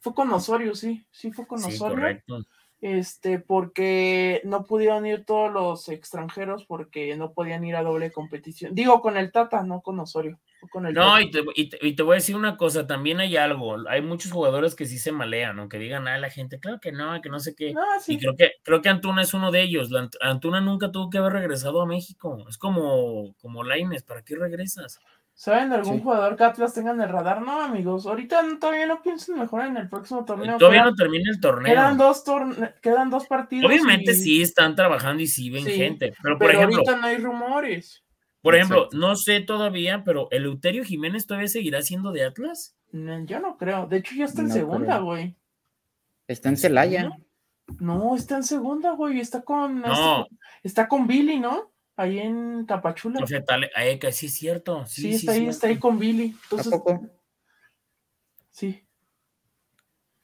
[0.00, 1.96] Fue con Osorio, sí, sí fue con Osorio.
[1.96, 2.38] correcto
[2.80, 8.74] este, porque no pudieron ir todos los extranjeros porque no podían ir a doble competición.
[8.74, 10.40] Digo, con el Tata, no con Osorio.
[10.68, 13.76] Con el no, y te, y, te, voy a decir una cosa, también hay algo,
[13.88, 17.20] hay muchos jugadores que sí se malean, aunque digan a la gente, claro que no,
[17.22, 17.72] que no sé qué.
[17.76, 19.90] Ah, y creo que, creo que Antuna es uno de ellos.
[20.20, 22.44] Antuna nunca tuvo que haber regresado a México.
[22.48, 25.00] Es como, como Laines, ¿para qué regresas?
[25.40, 27.40] ¿Saben de algún jugador que Atlas tenga en el radar?
[27.40, 28.04] No, amigos.
[28.04, 30.58] Ahorita todavía no piensen mejor en el próximo torneo.
[30.58, 31.72] Todavía no termina el torneo.
[31.72, 32.22] Quedan dos,
[32.82, 33.70] quedan dos partidos.
[33.70, 36.12] Obviamente sí están trabajando y sí ven gente.
[36.22, 36.76] Pero, por ejemplo.
[36.76, 38.04] Ahorita no hay rumores.
[38.42, 42.76] Por ejemplo, no sé todavía, pero ¿el Euterio Jiménez todavía seguirá siendo de Atlas?
[42.92, 43.86] yo no creo.
[43.86, 45.36] De hecho, ya está en segunda, güey.
[46.26, 47.10] Está en Celaya.
[47.78, 49.20] No, está en segunda, güey.
[49.20, 49.78] Está con.
[49.78, 50.26] Está,
[50.62, 51.70] está con Billy, ¿no?
[52.00, 53.20] ahí en Tapachula.
[53.26, 54.86] sí es cierto.
[54.86, 56.34] Sí, está ahí, está ahí con Billy.
[56.44, 56.80] Entonces,
[58.50, 58.84] Sí.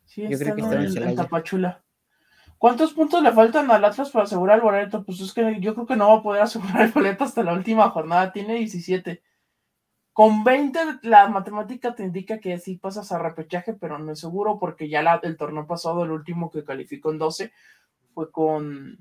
[0.05, 1.85] Sí, está en, Tapachula.
[2.59, 5.05] ¿Cuántos puntos le faltan al Atlas para asegurar el boleto?
[5.05, 7.53] Pues es que yo creo que no va a poder asegurar el boleto hasta la
[7.53, 8.33] última jornada.
[8.33, 9.23] Tiene 17.
[10.13, 14.59] Con 20, la matemática te indica que sí pasas a repechaje, pero no es seguro
[14.59, 17.53] porque ya la, el torneo pasado, el último que calificó en 12,
[18.15, 18.97] fue con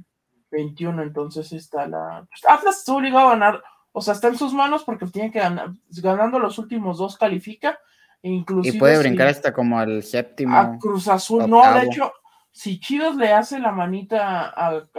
[0.52, 2.28] 21, entonces está la...
[2.30, 3.64] Pues, Atlas está obligado a ganar,
[3.94, 5.70] o sea, está en sus manos porque tiene que ganar,
[6.04, 7.80] ganando los últimos dos califica,
[8.22, 8.76] e inclusive...
[8.76, 10.58] Y puede brincar hasta como al séptimo.
[10.58, 12.12] A Cruz Azul, no, de hecho,
[12.56, 14.90] si Chidos le hace la manita al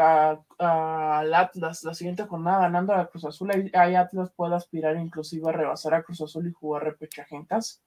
[1.34, 5.94] Atlas la siguiente jornada ganando a Cruz Azul, ahí, Atlas puede aspirar inclusive a rebasar
[5.94, 7.80] a Cruz Azul y jugar repechaje en casa.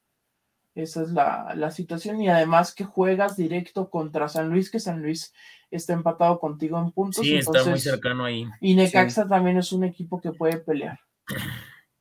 [0.73, 2.19] Esa es la, la, situación.
[2.19, 5.35] Y además que juegas directo contra San Luis, que San Luis
[5.69, 7.23] está empatado contigo en puntos.
[7.23, 8.47] Sí, está muy cercano ahí.
[8.61, 10.99] Y Necaxa también es un equipo que puede pelear.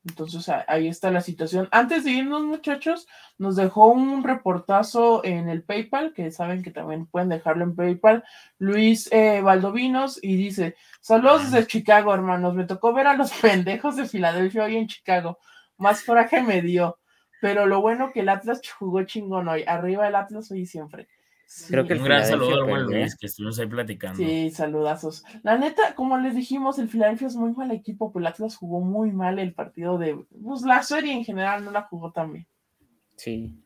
[0.08, 1.68] Entonces ahí está la situación.
[1.70, 3.06] Antes de irnos, muchachos,
[3.36, 8.24] nos dejó un reportazo en el PayPal, que saben que también pueden dejarlo en PayPal,
[8.58, 12.54] Luis eh, Valdovinos, y dice: Saludos desde Chicago, hermanos.
[12.54, 15.38] Me tocó ver a los pendejos de Filadelfia hoy en Chicago.
[15.76, 16.98] Más coraje me dio.
[17.40, 19.64] Pero lo bueno que el Atlas jugó chingón hoy.
[19.66, 21.08] Arriba el Atlas hoy siempre.
[21.68, 24.18] Creo que un gran saludo al buen Luis, que estuvimos ahí platicando.
[24.18, 25.24] Sí, saludazos.
[25.42, 28.80] La neta, como les dijimos, el Filadelfia es muy mal equipo, pero el Atlas jugó
[28.80, 30.26] muy mal el partido de.
[30.44, 32.46] Pues la serie en general no la jugó tan bien.
[33.16, 33.64] Sí.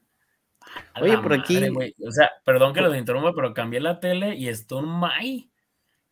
[1.00, 1.58] Oye, por aquí.
[1.58, 5.50] o sea, perdón que los interrumpa, pero cambié la tele y está un May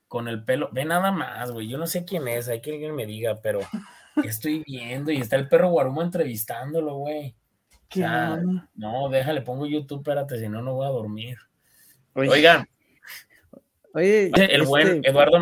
[0.09, 0.71] con el pelo.
[0.73, 1.69] Ve nada más, güey.
[1.69, 3.61] Yo no sé quién es, hay que alguien me diga, pero
[4.25, 7.37] estoy viendo y está el perro Guarumo entrevistándolo, güey.
[8.75, 11.39] no, déjale, pongo YouTube, espérate, si no, no voy a dormir.
[12.15, 12.69] Oigan.
[13.95, 15.41] Oye, el buen este, Eduardo,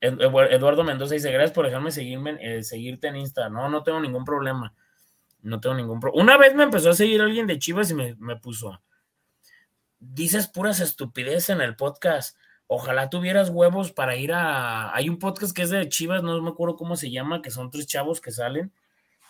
[0.00, 3.48] Eduardo Mendoza dice, gracias por dejarme seguirme, eh, seguirte en Insta.
[3.48, 4.74] No, no tengo ningún problema.
[5.42, 6.22] No tengo ningún problema.
[6.22, 8.82] Una vez me empezó a seguir alguien de Chivas y me, me puso,
[9.98, 12.36] dices puras estupideces en el podcast.
[12.66, 14.94] Ojalá tuvieras huevos para ir a...
[14.94, 17.70] Hay un podcast que es de Chivas, no me acuerdo cómo se llama, que son
[17.70, 18.72] tres chavos que salen.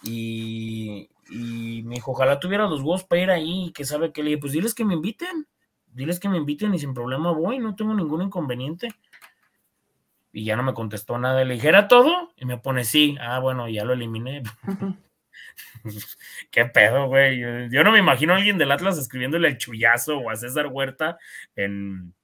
[0.03, 4.31] Y, y me dijo, ojalá tuvieras los huevos para ir ahí, que sabe que le
[4.31, 5.47] dije, pues diles que me inviten
[5.97, 8.95] diles que me inviten y sin problema voy, no tengo ningún inconveniente.
[10.33, 11.43] Y ya no me contestó nada.
[11.45, 12.33] Le dije, ¿era todo?
[12.37, 13.17] Y me pone, sí.
[13.21, 14.43] Ah, bueno, ya lo eliminé.
[16.51, 17.41] Qué pedo, güey.
[17.71, 21.19] Yo, no me imagino a alguien del Atlas escribiéndole el chullazo o a César Huerta
[21.55, 22.15] en.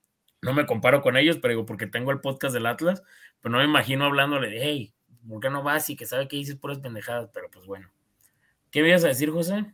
[0.42, 3.02] No me comparo con ellos, pero digo, porque tengo el podcast del Atlas,
[3.40, 4.92] pero no me imagino hablándole de, hey,
[5.26, 5.88] ¿por qué no vas?
[5.88, 7.88] Y que sabe que dices puras pendejadas, pero pues bueno.
[8.72, 9.72] ¿Qué me a decir, José?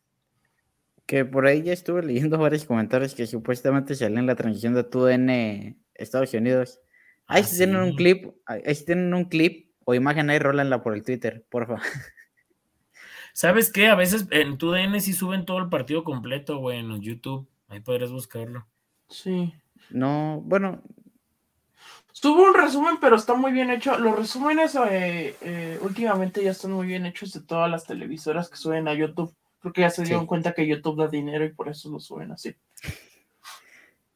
[1.08, 4.84] Que por ahí ya estuve leyendo varios comentarios que supuestamente salen en la transición de
[4.84, 6.78] tu en Estados Unidos
[7.28, 10.94] Ahí si tienen un clip, ahí si tienen un clip o imagen ahí, rólenla por
[10.94, 11.76] el Twitter, porfa.
[13.34, 13.88] ¿Sabes qué?
[13.88, 17.46] A veces en tu DN sí suben todo el partido completo, güey, en YouTube.
[17.68, 18.66] Ahí podrías buscarlo.
[19.10, 19.54] Sí.
[19.90, 20.82] No, bueno.
[22.20, 23.96] Tuvo un resumen, pero está muy bien hecho.
[23.98, 28.56] Los resúmenes eh, eh, últimamente ya están muy bien hechos de todas las televisoras que
[28.56, 29.32] suben a YouTube.
[29.60, 32.54] Porque ya se dieron cuenta que YouTube da dinero y por eso lo suben así.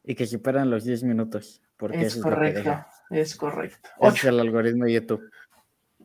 [0.04, 1.62] Y que superan los 10 minutos.
[1.76, 2.84] Porque es correcto.
[3.10, 3.88] Es correcto.
[4.00, 5.30] Es el algoritmo de YouTube.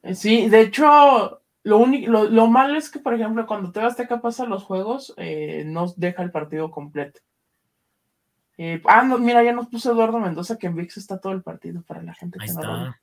[0.04, 4.00] Eh, sí, de hecho, lo, único, lo, malo es que, por ejemplo, cuando te vas
[4.00, 7.20] a pasa los juegos, eh, nos deja el partido completo.
[8.58, 11.44] Eh, ah, no, mira, ya nos puso Eduardo Mendoza que en VIX está todo el
[11.44, 13.00] partido para la gente Ahí está.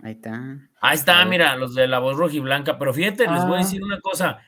[0.00, 0.58] Ahí está.
[0.80, 2.78] Ahí está, mira, los de la voz roja y blanca.
[2.78, 3.62] Pero fíjate, les voy a ah.
[3.62, 4.40] decir una cosa.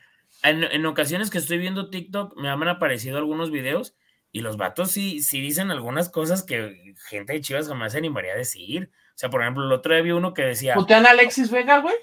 [0.45, 3.95] En, en, ocasiones que estoy viendo TikTok, me han aparecido algunos videos
[4.35, 8.33] y los vatos sí, sí dicen algunas cosas que gente de Chivas jamás se animaría
[8.33, 8.91] a decir.
[8.93, 10.73] O sea, por ejemplo, el otro día vi uno que decía.
[10.73, 11.95] ¿Putean a Alexis Vega, güey?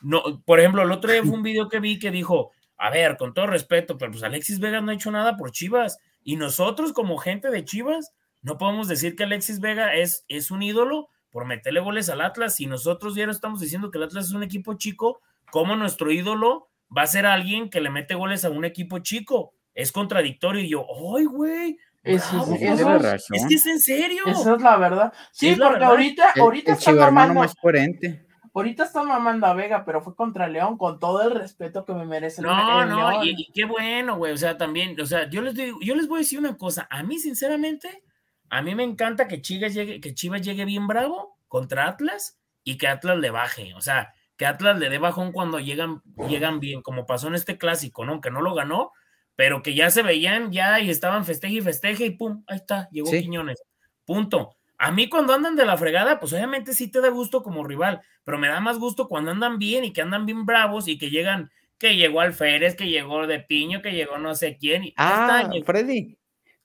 [0.00, 3.16] No, por ejemplo, el otro día fue un video que vi que dijo: A ver,
[3.16, 5.98] con todo respeto, pero pues Alexis Vega no ha hecho nada por Chivas.
[6.22, 10.62] Y nosotros, como gente de Chivas, no podemos decir que Alexis Vega es, es un
[10.62, 12.54] ídolo por meterle goles al Atlas.
[12.54, 15.20] Si nosotros ya no estamos diciendo que el Atlas es un equipo chico,
[15.50, 19.54] ¿cómo nuestro ídolo va a ser alguien que le mete goles a un equipo chico?
[19.74, 20.62] es contradictorio.
[20.62, 20.86] Y yo,
[21.16, 21.78] ¡ay, güey!
[22.02, 24.24] Eso, es, es, que es en serio.
[24.26, 25.12] Esa es la verdad.
[25.30, 27.34] Sí, porque ahorita, ahorita está mamando.
[27.34, 28.26] Más coherente.
[28.54, 32.04] Ahorita está mamando a Vega, pero fue contra León con todo el respeto que me
[32.04, 32.42] merece.
[32.42, 34.32] No, no, y, qué bueno, güey.
[34.32, 36.86] O sea, también, o sea, yo les digo, yo les voy a decir una cosa.
[36.90, 38.02] A mí, sinceramente,
[38.50, 42.76] a mí me encanta que Chivas llegue, que Chivas llegue bien bravo contra Atlas y
[42.76, 43.72] que Atlas le baje.
[43.74, 47.58] O sea, que Atlas le dé bajón cuando llegan, llegan bien, como pasó en este
[47.58, 48.20] clásico, ¿no?
[48.20, 48.92] Que no lo ganó,
[49.36, 52.88] pero que ya se veían ya y estaban festeje y festeje y pum, ahí está,
[52.90, 53.62] llegó Quiñones.
[54.04, 54.56] Punto.
[54.78, 58.00] A mí cuando andan de la fregada, pues obviamente sí te da gusto como rival,
[58.24, 61.10] pero me da más gusto cuando andan bien y que andan bien bravos y que
[61.10, 64.84] llegan, que llegó Alférez, que llegó de Piño, que llegó no sé quién.
[64.84, 66.18] Y ah, Freddy.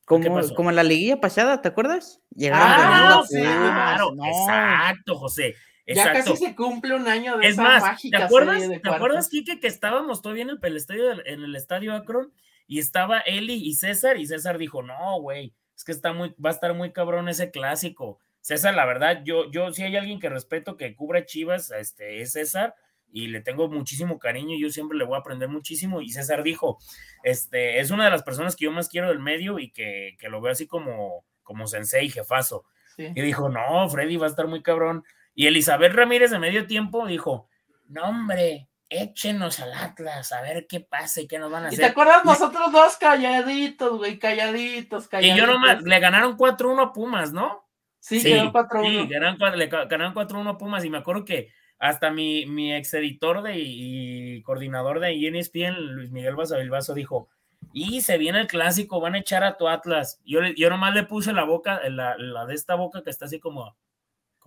[0.07, 2.21] Como, como en la liguilla pasada, ¿te acuerdas?
[2.33, 5.53] Llegaron ah, sí, claro, exacto, José.
[5.87, 9.29] Ya casi se cumple un año de es esa más, mágica ¿te acuerdas, ¿te acuerdas,
[9.29, 12.33] Kike, que estábamos todavía en el, estadio, en el estadio Akron
[12.67, 16.49] y estaba Eli y César, y César dijo, no, güey, es que está muy, va
[16.49, 18.19] a estar muy cabrón ese clásico.
[18.41, 22.33] César, la verdad, yo, yo, si hay alguien que respeto que cubra Chivas, este, es
[22.33, 22.75] César,
[23.09, 26.77] y le tengo muchísimo cariño, yo siempre le voy a aprender muchísimo, y César dijo,
[27.23, 30.41] este, es una de las personas que yo más quiero del medio y que, lo
[30.41, 32.65] veo así como, como sensei, jefazo.
[32.97, 35.03] Y dijo, no, Freddy va a estar muy cabrón.
[35.37, 37.47] Y Elizabeth Ramírez de medio tiempo dijo,
[37.89, 41.77] no, hombre, échenos al Atlas, a ver qué pasa y qué nos van a hacer.
[41.77, 45.37] ¿Y te acuerdas nosotros dos calladitos, güey, calladitos, calladitos?
[45.37, 47.69] Y yo nomás, le ganaron 4-1 a Pumas, ¿no?
[47.99, 48.81] Sí, sí quedó 4-1.
[48.89, 52.95] Sí, ganaron, le ganaron 4-1 a Pumas y me acuerdo que hasta mi, mi ex
[52.95, 57.29] editor de, y coordinador de ESPN, Luis Miguel Basavilbaso, dijo,
[57.73, 60.19] y se viene el clásico, van a echar a tu Atlas.
[60.25, 63.39] Yo, yo nomás le puse la boca, la, la de esta boca que está así
[63.39, 63.77] como,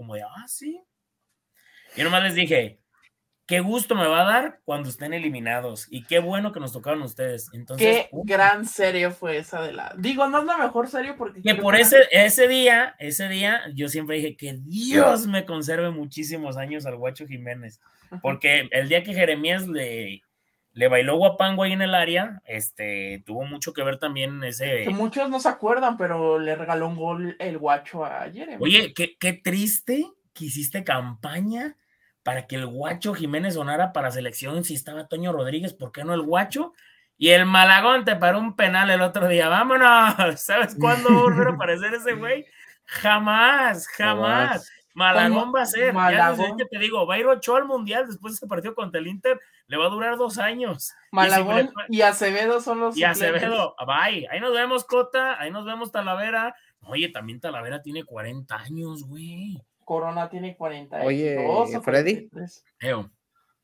[0.00, 0.82] como de, ah, sí.
[1.94, 2.80] Yo nomás les dije,
[3.46, 7.02] qué gusto me va a dar cuando estén eliminados y qué bueno que nos tocaron
[7.02, 7.50] ustedes.
[7.52, 9.94] Entonces, qué gran serie fue esa de la.
[9.98, 11.42] Digo, no es la mejor serie porque.
[11.42, 16.56] Que por ese, ese día, ese día, yo siempre dije que Dios me conserve muchísimos
[16.56, 17.78] años al Guacho Jiménez.
[18.22, 20.22] Porque el día que Jeremías le,
[20.72, 24.84] le bailó guapango ahí en el área, este, tuvo mucho que ver también ese.
[24.84, 28.60] Que muchos no se acuerdan, pero le regaló un gol el Guacho a Jeremías.
[28.60, 31.76] Oye, qué, qué triste que hiciste campaña
[32.22, 36.14] para que el guacho Jiménez sonara para selección si estaba Toño Rodríguez, ¿por qué no
[36.14, 36.74] el guacho?
[37.16, 41.50] Y el Malagón te paró un penal el otro día, vámonos, ¿sabes cuándo volver a
[41.52, 42.46] aparecer ese güey?
[42.86, 44.70] Jamás, jamás.
[45.00, 46.50] Malagón va a ser, Malagón.
[46.50, 49.00] ya que te digo, va a ir ocho al Mundial después de ese partido contra
[49.00, 50.92] el Inter, le va a durar dos años.
[51.10, 55.90] Malagón y, Acevedo son los Y Acevedo, bye, ahí nos vemos Cota, ahí nos vemos
[55.90, 56.54] Talavera.
[56.82, 59.62] Oye, también Talavera tiene 40 años, güey.
[59.84, 61.00] Corona tiene 40.
[61.02, 61.38] Oye,
[61.82, 62.30] Freddy.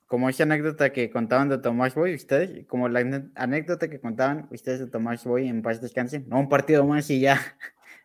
[0.07, 3.01] Como esa anécdota que contaban de Tomás Boy, ustedes, como la
[3.35, 7.21] anécdota que contaban ustedes de Tomás Boy en paz descanse, no un partido más y
[7.21, 7.41] ya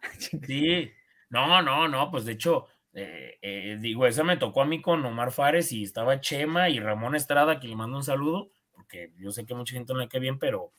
[0.46, 0.92] Sí,
[1.30, 5.06] no, no, no, pues de hecho, eh, eh, digo, esa me tocó a mí con
[5.06, 9.32] Omar Fares y estaba Chema y Ramón Estrada, que le mando un saludo, porque yo
[9.32, 10.74] sé que mucha gente no le queda bien, pero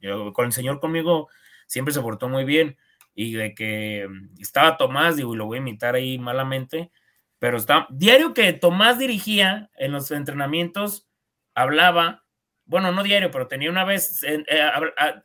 [0.00, 1.28] yo, con el señor conmigo
[1.66, 2.76] siempre se portó muy bien.
[3.14, 6.92] Y de que mm, estaba Tomás, digo, y lo voy a imitar ahí malamente,
[7.40, 11.08] pero está, diario que Tomás dirigía en los entrenamientos,
[11.54, 12.24] hablaba,
[12.64, 14.44] bueno, no diario, pero tenía una vez, eh,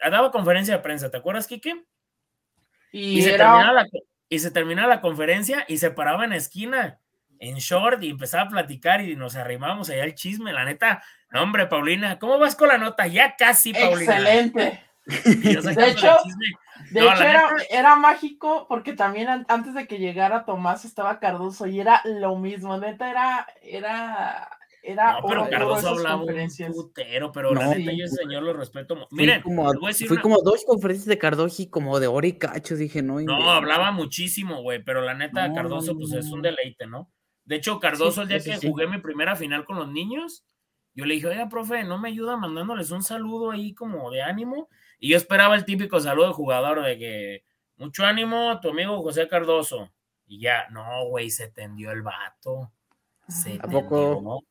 [0.09, 1.85] daba conferencia de prensa, ¿te acuerdas, Kike?
[2.91, 3.87] Y, se terminaba la,
[4.33, 6.99] y se terminaba la conferencia y se paraba en la esquina
[7.37, 11.03] en short y empezaba a platicar y nos arrimábamos allá el chisme, la neta.
[11.29, 13.05] No, hombre, Paulina, ¿cómo vas con la nota?
[13.05, 14.17] Ya casi, Paulina.
[14.17, 14.81] Excelente.
[15.05, 16.17] de hecho,
[17.69, 22.77] era, mágico porque también antes de que llegara Tomás estaba Cardoso y era lo mismo,
[22.77, 24.49] neta, era, era,
[24.85, 29.07] era no, pero Cardoso hablaba un putero, pero la neta yo señor lo respeto.
[29.11, 33.21] Miren, fui como, dos conferencias de Cardoso y como de hora y cacho, dije, no.
[33.21, 37.09] No, hablaba muchísimo, güey, pero la neta Cardoso pues es un deleite, ¿no?
[37.45, 40.45] De hecho, Cardoso el día que jugué mi primera final con los niños,
[40.93, 44.67] yo le dije, oiga, profe, ¿no me ayuda mandándoles un saludo ahí como de ánimo?
[44.99, 47.43] Y yo esperaba el típico saludo de jugador de que,
[47.77, 49.89] mucho ánimo, tu amigo José Cardoso.
[50.27, 52.71] Y ya, no, güey, se tendió el vato.
[53.29, 54.43] Se ¿A poco?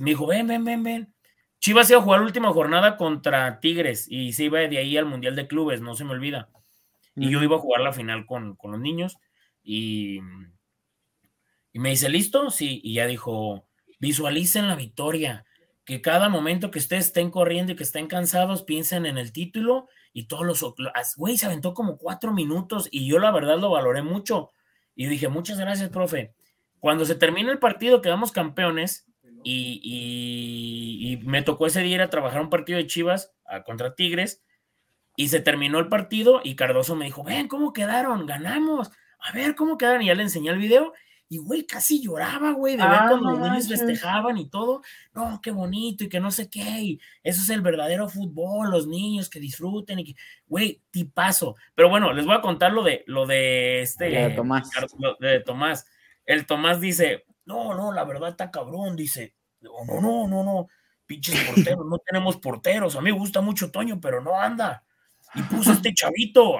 [0.00, 1.14] Me dijo, ven, ven, ven, ven.
[1.60, 5.06] Chivas iba a jugar la última jornada contra Tigres y se iba de ahí al
[5.06, 6.48] Mundial de Clubes, no se me olvida.
[7.16, 9.16] Y yo iba a jugar la final con, con los niños
[9.62, 10.18] y,
[11.72, 12.50] y me dice, ¿listo?
[12.50, 13.66] Sí, y ya dijo,
[13.98, 15.46] visualicen la victoria
[15.84, 19.88] que cada momento que ustedes estén corriendo y que estén cansados, piensen en el título
[20.12, 20.64] y todos los...
[21.16, 24.50] Güey, se aventó como cuatro minutos y yo la verdad lo valoré mucho.
[24.94, 26.32] Y dije, muchas gracias, profe.
[26.78, 29.06] Cuando se termina el partido, quedamos campeones
[29.44, 33.32] y, me tocó ese día ir a trabajar un partido de Chivas
[33.66, 34.42] contra Tigres
[35.16, 38.26] y se terminó el partido y Cardoso me dijo, ven, ¿cómo quedaron?
[38.26, 38.90] Ganamos.
[39.20, 40.02] A ver, ¿cómo quedaron?
[40.02, 40.92] Y ya le enseñé el video
[41.28, 44.82] y, güey, casi lloraba, güey, de ver ah, cuando los niños festejaban y todo.
[45.14, 46.60] No, qué bonito y que no sé qué.
[46.60, 50.14] Y eso es el verdadero fútbol, los niños que disfruten y que,
[50.46, 51.56] güey, tipazo.
[51.74, 54.10] Pero bueno, les voy a contar lo de, lo de este.
[54.10, 54.70] De Tomás.
[55.18, 55.86] de Tomás.
[56.26, 59.34] El Tomás dice, no, no, la verdad está cabrón, dice.
[59.60, 60.68] No, no, no, no,
[61.06, 62.96] pinches porteros, no tenemos porteros.
[62.96, 64.84] A mí me gusta mucho Toño, pero no anda
[65.34, 66.56] y puso este chavito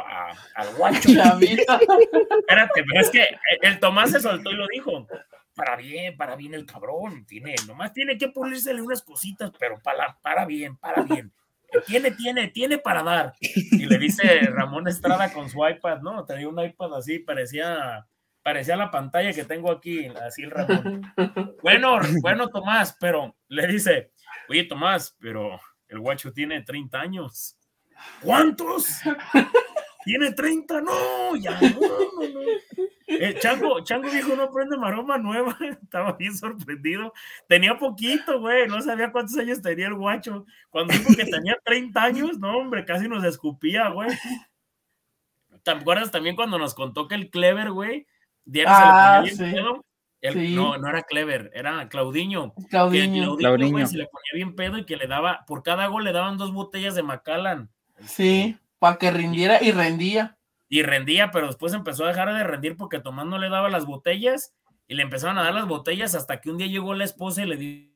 [0.54, 1.08] al guacho.
[1.08, 3.26] Espérate, pero es que
[3.62, 5.06] el Tomás se soltó y lo dijo.
[5.54, 7.24] Para bien, para bien el cabrón.
[7.26, 11.32] Tiene, nomás tiene que pulírsele unas cositas, pero para, para bien, para bien.
[11.86, 13.34] Tiene, tiene, tiene para dar.
[13.40, 16.24] Y le dice Ramón Estrada con su iPad, ¿no?
[16.24, 18.04] Tenía un iPad así, parecía,
[18.44, 21.02] parecía la pantalla que tengo aquí, así el Ramón.
[21.62, 24.12] Bueno, bueno, Tomás, pero le dice,
[24.50, 25.58] oye, Tomás, pero
[25.88, 27.58] el guacho tiene 30 años.
[28.20, 28.86] ¿Cuántos?
[30.04, 32.40] Tiene 30, no, ya no, no, no.
[33.06, 35.56] Eh, Chango, Chango dijo, no prende maroma nueva.
[35.82, 37.14] Estaba bien sorprendido.
[37.48, 38.68] Tenía poquito, güey.
[38.68, 40.44] No sabía cuántos años tenía el guacho.
[40.68, 44.10] Cuando dijo que tenía 30 años, no, hombre, casi nos escupía, güey.
[45.62, 48.06] ¿Te acuerdas también cuando nos contó que el Clever, güey?
[48.66, 49.84] Ah, se le ponía bien pedo?
[50.54, 52.54] No, no era Clever, era Claudiño.
[52.70, 53.36] Claudiño.
[53.36, 56.38] Claudiño, se le ponía bien pedo y que le daba, por cada gol le daban
[56.38, 57.70] dos botellas de Macallan.
[58.06, 60.38] Sí, para que rindiera y rendía.
[60.68, 63.84] Y rendía, pero después empezó a dejar de rendir porque Tomás no le daba las
[63.86, 64.54] botellas
[64.88, 67.46] y le empezaron a dar las botellas hasta que un día llegó la esposa y
[67.46, 67.93] le dijo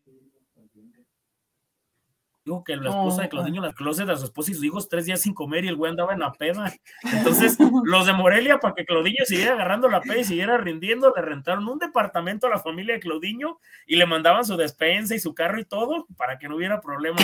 [2.48, 5.06] dijo que la esposa de Claudinho la closet a su esposa y sus hijos tres
[5.06, 6.72] días sin comer y el güey andaba en la peda.
[7.12, 11.22] Entonces, los de Morelia, para que Claudinho siguiera agarrando la peda y siguiera rindiendo, le
[11.22, 15.34] rentaron un departamento a la familia de Claudinho y le mandaban su despensa y su
[15.34, 17.18] carro y todo para que no hubiera problema.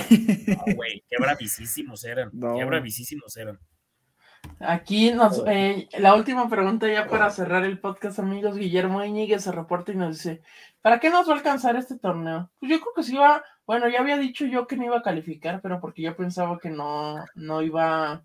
[0.76, 2.30] güey, qué bravísimos eran.
[2.30, 3.59] Qué bravísimos eran.
[4.60, 8.56] Aquí nos, eh, la última pregunta ya para cerrar el podcast, amigos.
[8.56, 10.42] Guillermo Íñiguez se reporta y nos dice:
[10.82, 12.51] ¿Para qué nos va a alcanzar este torneo?
[12.60, 15.03] Pues yo creo que sí va bueno, ya había dicho yo que no iba a
[15.03, 18.24] calificar, pero porque yo pensaba que no, no iba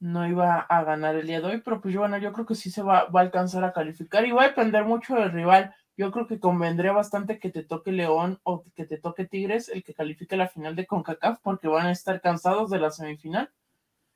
[0.00, 2.54] no iba a ganar el día de hoy, pero pues yo, bueno, yo creo que
[2.54, 5.74] sí se va, va a alcanzar a calificar y va a depender mucho del rival.
[5.96, 9.82] Yo creo que convendría bastante que te toque León o que te toque Tigres el
[9.82, 13.50] que califique la final de CONCACAF porque van a estar cansados de la semifinal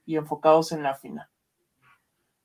[0.07, 1.29] y enfocados en la final.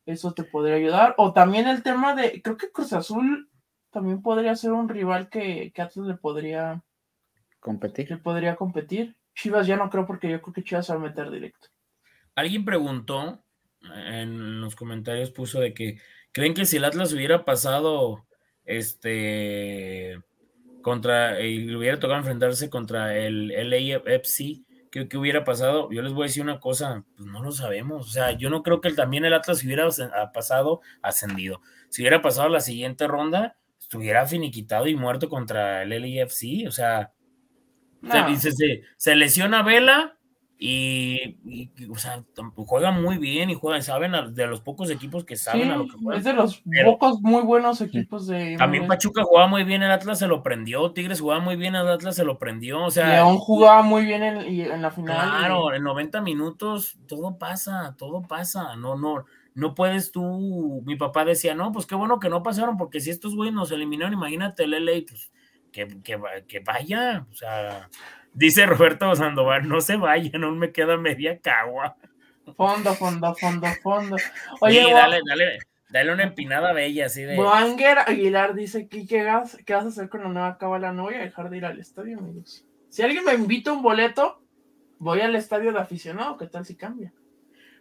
[0.08, 1.14] Eso te podría ayudar.
[1.18, 3.52] O también el tema de, creo que Cruz Azul
[3.92, 6.84] también podría ser un rival que, que Atlas le podría,
[7.68, 8.08] competir.
[8.08, 9.16] Que podría competir.
[9.36, 11.68] Chivas ya no creo porque yo creo que Chivas va a meter directo.
[12.34, 13.44] Alguien preguntó
[14.08, 16.00] en los comentarios puso de que
[16.32, 18.26] creen que si el Atlas hubiera pasado
[18.66, 20.20] este
[20.82, 24.66] contra y le hubiera tocado enfrentarse contra el LAFC
[25.06, 25.90] ¿qué, hubiera pasado?
[25.92, 28.08] Yo les voy a decir una cosa, pues no lo sabemos.
[28.08, 29.88] O sea, yo no creo que también el Atlas hubiera
[30.34, 31.62] pasado ascendido.
[31.90, 36.68] Si hubiera pasado la siguiente ronda, estuviera finiquitado y muerto contra el LAFC.
[36.68, 37.12] O sea,
[38.38, 40.18] se, se, lesiona Vela
[40.60, 41.38] y,
[41.88, 42.24] o sea,
[42.56, 45.98] juega muy bien y juegan, saben de los pocos equipos que saben a lo que
[45.98, 46.18] juegan.
[46.18, 48.56] Es de los pocos muy buenos equipos de.
[48.58, 51.88] También Pachuca jugaba muy bien, el Atlas se lo prendió, Tigres jugaba muy bien, el
[51.88, 52.84] Atlas se lo prendió.
[52.84, 55.40] O sea, León jugaba muy bien en, la final.
[55.40, 58.76] Claro, en 90 minutos todo pasa, todo pasa.
[58.78, 60.82] No, no, no puedes tú.
[60.86, 63.72] Mi papá decía, no, pues qué bueno que no pasaron, porque si estos güeyes nos
[63.72, 65.32] eliminaron, imagínate el LA, pues
[65.78, 67.90] que, que, que vaya, o sea.
[68.34, 71.96] Dice Roberto Sandoval, no se vayan, no me queda media cagua.
[72.56, 74.16] Fondo, fondo, fondo, fondo.
[74.62, 75.60] Oye, dale, dale,
[75.90, 77.38] dale una empinada bella, así de.
[77.38, 80.94] Wanger Aguilar dice: ¿qué, vas, ¿qué vas a hacer con la nueva cábala?
[80.94, 82.66] No voy a dejar de ir al estadio, amigos.
[82.90, 84.42] Si alguien me invita un boleto,
[85.00, 86.38] voy al estadio de aficionado.
[86.38, 87.12] ¿Qué tal si cambia?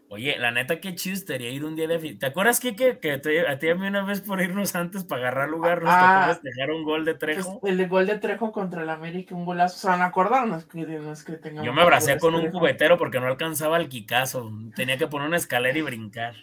[0.09, 3.59] Oye, la neta, qué chido estaría ir un día de ¿Te acuerdas, Kike, que a
[3.59, 6.71] ti a mí una vez por irnos antes para agarrar lugar nos ah, tocó festejar
[6.71, 7.59] un gol de Trejo?
[7.61, 9.79] Pues, el gol de Trejo contra el América, un golazo.
[9.79, 13.27] Se van a acordar, no es que, Yo me abracé con un cubetero porque no
[13.27, 14.53] alcanzaba el Kikazo.
[14.77, 16.35] Tenía que poner una escalera y brincar.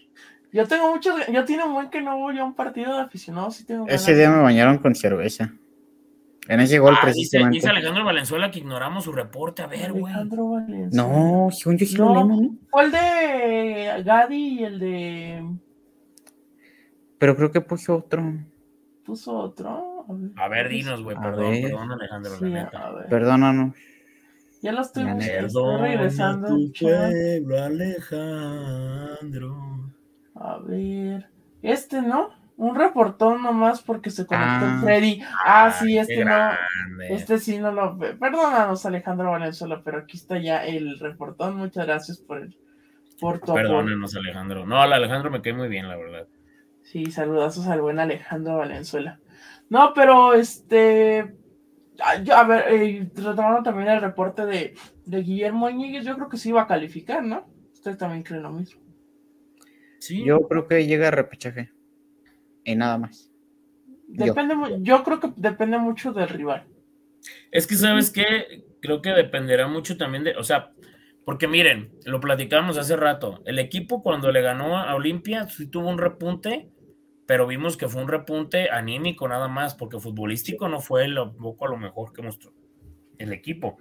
[0.52, 3.66] Yo tengo mucho, yo tiene un buen que no voy a un partido de aficionados.
[3.88, 5.54] Ese día me bañaron con cerveza.
[6.48, 7.56] En ese gol, ah, precisamente.
[7.56, 9.62] Dice, Alejandro Valenzuela que ignoramos su reporte.
[9.62, 10.04] A ver, güey.
[10.06, 10.90] Alejandro Valenzuela.
[10.92, 12.58] No, según yo sí lo leemos, ¿no?
[12.70, 15.50] Fue el de Gadi y el de.
[17.18, 18.34] Pero creo que puso otro.
[19.06, 20.06] ¿Puso otro?
[20.36, 21.16] A ver, dinos, güey.
[21.16, 22.32] Perdón, perdón, Alejandro.
[22.38, 22.54] Sí,
[23.10, 23.76] Perdónanos.
[24.62, 26.48] Ya lo estoy, estoy regresando.
[26.50, 29.14] Tu pueblo, Alejandro.
[30.36, 31.30] A ver.
[31.62, 32.43] Este, ¿no?
[32.56, 35.22] Un reportón nomás porque se conectó ah, Freddy.
[35.44, 36.52] Ah, sí, este no.
[37.10, 38.14] Este sí no lo ve.
[38.14, 41.58] Perdónanos, Alejandro Valenzuela, pero aquí está ya el reportón.
[41.58, 42.56] Muchas gracias por el
[43.20, 44.66] por tu Perdónenos, Alejandro.
[44.66, 46.28] No, al Alejandro me cae muy bien, la verdad.
[46.84, 49.20] Sí, saludazos al buen Alejandro Valenzuela.
[49.70, 51.36] No, pero este.
[52.02, 54.76] A ver, eh, retomando también el reporte de,
[55.06, 57.48] de Guillermo Íñiguez, yo creo que sí iba a calificar, ¿no?
[57.72, 58.82] Usted también cree lo mismo.
[60.00, 60.24] Sí.
[60.26, 61.72] Yo creo que llega a repechaje
[62.64, 63.32] y nada más.
[64.08, 65.04] Depende, yo.
[65.04, 66.68] creo que depende mucho del rival.
[67.52, 68.66] Es que, ¿sabes qué?
[68.82, 70.74] Creo que dependerá mucho también de, o sea,
[71.26, 75.90] porque miren, lo platicamos hace rato, el equipo cuando le ganó a Olimpia sí tuvo
[75.90, 76.70] un repunte,
[77.26, 81.66] pero vimos que fue un repunte anímico nada más, porque futbolístico no fue lo, poco
[81.66, 82.54] a lo mejor que mostró
[83.18, 83.78] el equipo.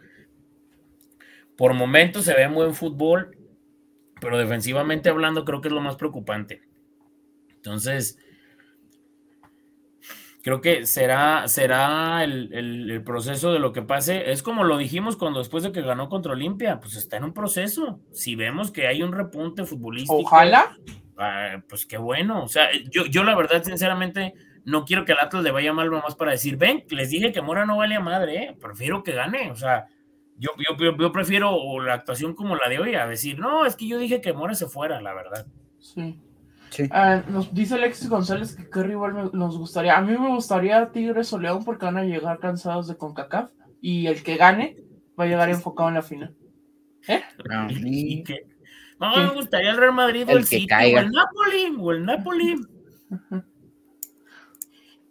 [1.56, 3.36] Por momentos se ve buen fútbol,
[4.20, 6.62] pero defensivamente hablando creo que es lo más preocupante.
[7.48, 8.18] Entonces,
[10.42, 14.32] creo que será, será el, proceso de lo que pase.
[14.32, 17.32] Es como lo dijimos cuando después de que ganó contra Olimpia, pues está en un
[17.32, 18.00] proceso.
[18.12, 20.18] Si vemos que hay un repunte futbolístico.
[20.18, 20.76] Ojalá.
[21.16, 22.42] Ah, pues qué bueno.
[22.42, 25.90] O sea, yo, yo la verdad, sinceramente, no quiero que al Atlas le vaya mal
[25.90, 28.56] nomás para decir, ven, les dije que Mora no vale a madre, ¿eh?
[28.60, 29.50] prefiero que gane.
[29.50, 29.86] O sea,
[30.38, 33.86] yo, yo, yo prefiero la actuación como la de hoy a decir, no, es que
[33.86, 35.46] yo dije que Mora se fuera, la verdad.
[35.78, 36.18] Sí.
[36.90, 39.96] Ah, nos dice Alexis González que qué rival nos gustaría.
[39.96, 43.50] A mí me gustaría Tigres o León porque van a llegar cansados de CONCACAF
[43.80, 44.76] y el que gane
[45.18, 46.34] va a llegar enfocado en la final.
[47.08, 47.22] ¿Eh?
[48.98, 52.54] No, me gustaría el Real Madrid o el, City o el Napoli o el Napoli.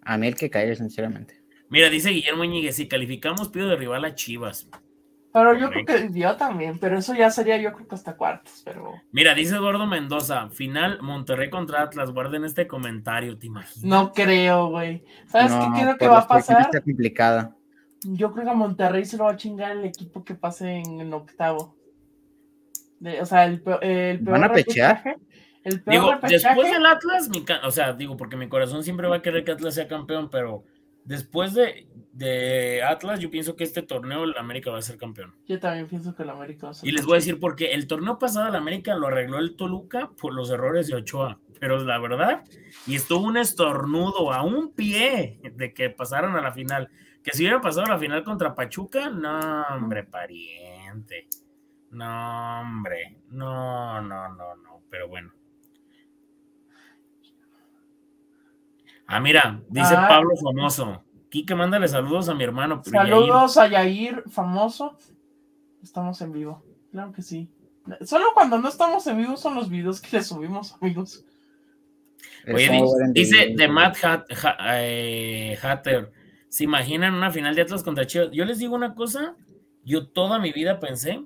[0.03, 1.41] A mí el que caiga, sinceramente.
[1.69, 4.69] Mira, dice Guillermo Ñíguez, si calificamos pido de rival a Chivas.
[5.33, 8.61] Pero yo creo que yo también, pero eso ya sería yo creo que hasta cuartos,
[8.65, 8.93] pero...
[9.11, 13.83] Mira, dice Eduardo Mendoza, final Monterrey contra Atlas, guarden este comentario, ¿te imaginas?
[13.83, 15.05] No creo, güey.
[15.27, 16.61] ¿Sabes qué creo que va a pasar?
[16.61, 17.55] Está complicada.
[18.03, 20.99] Yo creo que a Monterrey se lo va a chingar el equipo que pase en
[20.99, 21.77] el octavo.
[23.21, 25.17] o sea, el, el peor ¿Van a pechar?
[25.63, 27.29] El peor digo, después del Atlas,
[27.63, 30.65] o sea, digo, porque mi corazón siempre va a querer que Atlas sea campeón, pero
[31.05, 35.35] después de, Atlas, yo pienso que este torneo el América va a ser campeón.
[35.47, 37.73] Yo también pienso que el América va a ser Y les voy a decir porque
[37.73, 41.39] el torneo pasado el América lo arregló el Toluca por los errores de Ochoa.
[41.59, 42.43] Pero la verdad,
[42.87, 46.89] y estuvo un estornudo a un pie de que pasaron a la final.
[47.23, 51.27] Que si hubieran pasado a la final contra Pachuca, no, hombre, pariente.
[51.91, 53.21] No, hombre.
[53.29, 54.81] No, no, no, no.
[54.89, 55.31] Pero bueno.
[59.13, 60.07] Ah, mira, dice ah.
[60.07, 61.03] Pablo Famoso.
[61.29, 62.81] Quique, mándale saludos a mi hermano.
[62.81, 64.95] Saludos a Yair Famoso.
[65.83, 66.63] Estamos en vivo.
[66.91, 67.49] Claro que sí.
[68.05, 71.25] Solo cuando no estamos en vivo son los videos que le subimos, amigos.
[72.47, 72.69] Oye,
[73.09, 73.97] dice, de Matt
[74.69, 76.13] eh, Hatter,
[76.47, 78.29] ¿se imaginan una final de Atlas contra Chivas?
[78.31, 79.35] Yo les digo una cosa,
[79.83, 81.25] yo toda mi vida pensé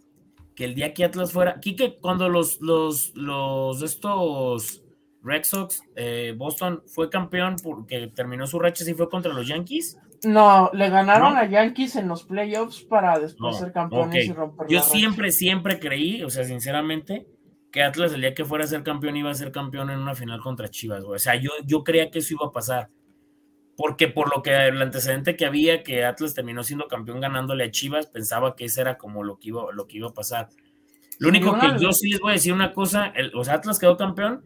[0.55, 4.84] que el día que Atlas fuera, Quique, cuando los, los, los, estos
[5.25, 9.97] Red Sox, eh, Boston fue campeón porque terminó su racha y fue contra los Yankees.
[10.23, 14.81] No, le ganaron a Yankees en los playoffs para después ser campeones y romper Yo
[14.81, 17.27] siempre, siempre creí, o sea, sinceramente,
[17.71, 20.13] que Atlas el día que fuera a ser campeón iba a ser campeón en una
[20.13, 21.15] final contra Chivas, güey.
[21.15, 22.89] O sea, yo, yo creía que eso iba a pasar.
[23.75, 27.71] Porque por lo que el antecedente que había, que Atlas terminó siendo campeón ganándole a
[27.71, 30.49] Chivas, pensaba que ese era como lo que iba, lo que iba a pasar.
[31.17, 33.79] Lo único que yo sí les voy a decir una cosa, el, o sea, Atlas
[33.79, 34.43] quedó campeón,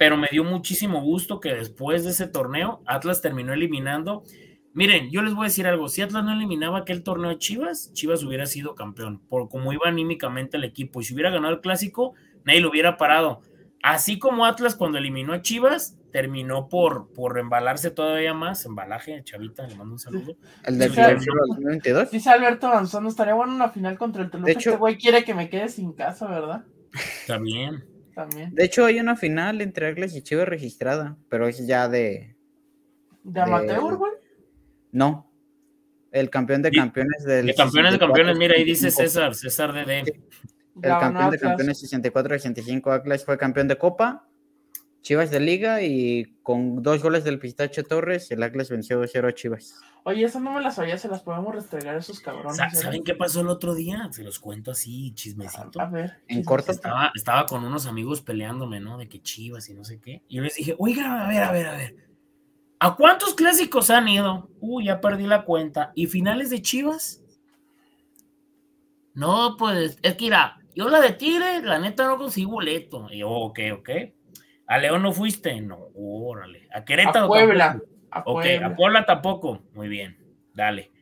[0.00, 4.24] pero me dio muchísimo gusto que después de ese torneo, Atlas terminó eliminando.
[4.72, 7.92] Miren, yo les voy a decir algo, si Atlas no eliminaba aquel torneo de Chivas,
[7.92, 11.60] Chivas hubiera sido campeón, por cómo iba anímicamente el equipo, y si hubiera ganado el
[11.60, 12.14] clásico,
[12.46, 13.42] nadie lo hubiera parado.
[13.82, 18.64] Así como Atlas cuando eliminó a Chivas, terminó por, por embalarse todavía más.
[18.64, 20.34] Embalaje, Chavita, le mando un saludo.
[20.64, 22.10] El del 2022.
[22.10, 24.46] Dice Alberto Manzano, estaría bueno una final contra el Toluca.
[24.46, 26.64] De hecho, este güey quiere que me quede sin casa, ¿verdad?
[27.26, 27.89] También.
[28.20, 28.54] También.
[28.54, 32.36] De hecho, hay una final entre Atlas y Chivas registrada, pero es ya de.
[33.22, 34.12] ¿De amateur, güey?
[34.92, 35.26] No.
[36.12, 37.46] El campeón de campeones del.
[37.46, 40.12] De campeones de campeones, mira, ahí dice César, César DD.
[40.82, 44.28] El campeón de campeones 64-85 Atlas fue campeón de Copa,
[45.02, 49.34] Chivas de Liga y con dos goles del Pistache Torres, el Atlas venció 2-0 a
[49.34, 49.80] Chivas.
[50.04, 52.58] Oye, eso no me las sabía, se las podemos restregar esos cabrones.
[52.58, 52.76] ¿eh?
[52.76, 54.08] ¿Saben qué pasó el otro día?
[54.12, 55.80] Se los cuento así, chismecito.
[55.80, 56.22] A, ver.
[56.28, 56.72] En corto.
[56.72, 58.98] Estaba, estaba con unos amigos peleándome, ¿no?
[58.98, 60.22] De que Chivas y no sé qué.
[60.28, 61.96] Y yo les dije, oiga, a ver, a ver, a ver.
[62.78, 64.48] ¿A cuántos clásicos han ido?
[64.60, 65.92] Uy, ya perdí la cuenta.
[65.94, 67.22] ¿Y finales de Chivas?
[69.12, 73.08] No, pues, es que irá, yo la de Tigre, la neta no conseguí boleto.
[73.10, 73.90] Y yo, ok, ok.
[74.70, 75.60] ¿A León no fuiste?
[75.60, 76.68] No, órale.
[76.72, 77.24] ¿A Querétaro?
[77.24, 77.82] A Puebla.
[78.12, 79.64] A ok, a Puebla tampoco.
[79.74, 80.16] Muy bien,
[80.54, 80.92] dale.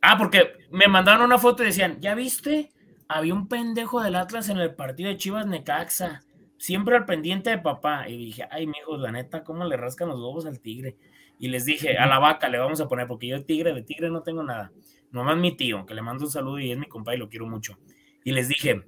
[0.00, 2.72] Ah, porque me mandaron una foto y decían, ¿ya viste?
[3.08, 6.22] Había un pendejo del Atlas en el partido de Chivas Necaxa.
[6.56, 8.08] Siempre al pendiente de papá.
[8.08, 10.96] Y dije, ay, mijos, la neta, ¿cómo le rascan los huevos al tigre?
[11.38, 13.82] Y les dije, a la vaca le vamos a poner, porque yo de tigre, de
[13.82, 14.72] tigre no tengo nada.
[15.10, 17.46] Nomás mi tío, que le mando un saludo y es mi compa y lo quiero
[17.46, 17.76] mucho.
[18.24, 18.82] Y les dije,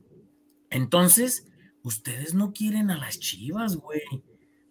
[0.70, 1.52] entonces,
[1.84, 4.02] ustedes no quieren a las chivas, güey.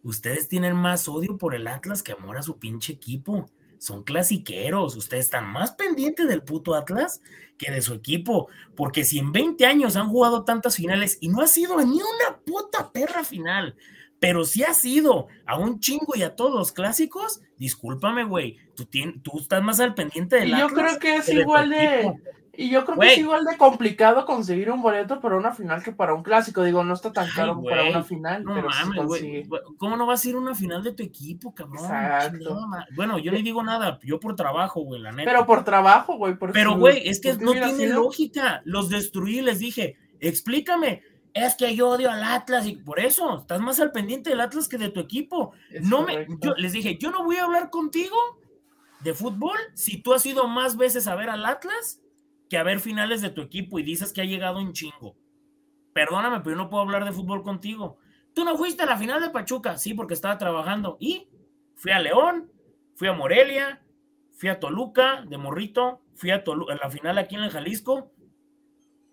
[0.03, 3.49] Ustedes tienen más odio por el Atlas que amor a su pinche equipo.
[3.77, 4.98] Son clasiqueros.
[4.98, 7.22] Ustedes están más pendientes del puto Atlas
[7.57, 8.49] que de su equipo.
[8.76, 12.38] Porque si en 20 años han jugado tantas finales y no ha sido ni una
[12.45, 13.76] puta perra final,
[14.19, 18.57] pero si ha sido a un chingo y a todos los clásicos, discúlpame, güey.
[18.76, 18.85] Tú,
[19.22, 20.69] tú estás más al pendiente del Atlas.
[20.69, 22.14] Yo creo que es igual de.
[22.56, 25.92] Y yo creo que es igual de complicado conseguir un boleto para una final que
[25.92, 26.62] para un clásico.
[26.62, 28.44] Digo, no está tan caro para una final.
[28.44, 29.50] No mames, güey.
[29.78, 31.84] ¿Cómo no vas a ir a una final de tu equipo, cabrón?
[31.84, 32.60] Exacto.
[32.96, 35.32] bueno, yo no digo nada, yo por trabajo, güey, la neta.
[35.32, 36.38] Pero por trabajo, güey.
[36.54, 38.62] Pero, güey, es que no tiene lógica.
[38.66, 41.02] Los destruí, les dije, explícame.
[41.34, 44.68] Es que yo odio al Atlas y por eso estás más al pendiente del Atlas
[44.68, 45.54] que de tu equipo.
[45.82, 48.16] no me, yo les dije, yo no voy a hablar contigo
[49.00, 52.03] de fútbol si tú has ido más veces a ver al Atlas
[52.49, 55.15] que a ver finales de tu equipo y dices que ha llegado un chingo.
[55.94, 57.98] Perdóname, pero yo no puedo hablar de fútbol contigo.
[58.34, 60.98] Tú no fuiste a la final de Pachuca, sí, porque estaba trabajando.
[60.99, 61.30] Y
[61.76, 62.52] fui a León,
[62.95, 63.84] fui a Morelia,
[64.36, 68.11] fui a Toluca de Morrito, fui a, a la final aquí en el Jalisco.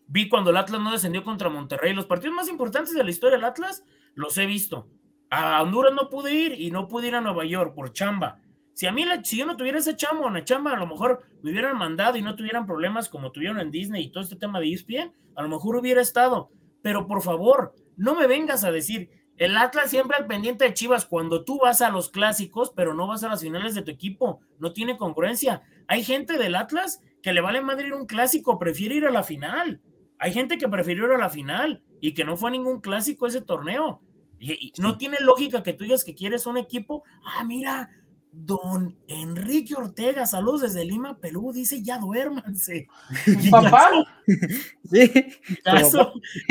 [0.07, 1.93] Vi cuando el Atlas no descendió contra Monterrey.
[1.93, 3.85] Los partidos más importantes de la historia del Atlas
[4.15, 4.89] los he visto.
[5.29, 8.41] A Honduras no pude ir y no pude ir a Nueva York por chamba.
[8.81, 11.23] Si a mí, si yo no tuviera ese chamba o una chamba, a lo mejor
[11.43, 14.59] me hubieran mandado y no tuvieran problemas como tuvieron en Disney y todo este tema
[14.59, 16.51] de ESPN, a lo mejor hubiera estado.
[16.81, 21.05] Pero por favor, no me vengas a decir, el Atlas siempre al pendiente de Chivas
[21.05, 24.41] cuando tú vas a los clásicos, pero no vas a las finales de tu equipo.
[24.59, 25.61] No tiene congruencia.
[25.87, 29.11] Hay gente del Atlas que le vale madre ir a un clásico, prefiere ir a
[29.11, 29.83] la final.
[30.19, 33.27] Hay gente que prefirió ir a la final y que no fue a ningún clásico
[33.27, 34.01] ese torneo.
[34.39, 37.05] y no tiene lógica que tú digas que quieres un equipo.
[37.23, 37.91] Ah, mira,
[38.33, 42.87] Don Enrique Ortega, saludos desde Lima, Perú, dice ya duérmanse.
[43.51, 43.91] ¿Papá?
[44.85, 45.11] sí.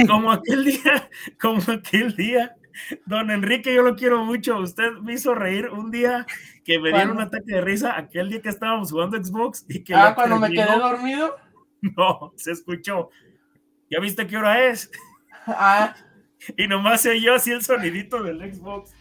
[0.07, 2.55] como aquel día, como aquel día.
[3.05, 4.59] Don Enrique, yo lo quiero mucho.
[4.59, 6.25] Usted me hizo reír un día
[6.63, 9.65] que me dieron un ataque de risa, aquel día que estábamos jugando Xbox.
[9.67, 11.35] Y que ah, cuando me quedé dormido.
[11.81, 13.09] No, se escuchó.
[13.89, 14.91] ¿Ya viste qué hora es?
[15.47, 15.95] Ah.
[16.57, 18.93] Y nomás se oyó así el sonidito del Xbox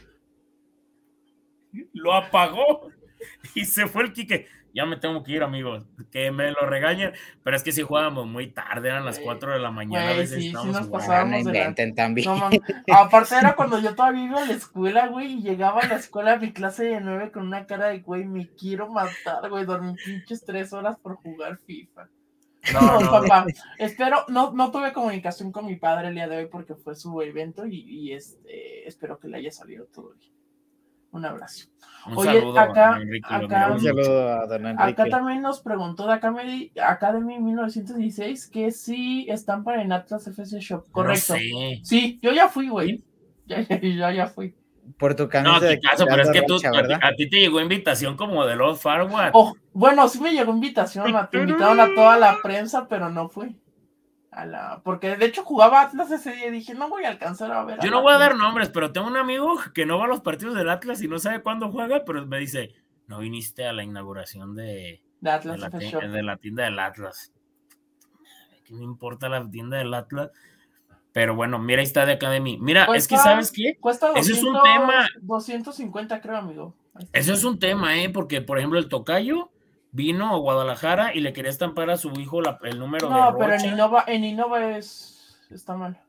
[1.93, 2.89] lo apagó
[3.55, 4.47] y se fue el Quique.
[4.75, 7.13] Ya me tengo que ir, amigos, que me lo regañen,
[7.43, 10.11] pero es que si jugábamos muy tarde, eran las 4 de la mañana.
[10.11, 12.29] a veces sí, sí nos pasábamos de también.
[12.93, 16.35] aparte era cuando yo todavía iba a la escuela, güey, y llegaba a la escuela
[16.35, 19.95] a mi clase de 9 con una cara de, güey, me quiero matar, güey, dormí
[20.05, 22.09] pinches 3 horas por jugar FIFA.
[22.73, 22.81] No,
[23.11, 23.47] papá.
[23.79, 27.21] Espero, no, no tuve comunicación con mi padre el día de hoy porque fue su
[27.23, 30.38] evento y, este, espero que le haya salido todo bien.
[31.11, 31.69] Un abrazo.
[32.07, 35.03] Un Oye, saludo acá, a Enrique, acá, un saludo a don Enrique.
[35.03, 40.61] acá también nos preguntó de Academy, Academy 1916 que si están para en Atlas FC
[40.61, 40.85] Shop.
[40.91, 41.35] Correcto.
[41.83, 43.03] Sí, yo ya fui, güey.
[43.49, 44.55] Ya, ya, ya fui
[44.97, 45.53] por tu camisa.
[45.53, 48.81] No, de caso, pero es que tú, a, ti te llegó invitación como de los
[48.81, 49.31] Farward.
[49.35, 53.57] Oh, bueno, sí me llegó invitación, me invitaron a toda la prensa, pero no fui.
[54.39, 57.51] A la, porque de hecho jugaba Atlas ese día y dije, no voy a alcanzar
[57.51, 57.81] a ver.
[57.83, 60.21] Yo no voy a dar nombres, pero tengo un amigo que no va a los
[60.21, 62.73] partidos del Atlas y no sabe cuándo juega, pero me dice,
[63.09, 67.33] no viniste a la inauguración de, de, Atlas de, la, de la tienda del Atlas.
[68.65, 70.31] ¿Qué me importa la tienda del Atlas?
[71.13, 72.59] Pero bueno, mira, ahí está de Academy.
[72.59, 73.77] Mira, es que sabes qué?
[73.81, 75.09] Cuesta Eso es un tema.
[75.21, 76.77] 250, creo, amigo.
[77.13, 78.09] Eso es un tema, ¿eh?
[78.09, 79.51] Porque, por ejemplo, el tocayo
[79.93, 83.15] vino a Guadalajara y le quería estampar a su hijo el número de.
[83.15, 86.01] No, pero en Innova, en Innova es, está mal.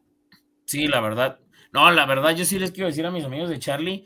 [0.65, 1.39] Sí, la verdad.
[1.71, 4.05] No, la verdad, yo sí les quiero decir a mis amigos de Charlie.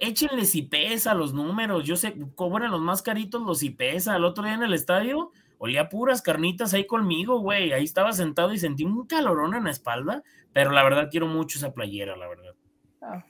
[0.00, 1.84] échenle si pesa los números.
[1.84, 4.16] Yo sé, cobran los más caritos los si pesa.
[4.16, 7.72] El otro día en el estadio olía puras carnitas ahí conmigo, güey.
[7.72, 10.22] Ahí estaba sentado y sentí un calorón en la espalda,
[10.52, 12.54] pero la verdad quiero mucho esa playera, la verdad.
[13.00, 13.24] Ah,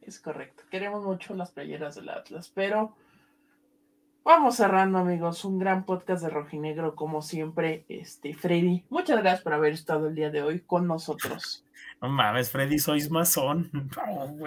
[0.00, 0.64] es correcto.
[0.70, 2.96] Queremos mucho las playeras del Atlas, pero
[4.26, 5.44] vamos cerrando, amigos.
[5.44, 7.84] Un gran podcast de Rojinegro, como siempre.
[7.88, 11.62] Este, Freddy, muchas gracias por haber estado el día de hoy con nosotros.
[12.02, 13.70] No mames, Freddy, sois masón.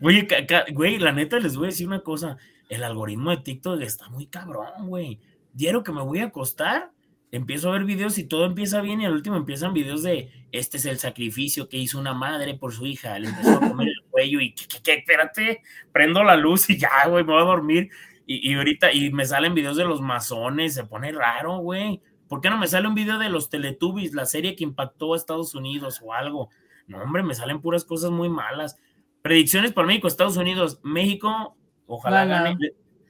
[0.00, 0.28] güey,
[0.74, 2.36] güey, la neta les voy a decir una cosa
[2.68, 5.18] el algoritmo de TikTok está muy cabrón, güey.
[5.54, 6.90] Diario que me voy a acostar,
[7.30, 10.76] empiezo a ver videos y todo empieza bien y al último empiezan videos de este
[10.76, 14.01] es el sacrificio que hizo una madre por su hija, le empezó a comer el
[14.12, 17.90] cuello y ¿qué, espérate, prendo la luz y ya, güey, me voy a dormir.
[18.26, 22.00] Y, y, ahorita, y me salen videos de los masones, se pone raro, güey.
[22.28, 25.16] ¿Por qué no me sale un video de los Teletubbies, la serie que impactó a
[25.16, 26.50] Estados Unidos o algo?
[26.86, 28.78] No, hombre, me salen puras cosas muy malas.
[29.22, 30.78] Predicciones para México, Estados Unidos.
[30.84, 31.56] México
[31.86, 32.56] Ojalá gane.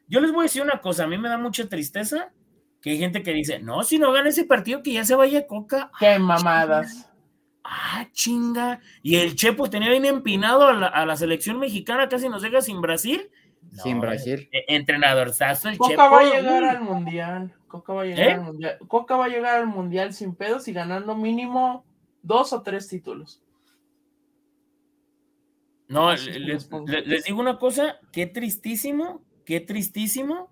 [0.09, 2.33] Yo les voy a decir una cosa, a mí me da mucha tristeza
[2.81, 5.47] que hay gente que dice, no, si no gana ese partido, que ya se vaya
[5.47, 5.93] Coca.
[6.01, 7.09] Qué mamadas.
[7.65, 8.81] Ah, chinga.
[9.03, 13.31] Y el Chepo tenía bien empinado a la, selección mexicana, casi nos deja sin Brasil.
[13.83, 14.49] sin Brasil.
[14.53, 17.55] E, entrenador Sazo, el Coca va a llegar al mundial.
[17.69, 18.33] Coca va a llegar ¿Eh?
[18.33, 18.79] al mundial.
[18.89, 21.85] Coca va a llegar al mundial sin pedos y ganando mínimo
[22.23, 23.41] dos o tres títulos.
[25.89, 26.69] No, les,
[27.25, 30.52] digo una cosa, qué tristísimo, qué tristísimo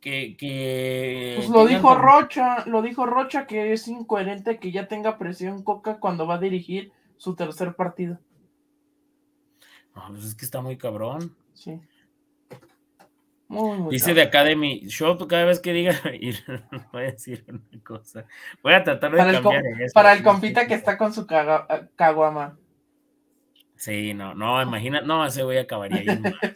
[0.00, 0.36] que...
[0.36, 5.62] que pues lo dijo Rocha, lo dijo Rocha que es incoherente que ya tenga presión
[5.62, 8.18] Coca cuando va a dirigir su tercer partido.
[9.94, 11.34] No, pues es que está muy cabrón.
[11.52, 11.80] Sí.
[13.90, 15.92] Dice de Academy, Shop cada vez que diga,
[16.92, 18.24] voy a decir una cosa.
[18.62, 19.92] Voy a tratar de para cambiar el, eso.
[19.92, 22.56] Para el compita que está con su caguama.
[23.74, 26.06] Sí, no, no, imagina, no, ese voy a acabar ahí.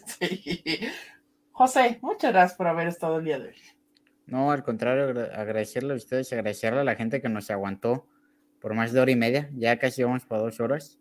[0.06, 0.62] sí.
[1.56, 3.54] José, muchas gracias por haber estado el día de hoy.
[4.26, 8.08] No, al contrario, agradecerle a ustedes, agradecerle a la gente que nos aguantó
[8.58, 10.98] por más de hora y media, ya casi vamos para dos horas.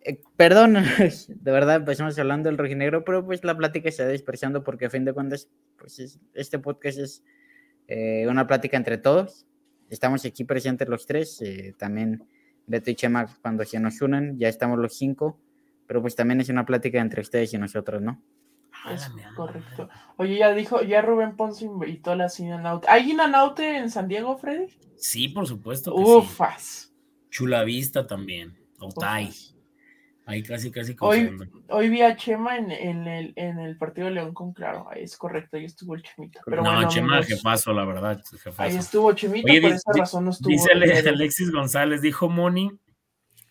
[0.00, 0.74] Eh, perdón,
[1.28, 4.90] de verdad empezamos hablando del rojinegro, pero pues la plática se va dispersando porque a
[4.90, 5.48] fin de cuentas,
[5.78, 7.24] pues este podcast es
[7.86, 9.46] eh, una plática entre todos.
[9.90, 12.24] Estamos aquí presentes los tres, eh, también
[12.66, 15.38] Beto y Chema cuando se nos unan, ya estamos los cinco,
[15.86, 18.20] pero pues también es una plática entre ustedes y nosotros, ¿no?
[18.90, 19.88] Es correcto.
[20.16, 22.88] Oye, ya dijo, ya Rubén Ponce invitó a la Sinanaute.
[22.88, 24.66] ¿Hay Inanaute en San Diego, Freddy?
[24.96, 25.94] Sí, por supuesto.
[25.94, 26.92] Ufas.
[27.30, 28.58] Chula Vista también.
[28.80, 29.32] Otay.
[30.24, 30.94] Ahí casi, casi.
[31.00, 31.36] Hoy,
[31.68, 34.88] hoy vi a Chema en, el, en el partido de León con Claro.
[34.90, 36.40] Ahí es correcto, ahí estuvo el Chemita.
[36.44, 38.22] Pero no, Chema, jefazo, la verdad.
[38.58, 40.48] Ahí estuvo Chemita, por esa razón no estuvo.
[40.48, 42.70] Dice Alexis González, dijo Moni,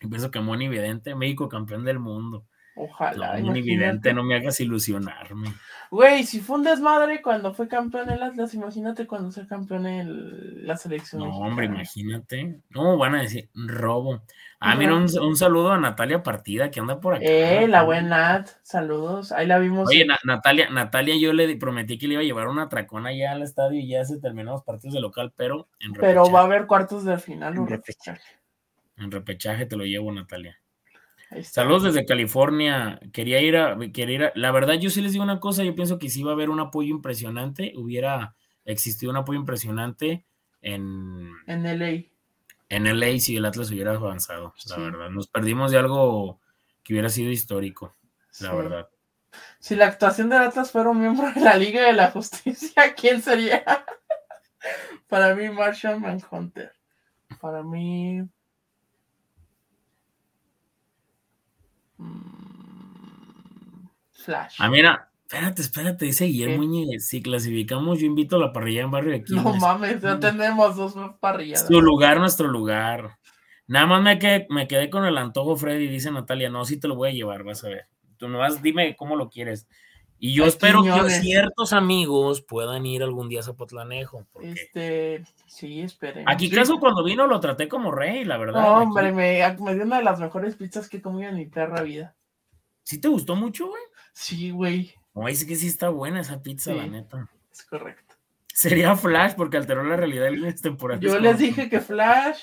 [0.00, 2.46] y pienso que Moni Vidente, México campeón del mundo.
[2.74, 3.38] Ojalá.
[3.38, 5.52] No, Moni Vidente, no me hagas ilusionarme.
[5.90, 10.66] Güey, si fue un desmadre cuando fue campeón el Atlas, imagínate cuando sea campeón en
[10.66, 11.20] la selección.
[11.20, 12.60] No, hombre, imagínate.
[12.70, 14.22] No, van a decir robo.
[14.58, 17.24] Ah, mira, un, saludo a Natalia Partida que anda por acá.
[17.26, 19.32] Eh, la buena Nat, saludos.
[19.32, 19.86] Ahí la vimos.
[19.88, 23.42] Oye, Natalia, Natalia, yo le prometí que le iba a llevar una tracona allá al
[23.42, 26.14] estadio y ya se terminaron los partidos de local, pero en repechaje.
[26.14, 28.40] Pero va a haber cuartos de final, En repechaje.
[28.96, 30.61] En repechaje te lo llevo, Natalia.
[31.42, 33.00] Saludos desde California.
[33.12, 35.64] Quería ir a, quería ir a, La verdad, yo sí les digo una cosa.
[35.64, 37.72] Yo pienso que sí va a haber un apoyo impresionante.
[37.76, 38.34] Hubiera
[38.64, 40.24] existido un apoyo impresionante
[40.60, 41.30] en.
[41.46, 42.04] En LA.
[42.68, 45.10] En LA si el Atlas hubiera avanzado, la verdad.
[45.10, 46.40] Nos perdimos de algo
[46.82, 47.94] que hubiera sido histórico,
[48.40, 48.88] la verdad.
[49.58, 53.22] Si la actuación del Atlas fuera un miembro de la Liga de la Justicia, ¿quién
[53.22, 53.64] sería?
[55.08, 56.72] Para mí, Martian Manhunter.
[57.40, 58.22] Para mí.
[64.12, 64.56] Flash.
[64.58, 67.06] Ah, mira, espérate, espérate, dice Guillermo Muñez.
[67.08, 70.94] Si clasificamos, yo invito a la parrilla en Barrio de No mames, ya tenemos dos
[71.18, 71.66] parrillas.
[71.66, 73.18] Su lugar, nuestro lugar.
[73.66, 76.50] Nada más me quedé, me quedé con el antojo, Freddy, dice Natalia.
[76.50, 77.86] No, sí te lo voy a llevar, vas a ver.
[78.16, 79.66] Tú no vas, dime cómo lo quieres.
[80.24, 84.24] Y yo espero que ciertos amigos puedan ir algún día a Zapotlanejo.
[84.40, 86.28] Este, sí, esperen.
[86.28, 88.62] Aquí caso cuando vino lo traté como rey, la verdad.
[88.62, 89.38] No, hombre, me,
[89.74, 92.14] dio una de las mejores pizzas que he comido en mi perra vida.
[92.84, 93.82] ¿Sí te gustó mucho, güey?
[94.12, 94.94] Sí, güey.
[95.12, 97.28] No, dice que sí está buena esa pizza, la neta.
[97.50, 98.14] Es correcto.
[98.46, 101.02] Sería Flash porque alteró la realidad en las temporadas.
[101.02, 102.38] Yo les dije que Flash.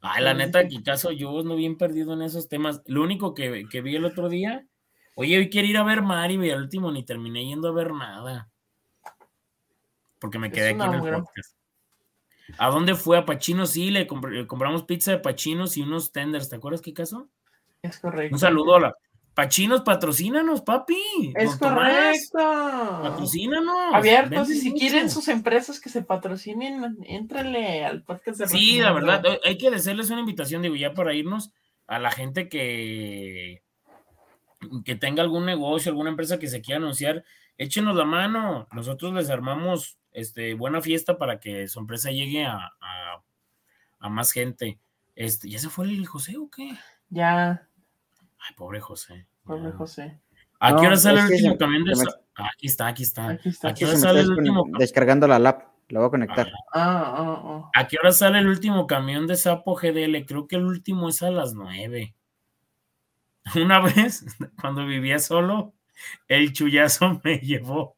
[0.00, 2.80] Ay, la neta, aquí caso yo no bien perdido en esos temas.
[2.86, 4.66] Lo único que, que vi el otro día
[5.20, 7.92] Oye, hoy quiero ir a ver Mario y al último ni terminé yendo a ver
[7.92, 8.48] nada.
[10.18, 11.56] Porque me quedé aquí en el podcast.
[12.56, 13.18] ¿A dónde fue?
[13.18, 16.48] A Pachino, sí, le, compramos pizza de Pachinos y unos tenders.
[16.48, 17.28] ¿Te acuerdas qué caso?
[17.82, 18.34] Es correcto.
[18.34, 18.94] Un saludo a la.
[19.34, 21.34] Pachinos, patrocínanos, papi.
[21.36, 22.38] Es correcto.
[23.02, 23.92] patrocínanos.
[23.92, 24.48] Abiertos.
[24.48, 29.22] Y si quieren sus empresas que se patrocinen, éntrenle al podcast de Sí, la verdad,
[29.44, 31.52] hay que hacerles una invitación, digo, ya para irnos
[31.86, 33.62] a la gente que
[34.84, 37.24] que tenga algún negocio, alguna empresa que se quiera anunciar,
[37.56, 38.68] échenos la mano.
[38.72, 42.72] Nosotros les armamos este, buena fiesta para que su empresa llegue a,
[44.00, 44.78] más gente.
[45.14, 46.72] Este, ¿Ya se fue el José o qué?
[47.10, 47.68] Ya.
[48.38, 49.26] Ay, pobre José.
[49.44, 50.20] Pobre José.
[50.60, 51.92] ¿A qué hora sale el último camión de
[52.34, 53.38] Aquí está, aquí está.
[53.62, 54.64] ¿A qué hora sale el último?
[54.78, 55.70] Descargando la lap.
[55.88, 56.46] Lo voy a conectar.
[56.72, 60.24] Ah, ah, ah, ¿A qué hora sale el último camión de Sapo GDL?
[60.24, 62.14] Creo que el último es a las nueve.
[63.56, 64.24] Una vez,
[64.60, 65.74] cuando vivía solo,
[66.28, 67.96] el chullazo me llevó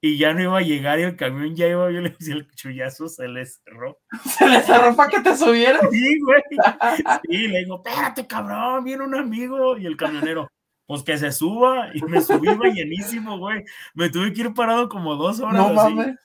[0.00, 2.50] y ya no iba a llegar y el camión ya iba, yo le decía, el
[2.54, 4.00] chullazo se le cerró.
[4.24, 5.80] ¿Se le cerró para que te subieras?
[5.90, 6.42] Sí, güey.
[7.28, 9.78] Sí, le digo, espérate, cabrón, viene un amigo.
[9.78, 10.48] Y el camionero,
[10.86, 11.90] pues que se suba.
[11.94, 13.64] Y me subí, llenísimo, güey.
[13.94, 15.54] Me tuve que ir parado como dos horas.
[15.54, 16.16] No mames.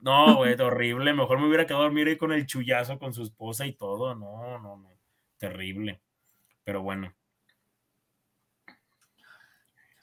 [0.00, 1.14] No, güey, horrible.
[1.14, 4.14] Mejor me hubiera quedado a dormir ahí con el chullazo, con su esposa y todo.
[4.14, 4.98] No, no, no.
[5.38, 6.02] Terrible.
[6.62, 7.10] Pero bueno.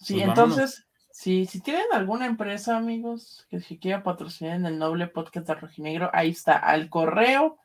[0.03, 4.77] Sí, pues entonces, si, si tienen alguna empresa, amigos, que si quiera patrocinar en el
[4.77, 7.57] noble podcast de Rojinegro, ahí está, al correo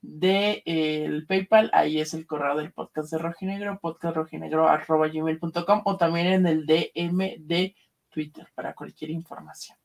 [0.00, 6.46] de el PayPal, ahí es el correo del podcast de Rojinegro, podcastrojinegro.gmail.com o también en
[6.46, 7.74] el DM de
[8.10, 9.76] Twitter para cualquier información.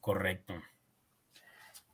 [0.00, 0.54] Correcto.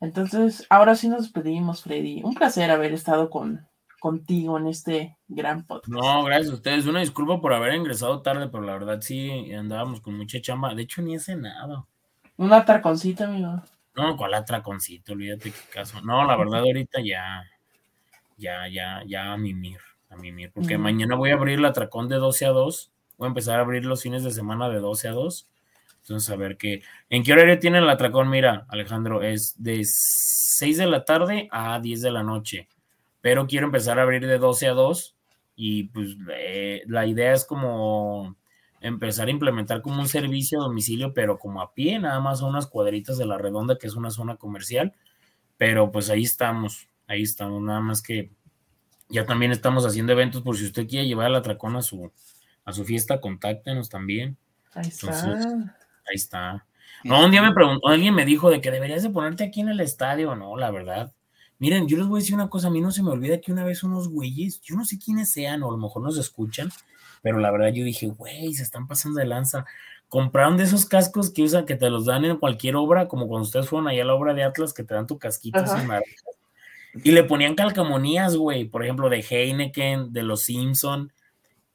[0.01, 2.23] Entonces, ahora sí nos despedimos, Freddy.
[2.23, 3.67] Un placer haber estado con,
[3.99, 5.89] contigo en este gran podcast.
[5.89, 6.87] No, gracias a ustedes.
[6.87, 10.75] Una disculpa por haber ingresado tarde, pero la verdad sí andábamos con mucha chamba.
[10.75, 11.85] De hecho, ni hace nada.
[12.37, 13.63] Un atraconcito, amigo.
[13.95, 15.13] No, ¿cuál atraconcito?
[15.13, 16.01] Olvídate qué caso.
[16.03, 17.45] No, la verdad, ahorita ya,
[18.37, 20.53] ya, ya, ya a mimir, a mimir.
[20.53, 22.93] Porque mañana voy a abrir el atracón de 12 a 2.
[23.17, 25.49] Voy a empezar a abrir los fines de semana de 12 a 2.
[26.03, 26.83] Entonces, a ver qué.
[27.09, 28.29] ¿En qué horario tiene el atracón?
[28.29, 32.69] Mira, Alejandro, es de 6 de la tarde a 10 de la noche
[33.27, 35.17] pero quiero empezar a abrir de 12 a 2
[35.57, 38.37] y pues eh, la idea es como
[38.81, 42.47] empezar a implementar como un servicio a domicilio, pero como a pie, nada más a
[42.47, 44.95] unas cuadritas de la redonda, que es una zona comercial,
[45.57, 48.31] pero pues ahí estamos, ahí estamos, nada más que
[49.09, 52.13] ya también estamos haciendo eventos por si usted quiere llevar la atracón a su,
[52.65, 54.37] a su fiesta, contáctenos también.
[54.73, 55.33] Ahí está.
[55.33, 56.65] ahí está.
[57.03, 59.71] No, un día me preguntó, alguien me dijo de que deberías de ponerte aquí en
[59.71, 61.13] el estadio, no, la verdad,
[61.59, 63.51] Miren, yo les voy a decir una cosa, a mí no se me olvida que
[63.51, 66.71] una vez unos güeyes, yo no sé quiénes sean o a lo mejor nos escuchan,
[67.23, 69.65] pero la verdad yo dije, güey, se están pasando de lanza.
[70.09, 73.47] Compraron de esos cascos que usan, que te los dan en cualquier obra, como cuando
[73.47, 75.59] ustedes fueron allá a la obra de Atlas, que te dan tu casquito
[77.03, 81.13] Y le ponían calcamonías, güey, por ejemplo, de Heineken, de los Simpson,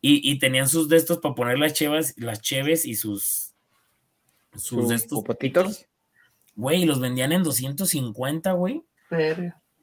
[0.04, 3.54] y, tenían sus de estos para poner las chevas, las cheves y sus
[4.56, 5.86] sus de estos popotitos.
[6.56, 8.84] Güey, los vendían en 250, güey.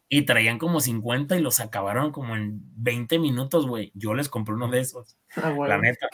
[0.09, 3.93] Y traían como 50 y los acabaron como en 20 minutos, güey.
[3.95, 5.17] Yo les compré uno de esos.
[5.37, 6.09] Ah, la neta.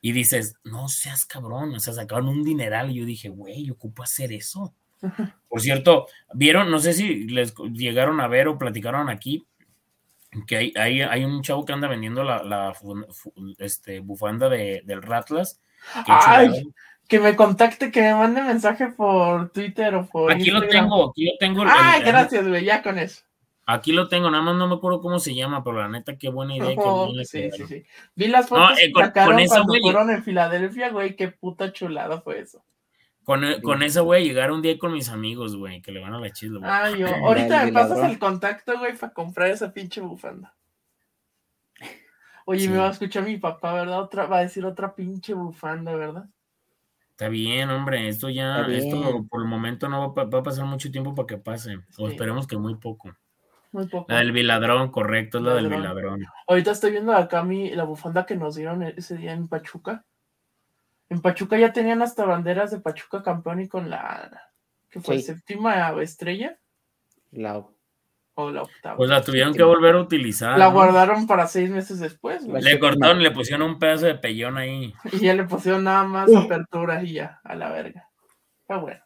[0.00, 2.90] Y dices, no seas cabrón, o sea, sacaron un dineral.
[2.90, 4.74] Y yo dije, güey, yo ocupo hacer eso.
[5.48, 9.46] Por cierto, vieron, no sé si les llegaron a ver o platicaron aquí,
[10.46, 12.76] que hay, hay, hay un chavo que anda vendiendo la, la
[13.58, 15.60] este, bufanda de, del Ratlas.
[16.06, 16.70] Ay,
[17.08, 20.30] que me contacte, que me mande mensaje por Twitter o por.
[20.30, 21.64] Aquí lo tengo, aquí lo tengo.
[21.66, 23.22] Ah, gracias, güey, ya con eso.
[23.64, 26.30] Aquí lo tengo, nada más no me acuerdo cómo se llama, pero la neta, qué
[26.30, 26.74] buena idea.
[26.78, 27.84] Oh, sí, sí, sí.
[28.14, 32.40] Vi las fotos eh, que sacaron cuando fueron en Filadelfia, güey, qué puta chulada fue
[32.40, 32.62] eso.
[33.24, 36.14] Con, con eso voy a llegar un día con mis amigos, güey, que le van
[36.14, 36.60] a la chila.
[36.62, 37.08] Ah, yo.
[37.08, 40.54] Ahorita me pasas el contacto, güey, para comprar esa pinche bufanda.
[42.46, 44.00] Oye, me va a escuchar mi papá, ¿verdad?
[44.00, 46.24] Otra, va a decir otra pinche bufanda, ¿verdad?
[47.18, 51.16] Está bien, hombre, esto ya, esto por el momento no va, a pasar mucho tiempo
[51.16, 53.12] para que pase, o esperemos que muy poco.
[53.72, 54.06] Muy poco.
[54.08, 56.24] La del viladrón, correcto, es la del viladrón.
[56.46, 60.04] Ahorita estoy viendo acá mi, la bufanda que nos dieron ese día en Pachuca.
[61.08, 64.52] En Pachuca ya tenían hasta banderas de Pachuca campeón y con la
[64.88, 66.56] que fue séptima estrella.
[67.32, 67.66] La
[68.38, 68.96] o la octava.
[68.96, 70.56] Pues la tuvieron que volver a utilizar.
[70.56, 72.44] La guardaron para seis meses después.
[72.44, 74.94] Le cortaron, le pusieron un pedazo de pellón ahí.
[75.12, 78.08] Y ya le pusieron nada más apertura y ya, a la verga.
[78.60, 79.00] Está bueno.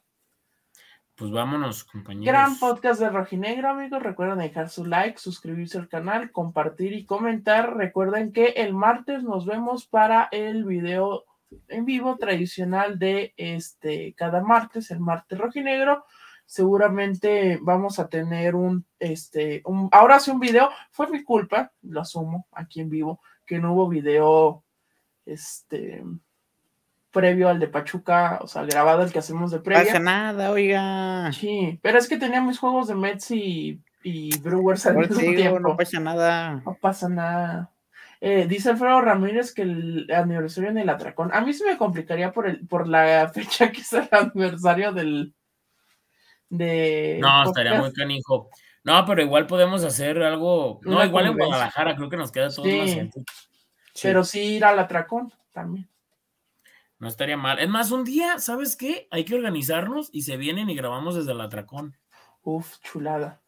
[1.15, 2.27] Pues vámonos, compañeros.
[2.27, 4.03] Gran podcast de Rojinegro, amigos.
[4.03, 7.75] Recuerden dejar su like, suscribirse al canal, compartir y comentar.
[7.77, 11.25] Recuerden que el martes nos vemos para el video
[11.69, 16.05] en vivo tradicional de este cada martes, el martes rojinegro
[16.53, 22.03] seguramente vamos a tener un, este, un, ahora sí un video, fue mi culpa, lo
[22.03, 24.63] asumo aquí en vivo, que no hubo video,
[25.25, 26.05] este,
[27.11, 29.81] previo al de Pachuca, o sea, grabado el que hacemos de previa.
[29.81, 31.33] No pasa nada, oiga.
[31.33, 33.81] Sí, pero es que tenía mis juegos de Mets y,
[34.43, 35.59] Brewers al mismo tiempo.
[35.59, 36.63] No pasa nada.
[36.67, 37.71] No pasa nada.
[38.21, 41.31] Eh, dice Alfredo Ramírez que el aniversario en el atracón.
[41.33, 45.33] A mí se me complicaría por el, por la fecha que es el aniversario del,
[46.53, 48.51] no, estaría muy canijo.
[48.85, 50.81] No, pero igual podemos hacer algo.
[50.83, 52.97] No, igual en Guadalajara, creo que nos queda todo más
[54.03, 55.89] Pero sí ir al atracón también.
[56.99, 57.59] No estaría mal.
[57.59, 59.09] Es más, un día, ¿sabes qué?
[59.11, 61.97] Hay que organizarnos y se vienen y grabamos desde el atracón.
[62.43, 63.41] Uf, chulada.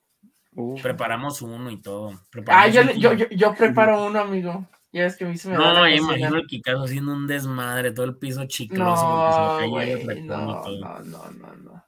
[0.82, 2.20] Preparamos uno y todo.
[2.46, 4.66] ah, yo, yo, yo, preparo uno, amigo.
[4.92, 8.06] Ya es que a mí se me No, imagino el Kikazo haciendo un desmadre, todo
[8.06, 9.04] el piso chicloso.
[9.04, 11.83] No, no, no, no, no no,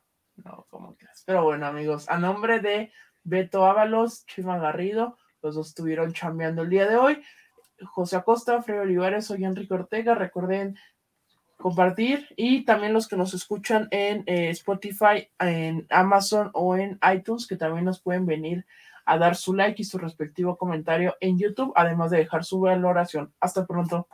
[0.69, 1.23] como quieras.
[1.27, 2.93] Pero bueno, amigos, a nombre de
[3.25, 7.23] Beto Ábalos, Chima Garrido, los dos estuvieron chambeando el día de hoy.
[7.85, 10.15] José Acosta, Fredo Olivares, soy Enrique Ortega.
[10.15, 10.77] Recuerden
[11.57, 17.47] compartir y también los que nos escuchan en eh, Spotify, en Amazon o en iTunes,
[17.47, 18.67] que también nos pueden venir
[19.05, 23.33] a dar su like y su respectivo comentario en YouTube, además de dejar su valoración.
[23.41, 24.09] Hasta pronto.